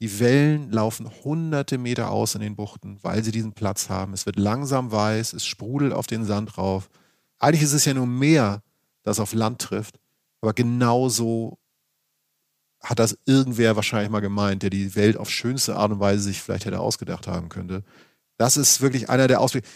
[0.00, 4.12] Die Wellen laufen hunderte Meter aus in den Buchten, weil sie diesen Platz haben.
[4.12, 6.90] Es wird langsam weiß, es sprudelt auf den Sand rauf.
[7.38, 8.62] Eigentlich ist es ja nur Meer,
[9.04, 10.00] das auf Land trifft,
[10.40, 11.58] aber genauso
[12.84, 16.40] hat das irgendwer wahrscheinlich mal gemeint, der die Welt auf schönste Art und Weise sich
[16.40, 17.82] vielleicht hätte ausgedacht haben könnte.
[18.36, 19.66] Das ist wirklich einer der Auswege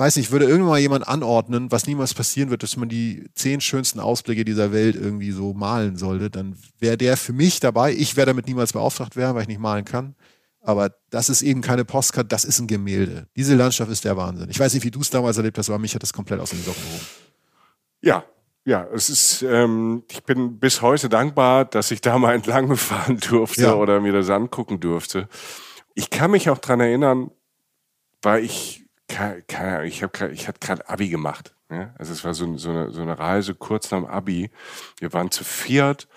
[0.00, 3.60] weiß nicht, würde irgendwann mal jemand anordnen, was niemals passieren wird, dass man die zehn
[3.60, 7.92] schönsten Ausblicke dieser Welt irgendwie so malen sollte, dann wäre der für mich dabei.
[7.92, 10.16] Ich wäre damit niemals beauftragt werden, weil ich nicht malen kann.
[10.62, 13.28] Aber das ist eben keine Postkarte, das ist ein Gemälde.
[13.36, 14.48] Diese Landschaft ist der Wahnsinn.
[14.48, 16.50] Ich weiß nicht, wie du es damals erlebt hast, aber mich hat das komplett aus
[16.50, 17.06] den Socken gehoben.
[18.00, 18.24] Ja,
[18.64, 23.18] ja, es ist, ähm, ich bin bis heute dankbar, dass ich da mal entlang fahren
[23.18, 23.74] durfte ja.
[23.74, 25.28] oder mir das angucken durfte.
[25.94, 27.30] Ich kann mich auch dran erinnern,
[28.22, 31.54] weil ich keine, Ahnung, ich, hab, ich hatte gerade Abi gemacht.
[31.70, 31.94] Ja?
[31.98, 34.50] Also es war so, so, eine, so eine Reise kurz nach dem Abi.
[34.98, 36.08] Wir waren zu viert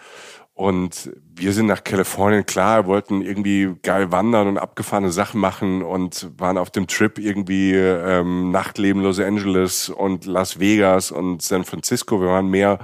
[0.63, 6.29] und wir sind nach Kalifornien, klar, wollten irgendwie geil wandern und abgefahrene Sachen machen und
[6.37, 12.21] waren auf dem Trip irgendwie ähm, Nachtleben Los Angeles und Las Vegas und San Francisco.
[12.21, 12.79] Wir waren mehr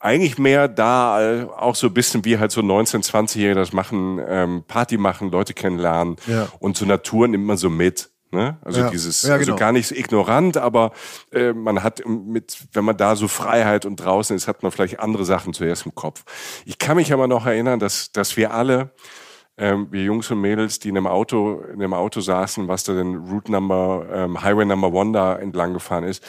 [0.00, 4.64] eigentlich mehr da, auch so ein bisschen wie halt so 19-, 20-Jährige das machen, ähm,
[4.66, 6.48] Party machen, Leute kennenlernen ja.
[6.58, 8.10] und so Natur nimmt man so mit.
[8.32, 8.56] Ne?
[8.64, 9.54] Also ja, dieses, ja, also genau.
[9.54, 10.92] also gar nicht so ignorant, aber
[11.32, 15.00] äh, man hat mit, wenn man da so Freiheit und draußen ist, hat man vielleicht
[15.00, 16.24] andere Sachen zuerst im Kopf.
[16.64, 18.90] Ich kann mich aber noch erinnern, dass, dass wir alle,
[19.58, 22.94] ähm, wir Jungs und Mädels, die in einem Auto, in einem Auto saßen, was da
[22.94, 26.24] den Route Number, ähm, Highway Number One da entlang gefahren ist,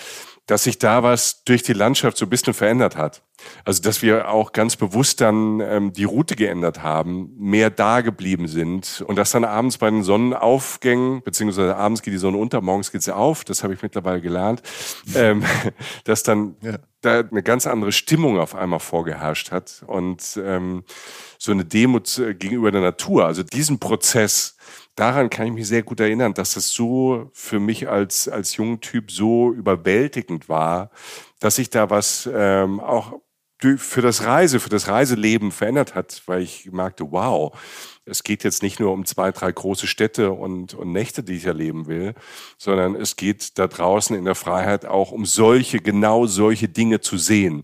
[0.46, 3.22] dass sich da was durch die Landschaft so ein bisschen verändert hat.
[3.66, 8.48] Also dass wir auch ganz bewusst dann ähm, die Route geändert haben, mehr da geblieben
[8.48, 12.92] sind und dass dann abends bei den Sonnenaufgängen, beziehungsweise abends geht die Sonne unter, morgens
[12.92, 14.62] geht sie auf, das habe ich mittlerweile gelernt,
[15.16, 15.44] ähm,
[16.04, 16.78] dass dann ja.
[17.02, 20.84] da eine ganz andere Stimmung auf einmal vorgeherrscht hat und ähm,
[21.38, 23.26] so eine Demut äh, gegenüber der Natur.
[23.26, 24.58] Also diesen Prozess
[24.96, 28.80] daran kann ich mich sehr gut erinnern, dass das so für mich als, als junger
[28.80, 30.92] Typ so überwältigend war,
[31.40, 33.20] dass ich da was ähm, auch
[33.78, 37.58] für das Reise, für das Reiseleben verändert hat, weil ich merkte, wow,
[38.06, 41.46] es geht jetzt nicht nur um zwei, drei große Städte und, und Nächte, die ich
[41.46, 42.14] erleben will,
[42.58, 47.18] sondern es geht da draußen in der Freiheit auch um solche, genau solche Dinge zu
[47.18, 47.64] sehen.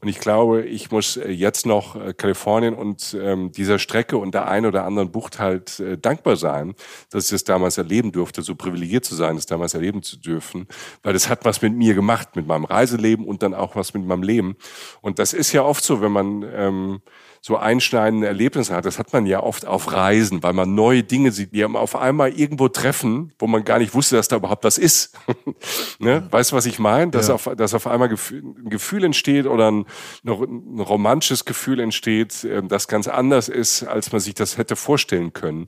[0.00, 4.32] Und ich glaube, ich muss äh, jetzt noch äh, Kalifornien und ähm, dieser Strecke und
[4.32, 6.74] der einen oder anderen Bucht halt äh, dankbar sein,
[7.10, 10.68] dass ich das damals erleben durfte, so privilegiert zu sein, das damals erleben zu dürfen,
[11.02, 14.04] weil das hat was mit mir gemacht, mit meinem Reiseleben und dann auch was mit
[14.04, 14.56] meinem Leben.
[15.00, 17.00] Und das ist ja oft so, wenn man ähm,
[17.40, 18.84] so einschneidende Erlebnisse hat.
[18.84, 21.96] Das hat man ja oft auf Reisen, weil man neue Dinge sieht, die einem auf
[21.96, 25.16] einmal irgendwo treffen, wo man gar nicht wusste, dass da überhaupt was ist.
[25.98, 26.26] ne?
[26.30, 27.10] Weißt du, was ich meine?
[27.10, 27.34] Dass, ja.
[27.34, 29.86] auf, dass auf einmal ein Gefühl entsteht oder ein,
[30.24, 35.32] ein romantisches Gefühl entsteht, ähm, das ganz anders ist, als man sich das hätte vorstellen
[35.32, 35.66] können.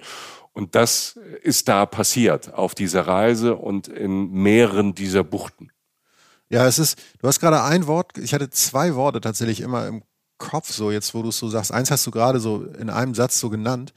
[0.52, 5.70] Und das ist da passiert auf dieser Reise und in mehreren dieser Buchten.
[6.48, 10.02] Ja, es ist, du hast gerade ein Wort, ich hatte zwei Worte tatsächlich immer im
[10.40, 11.70] Kopf, so jetzt, wo du es so sagst.
[11.70, 13.92] Eins hast du gerade so in einem Satz so genannt.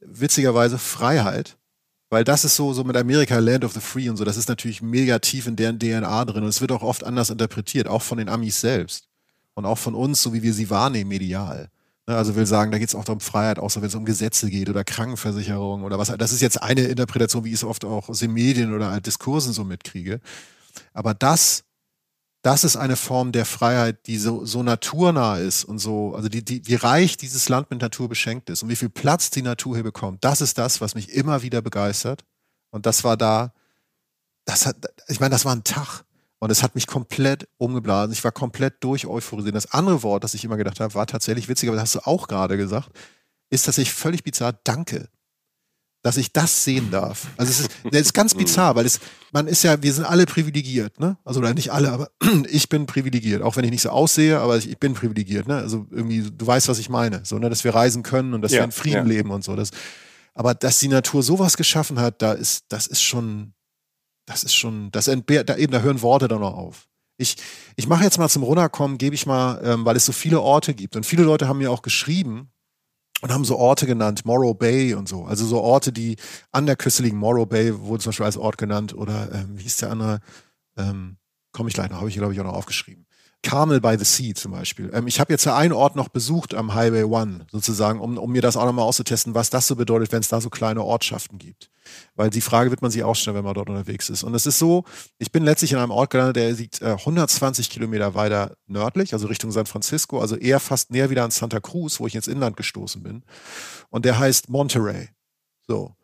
[0.00, 1.56] Witzigerweise Freiheit.
[2.10, 4.48] Weil das ist so, so mit Amerika, Land of the Free und so, das ist
[4.48, 6.42] natürlich mega tief in deren DNA drin.
[6.42, 9.08] Und es wird auch oft anders interpretiert, auch von den Amis selbst.
[9.54, 11.70] Und auch von uns, so wie wir sie wahrnehmen, medial.
[12.06, 14.50] Ne, also will sagen, da geht es auch um Freiheit, außer wenn es um Gesetze
[14.50, 16.08] geht oder Krankenversicherung oder was.
[16.18, 19.06] Das ist jetzt eine Interpretation, wie ich es oft auch aus den Medien oder halt
[19.06, 20.20] Diskursen so mitkriege.
[20.92, 21.62] Aber das
[22.42, 26.44] das ist eine Form der Freiheit, die so, so naturnah ist und so, also die,
[26.44, 29.74] die, wie reich dieses Land mit Natur beschenkt ist und wie viel Platz die Natur
[29.76, 30.24] hier bekommt.
[30.24, 32.24] Das ist das, was mich immer wieder begeistert.
[32.70, 33.52] Und das war da,
[34.46, 34.76] das hat,
[35.08, 36.04] ich meine, das war ein Tag.
[36.38, 38.12] Und es hat mich komplett umgeblasen.
[38.12, 39.54] Ich war komplett durch euphorisiert.
[39.54, 42.06] Das andere Wort, das ich immer gedacht habe, war tatsächlich witzig, aber das hast du
[42.10, 42.88] auch gerade gesagt,
[43.50, 44.54] ist tatsächlich völlig bizarr.
[44.64, 45.10] Danke
[46.02, 47.26] dass ich das sehen darf.
[47.36, 49.00] Also es ist, das ist ganz bizarr, weil es,
[49.32, 51.18] man ist ja, wir sind alle privilegiert, ne?
[51.24, 52.10] Also oder nicht alle, aber
[52.50, 55.56] ich bin privilegiert, auch wenn ich nicht so aussehe, aber ich, ich bin privilegiert, ne?
[55.56, 57.50] Also irgendwie, du weißt, was ich meine, so, ne?
[57.50, 59.14] Dass wir reisen können und dass ja, wir in Frieden ja.
[59.14, 59.56] leben und so.
[59.56, 59.70] Das,
[60.34, 63.52] aber dass die Natur sowas geschaffen hat, da ist, das ist schon,
[64.26, 66.86] das ist schon, das entbehrt, da eben, da hören Worte dann noch auf.
[67.18, 67.36] Ich,
[67.76, 70.72] ich mache jetzt mal zum Runterkommen, gebe ich mal, ähm, weil es so viele Orte
[70.72, 70.96] gibt.
[70.96, 72.50] Und viele Leute haben mir auch geschrieben,
[73.20, 75.24] und haben so Orte genannt, Morrow Bay und so.
[75.24, 76.16] Also so Orte, die
[76.52, 77.18] an der Küste liegen.
[77.18, 80.20] Morrow Bay wurde zum Beispiel als Ort genannt oder ähm, wie hieß der andere?
[80.76, 81.16] Ähm,
[81.52, 83.06] Komme ich gleich noch, habe ich glaube ich auch noch aufgeschrieben.
[83.42, 84.90] Carmel by the Sea zum Beispiel.
[84.92, 88.30] Ähm, ich habe jetzt ja einen Ort noch besucht am Highway One, sozusagen, um, um
[88.30, 91.38] mir das auch nochmal auszutesten, was das so bedeutet, wenn es da so kleine Ortschaften
[91.38, 91.70] gibt.
[92.14, 94.24] Weil die Frage wird man sich auch stellen, wenn man dort unterwegs ist.
[94.24, 94.84] Und es ist so,
[95.18, 99.26] ich bin letztlich in einem Ort gelandet, der liegt äh, 120 Kilometer weiter nördlich, also
[99.26, 102.56] Richtung San Francisco, also eher fast näher wieder an Santa Cruz, wo ich ins Inland
[102.56, 103.24] gestoßen bin.
[103.88, 105.08] Und der heißt Monterey.
[105.66, 105.94] So.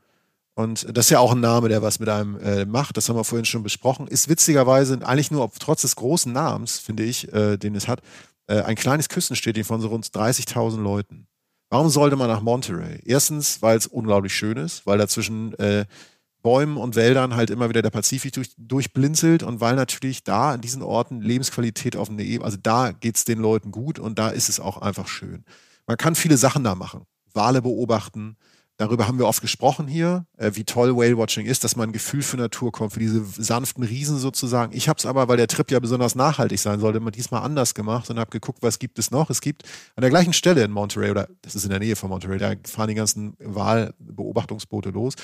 [0.57, 2.97] Und das ist ja auch ein Name, der was mit einem äh, macht.
[2.97, 4.07] Das haben wir vorhin schon besprochen.
[4.09, 8.01] Ist witzigerweise eigentlich nur, trotz des großen Namens, finde ich, äh, den es hat,
[8.47, 11.27] äh, ein kleines Küstenstädtchen von so rund 30.000 Leuten.
[11.69, 13.01] Warum sollte man nach Monterey?
[13.05, 15.85] Erstens, weil es unglaublich schön ist, weil da zwischen äh,
[16.41, 20.63] Bäumen und Wäldern halt immer wieder der Pazifik durch, durchblinzelt und weil natürlich da an
[20.63, 24.31] diesen Orten Lebensqualität auf eine Ebene, also da geht es den Leuten gut und da
[24.31, 25.45] ist es auch einfach schön.
[25.87, 27.03] Man kann viele Sachen da machen.
[27.35, 28.39] Wale beobachten,
[28.79, 32.23] Darüber haben wir oft gesprochen hier, äh, wie toll Whale-Watching ist, dass man ein Gefühl
[32.23, 34.77] für Natur kommt, für diese sanften Riesen sozusagen.
[34.77, 37.75] Ich habe es aber, weil der Trip ja besonders nachhaltig sein sollte, immer diesmal anders
[37.75, 39.31] gemacht und habe geguckt, was gibt es noch.
[39.31, 39.63] Es gibt
[39.95, 42.53] an der gleichen Stelle in Monterey, oder das ist in der Nähe von Monterey, da
[42.67, 45.15] fahren die ganzen Wahlbeobachtungsboote los,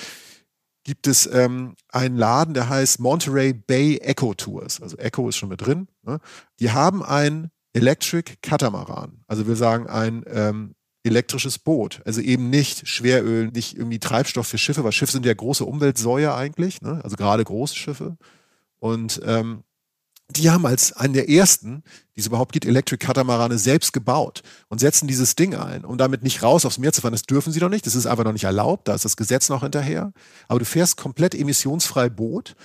[0.83, 4.81] gibt es ähm, einen Laden, der heißt Monterey Bay Echo Tours.
[4.81, 5.87] Also Echo ist schon mit drin.
[6.01, 6.19] Ne?
[6.59, 9.23] Die haben ein Electric Catamaran.
[9.27, 12.01] Also wir sagen ein ähm, elektrisches Boot.
[12.05, 16.35] Also eben nicht Schweröl, nicht irgendwie Treibstoff für Schiffe, weil Schiffe sind ja große Umweltsäuer
[16.35, 17.01] eigentlich, ne?
[17.03, 18.17] also gerade große Schiffe.
[18.79, 19.63] Und ähm,
[20.29, 21.83] die haben als einen der ersten,
[22.15, 26.23] die es überhaupt gibt, Electric Katamarane selbst gebaut und setzen dieses Ding ein, um damit
[26.23, 27.11] nicht raus aufs Meer zu fahren.
[27.11, 29.49] Das dürfen sie noch nicht, das ist einfach noch nicht erlaubt, da ist das Gesetz
[29.49, 30.13] noch hinterher.
[30.47, 32.55] Aber du fährst komplett emissionsfrei Boot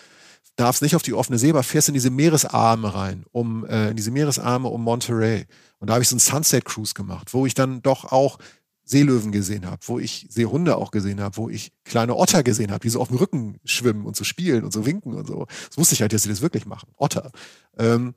[0.58, 3.96] darfst nicht auf die offene See, aber fährst in diese Meeresarme rein, um äh, in
[3.96, 5.46] diese Meeresarme um Monterey.
[5.78, 8.38] Und da habe ich so einen Sunset Cruise gemacht, wo ich dann doch auch
[8.84, 12.80] Seelöwen gesehen habe, wo ich Seehunde auch gesehen habe, wo ich kleine Otter gesehen habe,
[12.80, 15.46] die so auf dem Rücken schwimmen und so spielen und so winken und so.
[15.68, 16.88] Das wusste ich halt, dass sie das wirklich machen.
[16.96, 17.30] Otter.
[17.78, 18.14] Ähm,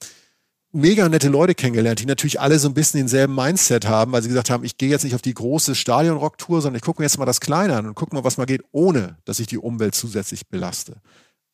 [0.72, 4.30] mega nette Leute kennengelernt, die natürlich alle so ein bisschen denselben Mindset haben, weil sie
[4.30, 7.18] gesagt haben, ich gehe jetzt nicht auf die große Stadion-Rock-Tour, sondern ich gucke mir jetzt
[7.18, 9.96] mal das Kleine an und gucke mal, was mal geht, ohne dass ich die Umwelt
[9.96, 11.02] zusätzlich belaste.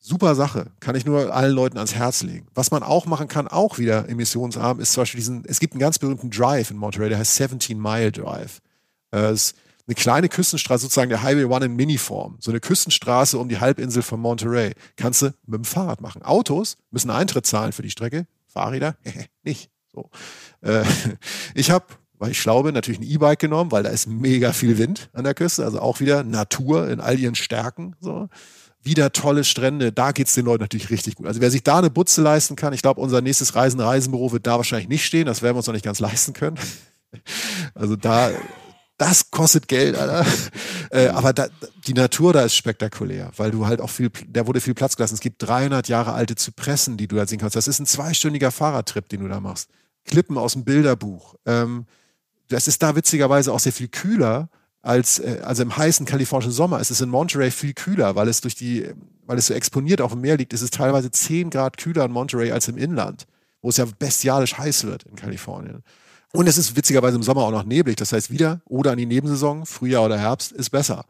[0.00, 2.46] Super Sache, kann ich nur allen Leuten ans Herz legen.
[2.54, 5.80] Was man auch machen kann, auch wieder emissionsarm, ist zum Beispiel diesen, es gibt einen
[5.80, 8.60] ganz berühmten Drive in Monterey, der heißt 17 Mile Drive.
[9.10, 9.56] Das ist
[9.88, 12.36] eine kleine Küstenstraße, sozusagen der Highway One in Miniform.
[12.40, 14.74] So eine Küstenstraße um die Halbinsel von Monterey.
[14.96, 16.22] Kannst du mit dem Fahrrad machen.
[16.22, 18.26] Autos müssen Eintritt zahlen für die Strecke.
[18.46, 18.96] Fahrräder?
[19.42, 19.70] nicht.
[19.92, 20.10] So.
[20.60, 20.84] Äh,
[21.54, 21.86] ich habe
[22.20, 25.24] weil ich schlau bin, natürlich ein E-Bike genommen, weil da ist mega viel Wind an
[25.24, 27.94] der Küste, also auch wieder Natur in all ihren Stärken.
[28.00, 28.28] So
[28.82, 29.92] wieder tolle Strände.
[29.92, 31.26] Da geht's den Leuten natürlich richtig gut.
[31.26, 34.46] Also wer sich da eine Butze leisten kann, ich glaube, unser nächstes Reisen, Reisenbüro wird
[34.46, 35.26] da wahrscheinlich nicht stehen.
[35.26, 36.58] Das werden wir uns noch nicht ganz leisten können.
[37.74, 38.30] Also da,
[38.98, 40.26] das kostet Geld, Alter.
[40.90, 41.48] Äh, aber da,
[41.86, 45.14] die Natur da ist spektakulär, weil du halt auch viel, da wurde viel Platz gelassen.
[45.14, 47.56] Es gibt 300 Jahre alte Zypressen, die du da sehen kannst.
[47.56, 49.70] Das ist ein zweistündiger Fahrradtrip, den du da machst.
[50.04, 51.34] Klippen aus dem Bilderbuch.
[51.46, 51.86] Ähm,
[52.48, 54.50] das ist da witzigerweise auch sehr viel kühler
[54.82, 58.40] als äh, also im heißen kalifornischen Sommer ist es in Monterey viel kühler, weil es
[58.40, 58.88] durch die,
[59.26, 62.12] weil es so exponiert auf dem Meer liegt, ist es teilweise 10 Grad kühler in
[62.12, 63.26] Monterey als im Inland,
[63.62, 65.82] wo es ja bestialisch heiß wird in Kalifornien.
[66.32, 67.96] Und es ist witzigerweise im Sommer auch noch neblig.
[67.96, 71.04] Das heißt, wieder oder an die Nebensaison, Frühjahr oder Herbst, ist besser.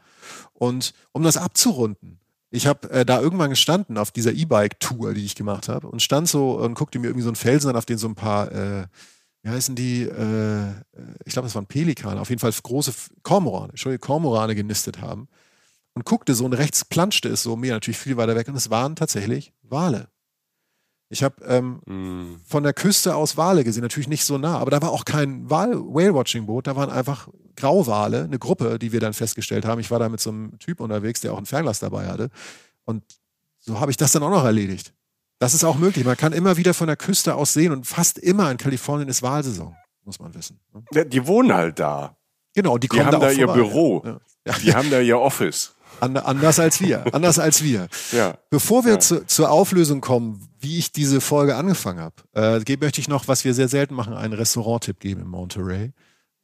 [0.55, 2.21] Und um das abzurunden,
[2.51, 6.29] ich habe äh, da irgendwann gestanden auf dieser E-Bike-Tour, die ich gemacht habe, und stand
[6.29, 8.87] so und guckte mir irgendwie so einen Felsen an, auf den so ein paar äh,
[9.43, 10.71] wie heißen die, äh,
[11.25, 12.93] ich glaube, das waren Pelikane, auf jeden Fall große
[13.23, 15.29] Kormorane, Entschuldigung, Kormorane genistet haben.
[15.95, 18.71] Und guckte so und rechts planschte es so mir natürlich viel weiter weg und es
[18.71, 20.09] waren tatsächlich Wale.
[21.11, 22.41] Ich habe ähm, mm.
[22.45, 25.49] von der Küste aus Wale gesehen, natürlich nicht so nah, aber da war auch kein
[25.49, 29.81] Whale-Watching-Boot, da waren einfach Grauwale, eine Gruppe, die wir dann festgestellt haben.
[29.81, 32.31] Ich war da mit so einem Typ unterwegs, der auch ein Fernglas dabei hatte.
[32.85, 33.03] Und
[33.59, 34.93] so habe ich das dann auch noch erledigt.
[35.39, 36.05] Das ist auch möglich.
[36.05, 39.23] Man kann immer wieder von der Küste aus sehen und fast immer in Kalifornien ist
[39.23, 40.59] Wahlsaison, muss man wissen.
[40.75, 40.85] Ne?
[40.93, 42.17] Ja, die wohnen halt da.
[42.55, 44.03] Genau, die, die haben da, da ihr Büro.
[44.05, 44.19] Ja.
[44.65, 45.75] Die haben da ihr Office.
[46.01, 47.05] Anders als wir.
[47.15, 47.89] Anders als wir.
[48.13, 48.39] Ja.
[48.49, 48.99] Bevor wir ja.
[48.99, 53.45] zu, zur Auflösung kommen, wie ich diese Folge angefangen habe, äh, möchte ich noch, was
[53.45, 55.93] wir sehr selten machen, einen Restaurant-Tipp geben in Monterey.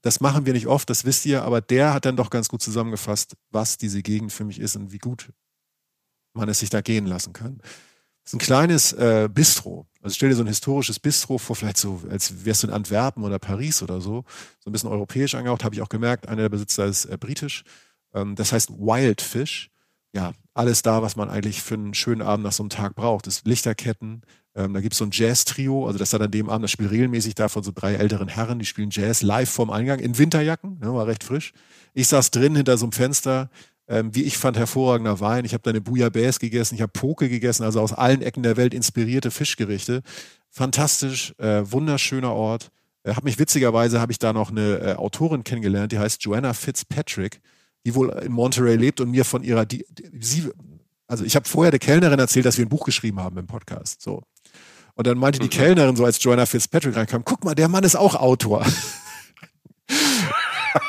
[0.03, 2.61] Das machen wir nicht oft, das wisst ihr, aber der hat dann doch ganz gut
[2.61, 5.33] zusammengefasst, was diese Gegend für mich ist und wie gut
[6.35, 7.63] man es sich da gehen lassen kann.
[8.25, 9.87] Das ist ein kleines äh, Bistro.
[10.01, 13.23] Also stell dir so ein historisches Bistro vor, vielleicht so, als wärst du in Antwerpen
[13.23, 14.25] oder Paris oder so.
[14.61, 16.29] So ein bisschen europäisch angehaucht, habe ich auch gemerkt.
[16.29, 17.65] Einer der Besitzer ist äh, britisch.
[18.15, 19.71] Ähm, das heißt Wildfish.
[20.15, 23.27] Ja, alles da, was man eigentlich für einen schönen Abend nach so einem Tag braucht.
[23.27, 24.23] Das Lichterketten,
[24.55, 26.93] ähm, da gibt es so ein Jazz-Trio, also das hat an dem Abend, das spielt
[26.93, 30.79] regelmäßig da von so drei älteren Herren, die spielen Jazz live vorm Eingang in Winterjacken,
[30.79, 31.53] ne, war recht frisch.
[31.93, 33.51] Ich saß drin hinter so einem Fenster,
[33.89, 35.45] ähm, wie ich fand, hervorragender Wein.
[35.45, 38.57] Ich habe da eine Bouillabaisse gegessen, ich habe Poke gegessen, also aus allen Ecken der
[38.57, 40.03] Welt inspirierte Fischgerichte.
[40.51, 42.71] Fantastisch, äh, wunderschöner Ort.
[43.03, 46.55] Äh, hab mich witzigerweise, habe ich da noch eine äh, Autorin kennengelernt, die heißt Joanna
[46.55, 47.41] Fitzpatrick
[47.87, 50.51] die wohl in Monterey lebt und mir von ihrer, die, die, sie,
[51.07, 54.01] also ich habe vorher der Kellnerin erzählt, dass wir ein Buch geschrieben haben im Podcast.
[54.01, 54.23] So.
[54.95, 55.51] Und dann meinte die mhm.
[55.51, 58.65] Kellnerin so, als Joanna Fitzpatrick reinkam, guck mal, der Mann ist auch Autor.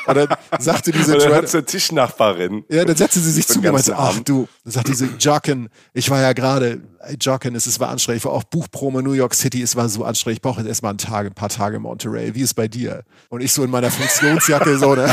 [0.06, 2.64] Und dann sagte diese und dann zur Tischnachbarin.
[2.68, 5.68] Ja, dann setzte sie sich zu mir und meinte, ach du, dann sagte diese Jocken,
[5.92, 6.80] ich war ja gerade,
[7.20, 10.04] Jocken, es, es war anstrengend, ich war auch Buchpromo New York City, es war so
[10.04, 12.68] anstrengend, ich brauche jetzt erstmal einen Tag, ein paar Tage in Monterey, wie ist bei
[12.68, 13.04] dir?
[13.28, 15.08] Und ich so in meiner Funktionsjacke, so, ne?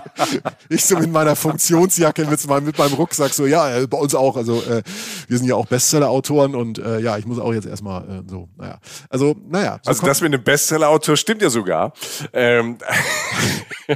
[0.68, 4.36] ich so in meiner Funktionsjacke mit, mit meinem Rucksack, so, ja, äh, bei uns auch,
[4.36, 4.82] also äh,
[5.28, 8.48] wir sind ja auch Bestseller-Autoren und äh, ja, ich muss auch jetzt erstmal äh, so,
[8.56, 8.78] naja.
[9.08, 9.78] Also, naja.
[9.82, 11.92] So also das mit einem Bestseller-Autor stimmt ja sogar.
[12.32, 12.78] Ähm,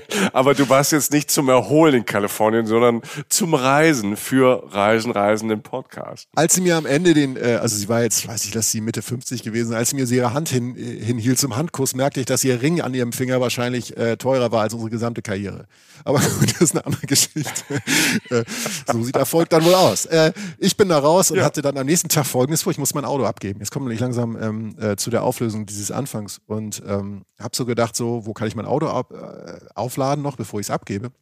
[0.33, 5.51] Aber du warst jetzt nicht zum Erholen in Kalifornien, sondern zum Reisen für Reisen, Reisen
[5.51, 6.29] im Podcast.
[6.35, 8.81] Als sie mir am Ende den, äh, also sie war jetzt, weiß ich, dass sie
[8.81, 12.21] Mitte 50 gewesen, als sie mir sie ihre Hand hin, äh, hinhielt zum Handkuss, merkte
[12.21, 15.67] ich, dass ihr Ring an ihrem Finger wahrscheinlich äh, teurer war als unsere gesamte Karriere.
[16.05, 17.45] Aber gut, das ist eine andere Geschichte.
[18.31, 18.45] Äh,
[18.91, 20.07] so sieht Erfolg dann wohl aus.
[20.07, 21.45] Äh, ich bin da raus und ja.
[21.45, 23.61] hatte dann am nächsten Tag folgendes vor, ich muss mein Auto abgeben.
[23.61, 27.55] Jetzt kommen wir nicht langsam ähm, äh, zu der Auflösung dieses Anfangs und ähm, habe
[27.55, 30.71] so gedacht, so, wo kann ich mein Auto ab, äh, aufladen noch, bevor ich es
[30.71, 31.13] abgebe?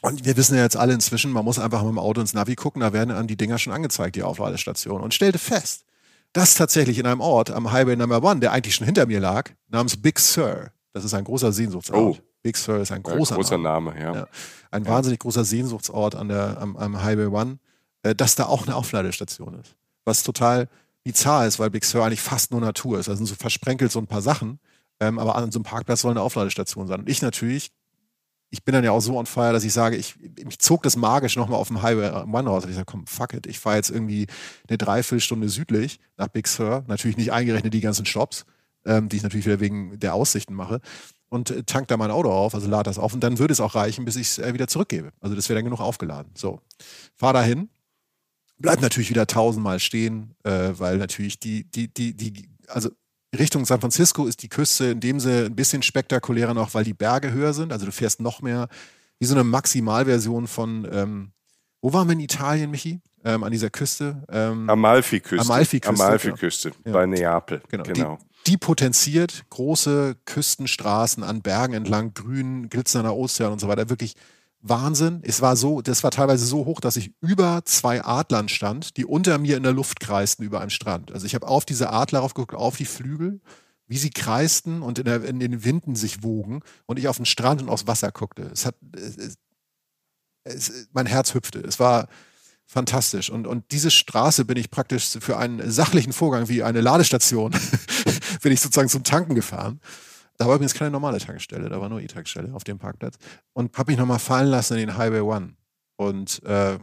[0.00, 2.56] Und wir wissen ja jetzt alle inzwischen, man muss einfach mit dem Auto ins Navi
[2.56, 5.04] gucken, da werden an die Dinger schon angezeigt, die Aufladestationen.
[5.04, 5.84] Und stellte fest,
[6.32, 9.50] dass tatsächlich in einem Ort am Highway Number One, der eigentlich schon hinter mir lag,
[9.68, 12.18] namens Big Sur, das ist ein großer Sehnsuchtsort.
[12.18, 12.18] Oh.
[12.42, 13.90] Big Sur ist ein großer, ja, großer Name.
[13.90, 14.14] Name ja.
[14.14, 14.28] ja.
[14.72, 14.90] Ein ja.
[14.90, 17.58] wahnsinnig großer Sehnsuchtsort an der, am, am Highway One,
[18.02, 19.76] äh, dass da auch eine Aufladestation ist.
[20.04, 20.68] Was total
[21.04, 23.08] bizarr ist, weil Big Sur eigentlich fast nur Natur ist.
[23.08, 24.58] Da sind so versprenkelt so ein paar Sachen,
[25.00, 27.00] ähm, aber an so einem Parkplatz soll eine Aufladestation sein.
[27.00, 27.70] Und ich natürlich,
[28.52, 30.94] ich bin dann ja auch so on fire, dass ich sage, ich, mich zog das
[30.94, 32.64] magisch nochmal auf dem Highway One raus.
[32.64, 34.26] Und ich sage, komm, fuck it, ich fahre jetzt irgendwie
[34.68, 36.84] eine Dreiviertelstunde südlich nach Big Sur.
[36.86, 38.44] Natürlich nicht eingerechnet die ganzen Shops,
[38.84, 40.82] ähm, die ich natürlich wieder wegen der Aussichten mache
[41.30, 43.60] und äh, tank da mein Auto auf, also lade das auf und dann würde es
[43.60, 45.12] auch reichen, bis ich es äh, wieder zurückgebe.
[45.20, 46.30] Also das wäre dann genug aufgeladen.
[46.36, 46.60] So,
[47.14, 47.70] fahr dahin,
[48.58, 52.90] bleib natürlich wieder tausendmal stehen, äh, weil natürlich die, die, die, die, also
[53.38, 56.92] Richtung San Francisco ist die Küste in dem Sinne ein bisschen spektakulärer noch, weil die
[56.92, 57.72] Berge höher sind.
[57.72, 58.68] Also du fährst noch mehr
[59.18, 61.32] wie so eine Maximalversion von, ähm,
[61.80, 63.00] wo waren wir in Italien, Michi?
[63.24, 64.24] Ähm, an dieser Küste?
[64.28, 65.46] Ähm, Amalfi-Küste.
[65.46, 66.04] Amalfi-Küste.
[66.04, 66.98] Amalfi-Küste genau.
[66.98, 67.62] bei Neapel.
[67.68, 67.84] Genau.
[67.84, 68.18] genau.
[68.46, 73.88] Die, die potenziert große Küstenstraßen an Bergen entlang, grün, glitzernder Ozean und so weiter.
[73.88, 74.16] Wirklich
[74.62, 75.20] Wahnsinn.
[75.24, 79.04] Es war so, das war teilweise so hoch, dass ich über zwei Adlern stand, die
[79.04, 81.12] unter mir in der Luft kreisten über einem Strand.
[81.12, 83.40] Also ich habe auf diese Adler raufgeguckt, auf die Flügel,
[83.88, 87.26] wie sie kreisten und in, der, in, den Winden sich wogen und ich auf den
[87.26, 88.44] Strand und aufs Wasser guckte.
[88.52, 89.36] Es hat, es,
[90.44, 91.58] es, mein Herz hüpfte.
[91.60, 92.08] Es war
[92.66, 93.30] fantastisch.
[93.30, 97.50] Und, und diese Straße bin ich praktisch für einen sachlichen Vorgang wie eine Ladestation,
[98.42, 99.80] bin ich sozusagen zum Tanken gefahren.
[100.42, 103.16] Da war übrigens keine normale Tankstelle, da war nur E-Tankstelle auf dem Parkplatz.
[103.52, 105.54] Und habe mich nochmal fallen lassen in den Highway One.
[105.94, 106.80] Und äh,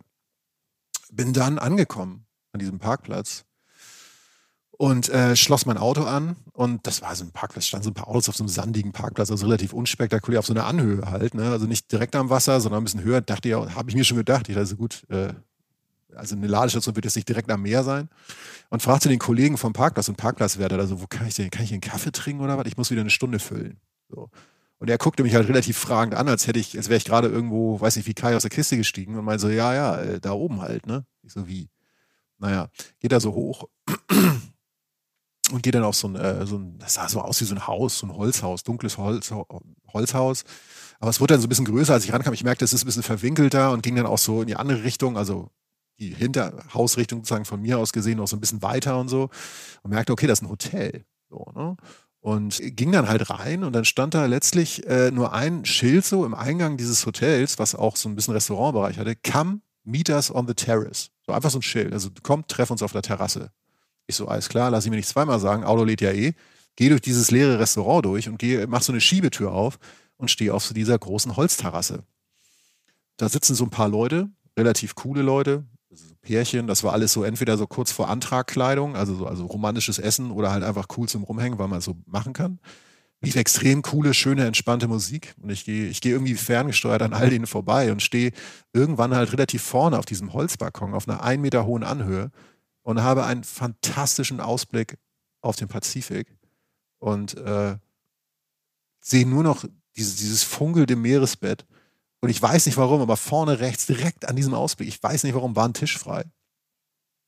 [1.11, 3.43] bin dann angekommen an diesem Parkplatz
[4.77, 6.37] und äh, schloss mein Auto an.
[6.53, 8.93] Und das war so ein Parkplatz, standen so ein paar Autos auf so einem sandigen
[8.93, 11.33] Parkplatz, also relativ unspektakulär, auf so einer Anhöhe halt.
[11.33, 11.51] Ne?
[11.51, 13.19] Also nicht direkt am Wasser, sondern ein bisschen höher.
[13.19, 14.47] Dachte ja, habe ich mir schon gedacht.
[14.47, 15.33] Ich dachte so gut, äh,
[16.15, 18.09] also eine Ladestation wird jetzt nicht direkt am Meer sein.
[18.69, 21.71] Und fragte den Kollegen vom Parkplatz und Parkplatzwärter, also wo kann ich denn, kann ich
[21.71, 22.67] einen Kaffee trinken oder was?
[22.67, 23.79] Ich muss wieder eine Stunde füllen.
[24.09, 24.29] So.
[24.79, 27.27] Und er guckte mich halt relativ fragend an, als hätte ich, als wäre ich gerade
[27.27, 30.19] irgendwo, weiß nicht, wie Kai aus der Kiste gestiegen und meinte so, ja, ja, äh,
[30.19, 31.05] da oben halt, ne?
[31.21, 31.69] Ich so, wie?
[32.37, 32.69] Naja,
[33.01, 33.65] geht da so hoch
[35.51, 37.55] und geht dann auf so ein, äh, so ein, das sah so aus wie so
[37.55, 39.33] ein Haus, so ein Holzhaus, dunkles Holz,
[39.91, 40.45] Holzhaus.
[40.99, 42.33] Aber es wurde dann so ein bisschen größer, als ich rankam.
[42.33, 44.83] Ich merkte, es ist ein bisschen verwinkelter und ging dann auch so in die andere
[44.83, 45.49] Richtung, also
[45.99, 49.29] die Hinterhausrichtung sozusagen von mir aus gesehen noch so ein bisschen weiter und so.
[49.83, 51.05] Und merkte, okay, das ist ein Hotel.
[51.29, 51.75] So, ne?
[52.21, 56.25] Und ging dann halt rein und dann stand da letztlich äh, nur ein Schild so
[56.25, 59.15] im Eingang dieses Hotels, was auch so ein bisschen Restaurantbereich hatte.
[59.15, 61.11] Come meet us on the terrace.
[61.25, 61.93] So einfach so ein Schild.
[61.93, 63.51] Also kommt, treff uns auf der Terrasse.
[64.07, 66.33] Ich so, alles klar, lass ich mir nicht zweimal sagen, Auto lädt ja eh.
[66.75, 69.79] Geh durch dieses leere Restaurant durch und geh, mach so eine Schiebetür auf
[70.17, 72.03] und stehe auf so dieser großen Holzterrasse.
[73.17, 75.65] Da sitzen so ein paar Leute, relativ coole Leute,
[76.21, 80.31] Pärchen, das war alles so entweder so kurz vor Antragkleidung, also so also romantisches Essen
[80.31, 82.59] oder halt einfach cool zum Rumhängen, weil man es so machen kann.
[83.21, 87.29] Lief extrem coole, schöne, entspannte Musik und ich gehe ich gehe irgendwie ferngesteuert an all
[87.29, 88.31] denen vorbei und stehe
[88.73, 92.31] irgendwann halt relativ vorne auf diesem Holzbalkon auf einer ein Meter hohen Anhöhe
[92.81, 94.97] und habe einen fantastischen Ausblick
[95.41, 96.35] auf den Pazifik
[96.99, 97.77] und äh,
[99.01, 99.65] sehe nur noch
[99.95, 101.65] dieses, dieses funkelnde Meeresbett
[102.21, 105.35] und ich weiß nicht warum, aber vorne rechts, direkt an diesem Ausblick, ich weiß nicht
[105.35, 106.25] warum, war ein Tisch frei,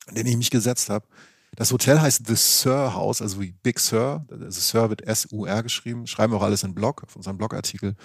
[0.08, 1.08] an den ich mich gesetzt habe.
[1.56, 4.26] Das Hotel heißt The Sir House, also wie Big Sir.
[4.32, 6.08] Also Sir wird S-U-R geschrieben.
[6.08, 7.96] Schreiben wir auch alles in Blog, auf unserem Blogartikel.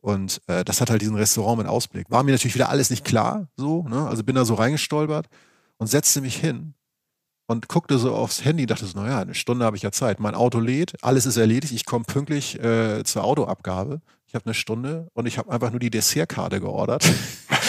[0.00, 2.10] Und äh, das hat halt diesen Restaurant mit Ausblick.
[2.10, 4.06] War mir natürlich wieder alles nicht klar, so, ne?
[4.06, 5.26] Also bin da so reingestolpert
[5.76, 6.74] und setzte mich hin
[7.46, 10.18] und guckte so aufs Handy, dachte so, naja, eine Stunde habe ich ja Zeit.
[10.18, 14.00] Mein Auto lädt, alles ist erledigt, ich komme pünktlich äh, zur Autoabgabe.
[14.28, 17.02] Ich habe eine Stunde und ich habe einfach nur die Dessertkarte geordert.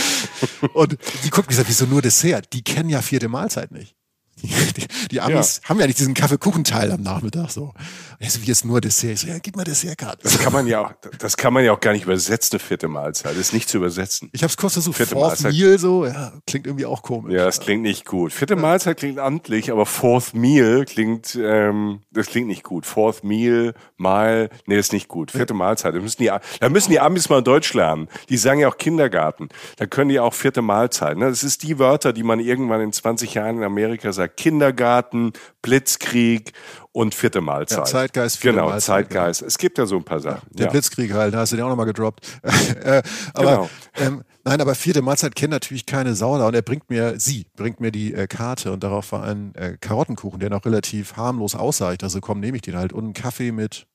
[0.73, 2.51] und die guckt mich sagt, wieso nur Dessert?
[2.51, 3.95] Die kennen ja vierte Mahlzeit nicht.
[4.41, 5.69] Die, die Amis ja.
[5.69, 7.73] haben ja nicht diesen Kaffeekuchenteil am Nachmittag so.
[8.19, 9.11] Jetzt wie jetzt nur Dessert.
[9.11, 10.23] Ich so, ja, gib mal Dessertkarte.
[10.23, 12.87] Das kann man ja auch, das kann man ja auch gar nicht übersetzen, eine vierte
[12.87, 13.31] Mahlzeit.
[13.31, 14.29] Das ist nicht zu übersetzen.
[14.33, 14.97] Ich habe es kurz versucht.
[14.97, 15.53] Vierte Fourth Mahlzeit.
[15.53, 17.33] Meal so, ja, klingt irgendwie auch komisch.
[17.33, 18.33] Ja, das klingt nicht gut.
[18.33, 18.59] Vierte ja.
[18.59, 22.85] Mahlzeit klingt amtlich, aber Fourth Meal klingt, ähm, das klingt nicht gut.
[22.85, 25.31] Fourth Meal, Mal, nee, ist nicht gut.
[25.31, 25.93] Vierte Mahlzeit.
[25.93, 28.07] Da müssen die, da müssen die Amis mal Deutsch lernen.
[28.29, 29.49] Die sagen ja auch Kindergarten.
[29.75, 31.17] Da können die auch vierte Mahlzeit.
[31.17, 31.27] Ne?
[31.27, 34.28] Das ist die Wörter, die man irgendwann in 20 Jahren in Amerika sagt.
[34.29, 36.53] Kindergarten, Blitzkrieg
[36.91, 37.79] und vierte Mahlzeit.
[37.79, 39.05] Ja, Zeitgeist, vierte genau, Mahlzeit.
[39.05, 39.39] Zeitgeist.
[39.41, 39.47] Genau.
[39.47, 40.47] Es gibt ja so ein paar Sachen.
[40.51, 40.71] Ja, der ja.
[40.71, 42.25] Blitzkrieg halt, da hast du den auch nochmal gedroppt.
[42.83, 43.01] äh,
[43.33, 43.69] aber genau.
[43.95, 47.47] ähm, nein, aber vierte Mahlzeit kennt natürlich keine Sau da und er bringt mir, sie
[47.55, 51.55] bringt mir die äh, Karte und darauf war ein äh, Karottenkuchen, der noch relativ harmlos
[51.55, 51.91] aussah.
[51.91, 53.87] Ich dachte, so, komm, nehme ich den halt und einen Kaffee mit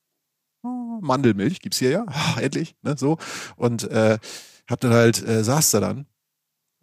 [0.63, 2.05] oh, Mandelmilch, gibt's hier ja,
[2.39, 3.17] endlich, ne, so.
[3.55, 4.17] Und äh,
[4.69, 6.07] hab dann halt, äh, saß da dann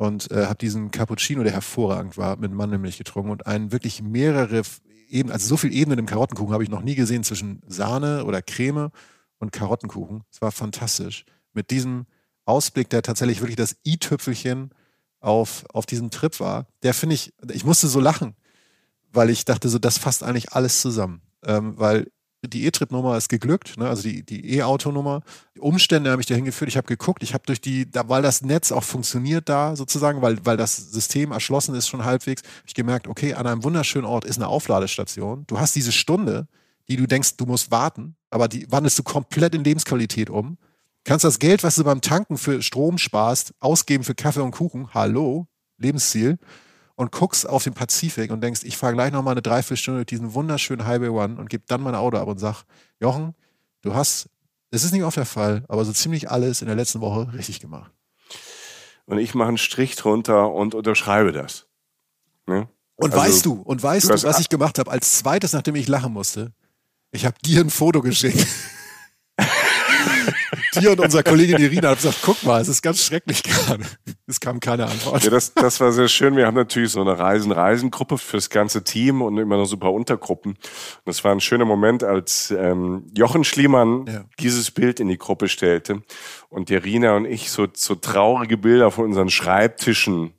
[0.02, 4.62] und äh, habe diesen Cappuccino, der hervorragend war, mit Mandelmilch getrunken und einen wirklich mehrere
[5.08, 8.42] Ebenen, also so viel Ebenen im Karottenkuchen habe ich noch nie gesehen zwischen Sahne oder
[8.42, 8.90] Creme
[9.38, 10.24] und Karottenkuchen.
[10.28, 11.24] Es war fantastisch.
[11.52, 12.06] Mit diesem
[12.46, 14.70] Ausblick, der tatsächlich wirklich das i-Tüpfelchen
[15.20, 18.34] auf, auf diesem Trip war, der finde ich, ich musste so lachen,
[19.12, 21.22] weil ich dachte so, das fasst eigentlich alles zusammen.
[21.44, 22.10] Ähm, weil
[22.48, 23.88] die E-Trip-Nummer ist geglückt, ne?
[23.88, 25.22] also die, E-Auto-Nummer.
[25.58, 26.68] Umstände haben mich dahin geführt.
[26.68, 30.22] Ich habe geguckt, ich habe durch die, da, weil das Netz auch funktioniert da sozusagen,
[30.22, 34.06] weil, weil das System erschlossen ist schon halbwegs, habe ich gemerkt, okay, an einem wunderschönen
[34.06, 35.44] Ort ist eine Aufladestation.
[35.46, 36.48] Du hast diese Stunde,
[36.88, 40.58] die du denkst, du musst warten, aber die wandelst du komplett in Lebensqualität um.
[41.04, 44.92] Kannst das Geld, was du beim Tanken für Strom sparst, ausgeben für Kaffee und Kuchen.
[44.94, 45.46] Hallo,
[45.78, 46.38] Lebensziel
[46.94, 50.34] und guckst auf den Pazifik und denkst, ich fahre gleich nochmal eine Dreiviertelstunde durch diesen
[50.34, 52.64] wunderschönen Highway One und gebe dann mein Auto ab und sag,
[53.00, 53.34] Jochen,
[53.82, 54.28] du hast,
[54.70, 57.60] es ist nicht oft der Fall, aber so ziemlich alles in der letzten Woche richtig
[57.60, 57.90] gemacht.
[59.06, 61.66] Und ich mache einen Strich drunter und unterschreibe das.
[62.46, 62.68] Ne?
[62.96, 65.88] Und also, weißt du, und weißt du, was ich gemacht habe als zweites, nachdem ich
[65.88, 66.52] lachen musste?
[67.10, 68.46] Ich habe dir ein Foto geschickt.
[70.74, 73.84] Dir und unserer Kollegin Irina haben gesagt, guck mal, es ist ganz schrecklich gerade.
[74.26, 75.22] Es kam keine Antwort.
[75.24, 76.36] Ja, das, das war sehr schön.
[76.36, 79.92] Wir haben natürlich so eine Reisen-Reisen-Gruppe fürs ganze Team und immer noch so ein paar
[79.92, 80.52] Untergruppen.
[80.52, 80.58] Und
[81.04, 84.24] das war ein schöner Moment, als ähm, Jochen Schliemann ja.
[84.38, 86.02] dieses Bild in die Gruppe stellte
[86.48, 90.34] und Irina und ich so, so traurige Bilder von unseren Schreibtischen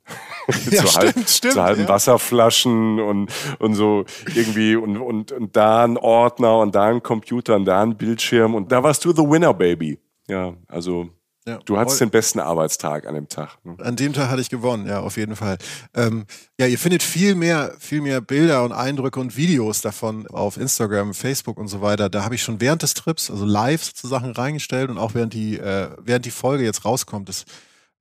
[0.70, 1.88] ja, zu, stimmt, halb, stimmt, zu halben ja.
[1.88, 4.04] Wasserflaschen und, und so
[4.34, 8.54] irgendwie und, und, und da ein Ordner und da ein Computer und da ein Bildschirm
[8.54, 9.98] und da warst du the winner, baby.
[10.28, 11.10] Ja, also
[11.46, 13.58] ja, du hattest den besten Arbeitstag an dem Tag.
[13.64, 13.76] Ne?
[13.78, 15.58] An dem Tag hatte ich gewonnen, ja, auf jeden Fall.
[15.94, 16.24] Ähm,
[16.58, 21.12] ja, ihr findet viel mehr, viel mehr Bilder und Eindrücke und Videos davon auf Instagram,
[21.12, 22.08] Facebook und so weiter.
[22.08, 25.58] Da habe ich schon während des Trips, also live sozusagen reingestellt und auch während die,
[25.58, 27.44] äh, während die Folge jetzt rauskommt, das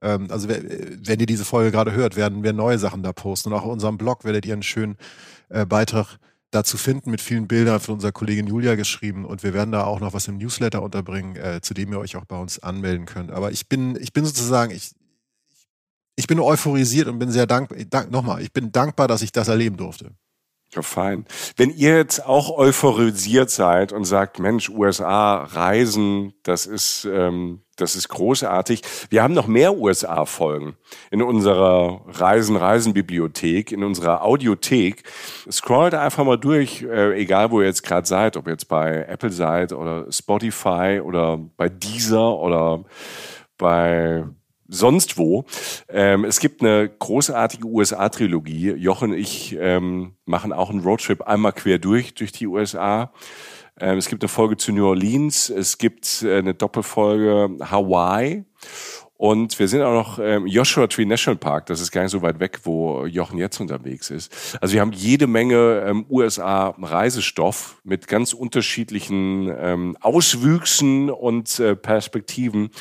[0.01, 3.49] Ähm, also wenn ihr diese Folge gerade hört, werden wir neue Sachen da posten.
[3.49, 4.97] Und auch auf unserem Blog werdet ihr einen schönen
[5.49, 6.17] äh, Beitrag
[6.53, 9.25] dazu finden mit vielen Bildern von unserer Kollegin Julia geschrieben.
[9.25, 12.15] Und wir werden da auch noch was im Newsletter unterbringen, äh, zu dem ihr euch
[12.15, 13.31] auch bei uns anmelden könnt.
[13.31, 14.91] Aber ich bin, ich bin sozusagen, ich,
[16.15, 17.77] ich bin euphorisiert und bin sehr dankbar.
[17.85, 20.11] Dank, nochmal, ich bin dankbar, dass ich das erleben durfte.
[20.75, 21.25] Ja, fein.
[21.55, 27.95] Wenn ihr jetzt auch euphorisiert seid und sagt, Mensch, USA, Reisen, das ist, ähm, das
[27.95, 28.81] ist großartig.
[29.09, 30.75] Wir haben noch mehr USA-Folgen
[31.11, 35.03] in unserer Reisen-Reisen-Bibliothek, in unserer Audiothek.
[35.51, 39.05] Scrollt einfach mal durch, äh, egal wo ihr jetzt gerade seid, ob ihr jetzt bei
[39.07, 42.83] Apple seid oder Spotify oder bei Deezer oder
[43.59, 44.23] bei
[44.73, 45.45] sonst wo.
[45.87, 48.71] Ähm, es gibt eine großartige USA-Trilogie.
[48.73, 53.11] Jochen und ich ähm, machen auch einen Roadtrip einmal quer durch, durch die USA.
[53.79, 58.45] Ähm, es gibt eine Folge zu New Orleans, es gibt äh, eine Doppelfolge Hawaii.
[59.15, 62.21] Und wir sind auch noch ähm, Joshua Tree National Park, das ist gar nicht so
[62.21, 64.57] weit weg, wo Jochen jetzt unterwegs ist.
[64.59, 72.71] Also wir haben jede Menge ähm, USA-Reisestoff mit ganz unterschiedlichen ähm, Auswüchsen und äh, Perspektiven.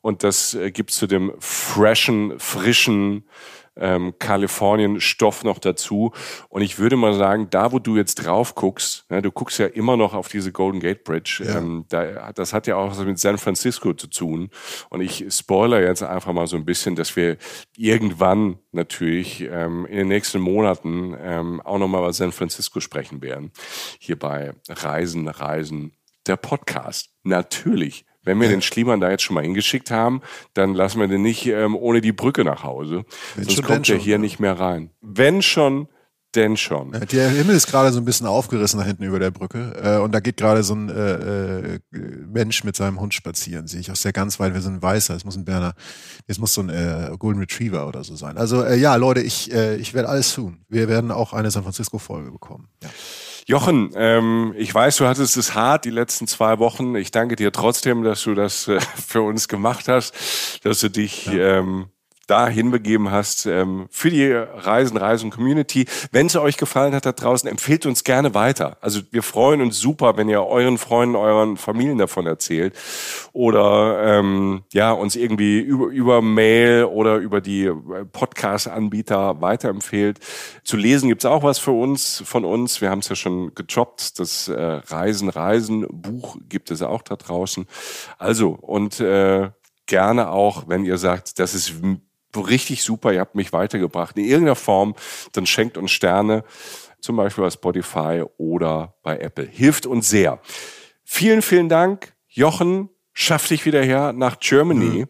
[0.00, 3.24] Und das äh, gibt zu dem freshen, frischen
[3.76, 6.12] ähm, Kalifornien-Stoff noch dazu.
[6.48, 9.66] Und ich würde mal sagen, da wo du jetzt drauf guckst, ne, du guckst ja
[9.66, 11.58] immer noch auf diese Golden Gate Bridge, ja.
[11.58, 14.50] ähm, da, das hat ja auch was mit San Francisco zu tun.
[14.90, 17.36] Und ich spoiler jetzt einfach mal so ein bisschen, dass wir
[17.76, 23.52] irgendwann natürlich ähm, in den nächsten Monaten ähm, auch nochmal über San Francisco sprechen werden.
[23.98, 25.92] Hier bei Reisen, Reisen,
[26.26, 27.10] der Podcast.
[27.22, 30.20] Natürlich wenn wir den Schliemann da jetzt schon mal hingeschickt haben,
[30.54, 33.04] dann lassen wir den nicht ähm, ohne die Brücke nach Hause.
[33.34, 34.18] Wenn Sonst schon, kommt er hier ja.
[34.18, 34.90] nicht mehr rein.
[35.00, 35.88] Wenn schon,
[36.34, 36.92] denn schon.
[36.92, 39.72] Der Himmel ist gerade so ein bisschen aufgerissen da hinten über der Brücke.
[39.82, 43.80] Äh, und da geht gerade so ein äh, äh, Mensch mit seinem Hund spazieren, sehe
[43.80, 44.54] ich aus der ganz weit.
[44.54, 45.74] Wir sind ein Weißer, es muss ein Berner,
[46.26, 48.38] es muss so ein äh, Golden Retriever oder so sein.
[48.38, 50.64] Also äh, ja, Leute, ich, äh, ich werde alles tun.
[50.68, 52.68] Wir werden auch eine San Francisco-Folge bekommen.
[52.82, 52.90] Ja.
[53.46, 56.94] Jochen, ähm, ich weiß, du hattest es hart die letzten zwei Wochen.
[56.94, 61.26] Ich danke dir trotzdem, dass du das äh, für uns gemacht hast, dass du dich
[61.26, 61.58] ja.
[61.58, 61.88] ähm,
[62.30, 65.86] da hinbegeben hast ähm, für die Reisen, Reisen Community.
[66.12, 68.76] Wenn es euch gefallen hat da draußen, empfehlt uns gerne weiter.
[68.80, 72.74] Also wir freuen uns super, wenn ihr euren Freunden, euren Familien davon erzählt
[73.32, 77.74] oder ähm, ja uns irgendwie über, über Mail oder über die äh,
[78.12, 80.20] Podcast-Anbieter weiterempfehlt.
[80.62, 82.80] Zu lesen gibt's auch was für uns, von uns.
[82.80, 84.20] Wir haben es ja schon gedroppt.
[84.20, 87.66] Das äh, Reisen, Reisen Buch gibt es auch da draußen.
[88.18, 89.50] Also und äh,
[89.86, 91.74] gerne auch, wenn ihr sagt, das ist
[92.36, 94.94] richtig super, ihr habt mich weitergebracht in irgendeiner Form,
[95.32, 96.44] dann schenkt uns Sterne,
[97.00, 99.46] zum Beispiel bei Spotify oder bei Apple.
[99.46, 100.40] Hilft uns sehr.
[101.04, 102.90] Vielen, vielen Dank, Jochen.
[103.12, 105.00] Schaff dich wieder her nach Germany.
[105.00, 105.08] Mhm.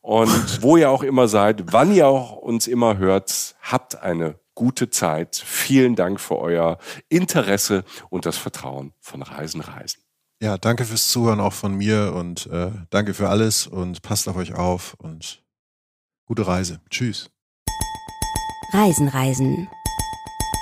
[0.00, 4.90] Und wo ihr auch immer seid, wann ihr auch uns immer hört, habt eine gute
[4.90, 5.36] Zeit.
[5.36, 6.78] Vielen Dank für euer
[7.08, 10.02] Interesse und das Vertrauen von Reisen Reisen.
[10.40, 14.36] Ja, danke fürs Zuhören auch von mir und äh, danke für alles und passt auf
[14.36, 15.42] euch auf und
[16.34, 16.80] Gute Reise.
[16.88, 17.28] Tschüss.
[18.72, 19.68] Reisen, Reisen.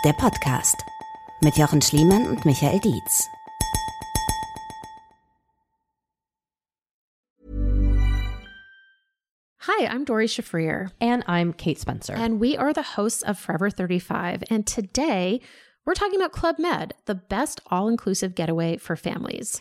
[0.05, 0.85] Der Podcast
[1.43, 3.29] mit Jochen Schliemann und Michael Dietz.
[9.61, 10.91] Hi, I'm Dori Shafrir.
[11.01, 12.15] And I'm Kate Spencer.
[12.17, 14.43] And we are the hosts of Forever 35.
[14.51, 15.41] And today,
[15.87, 19.61] we're talking about Club Med, the best all inclusive getaway for families.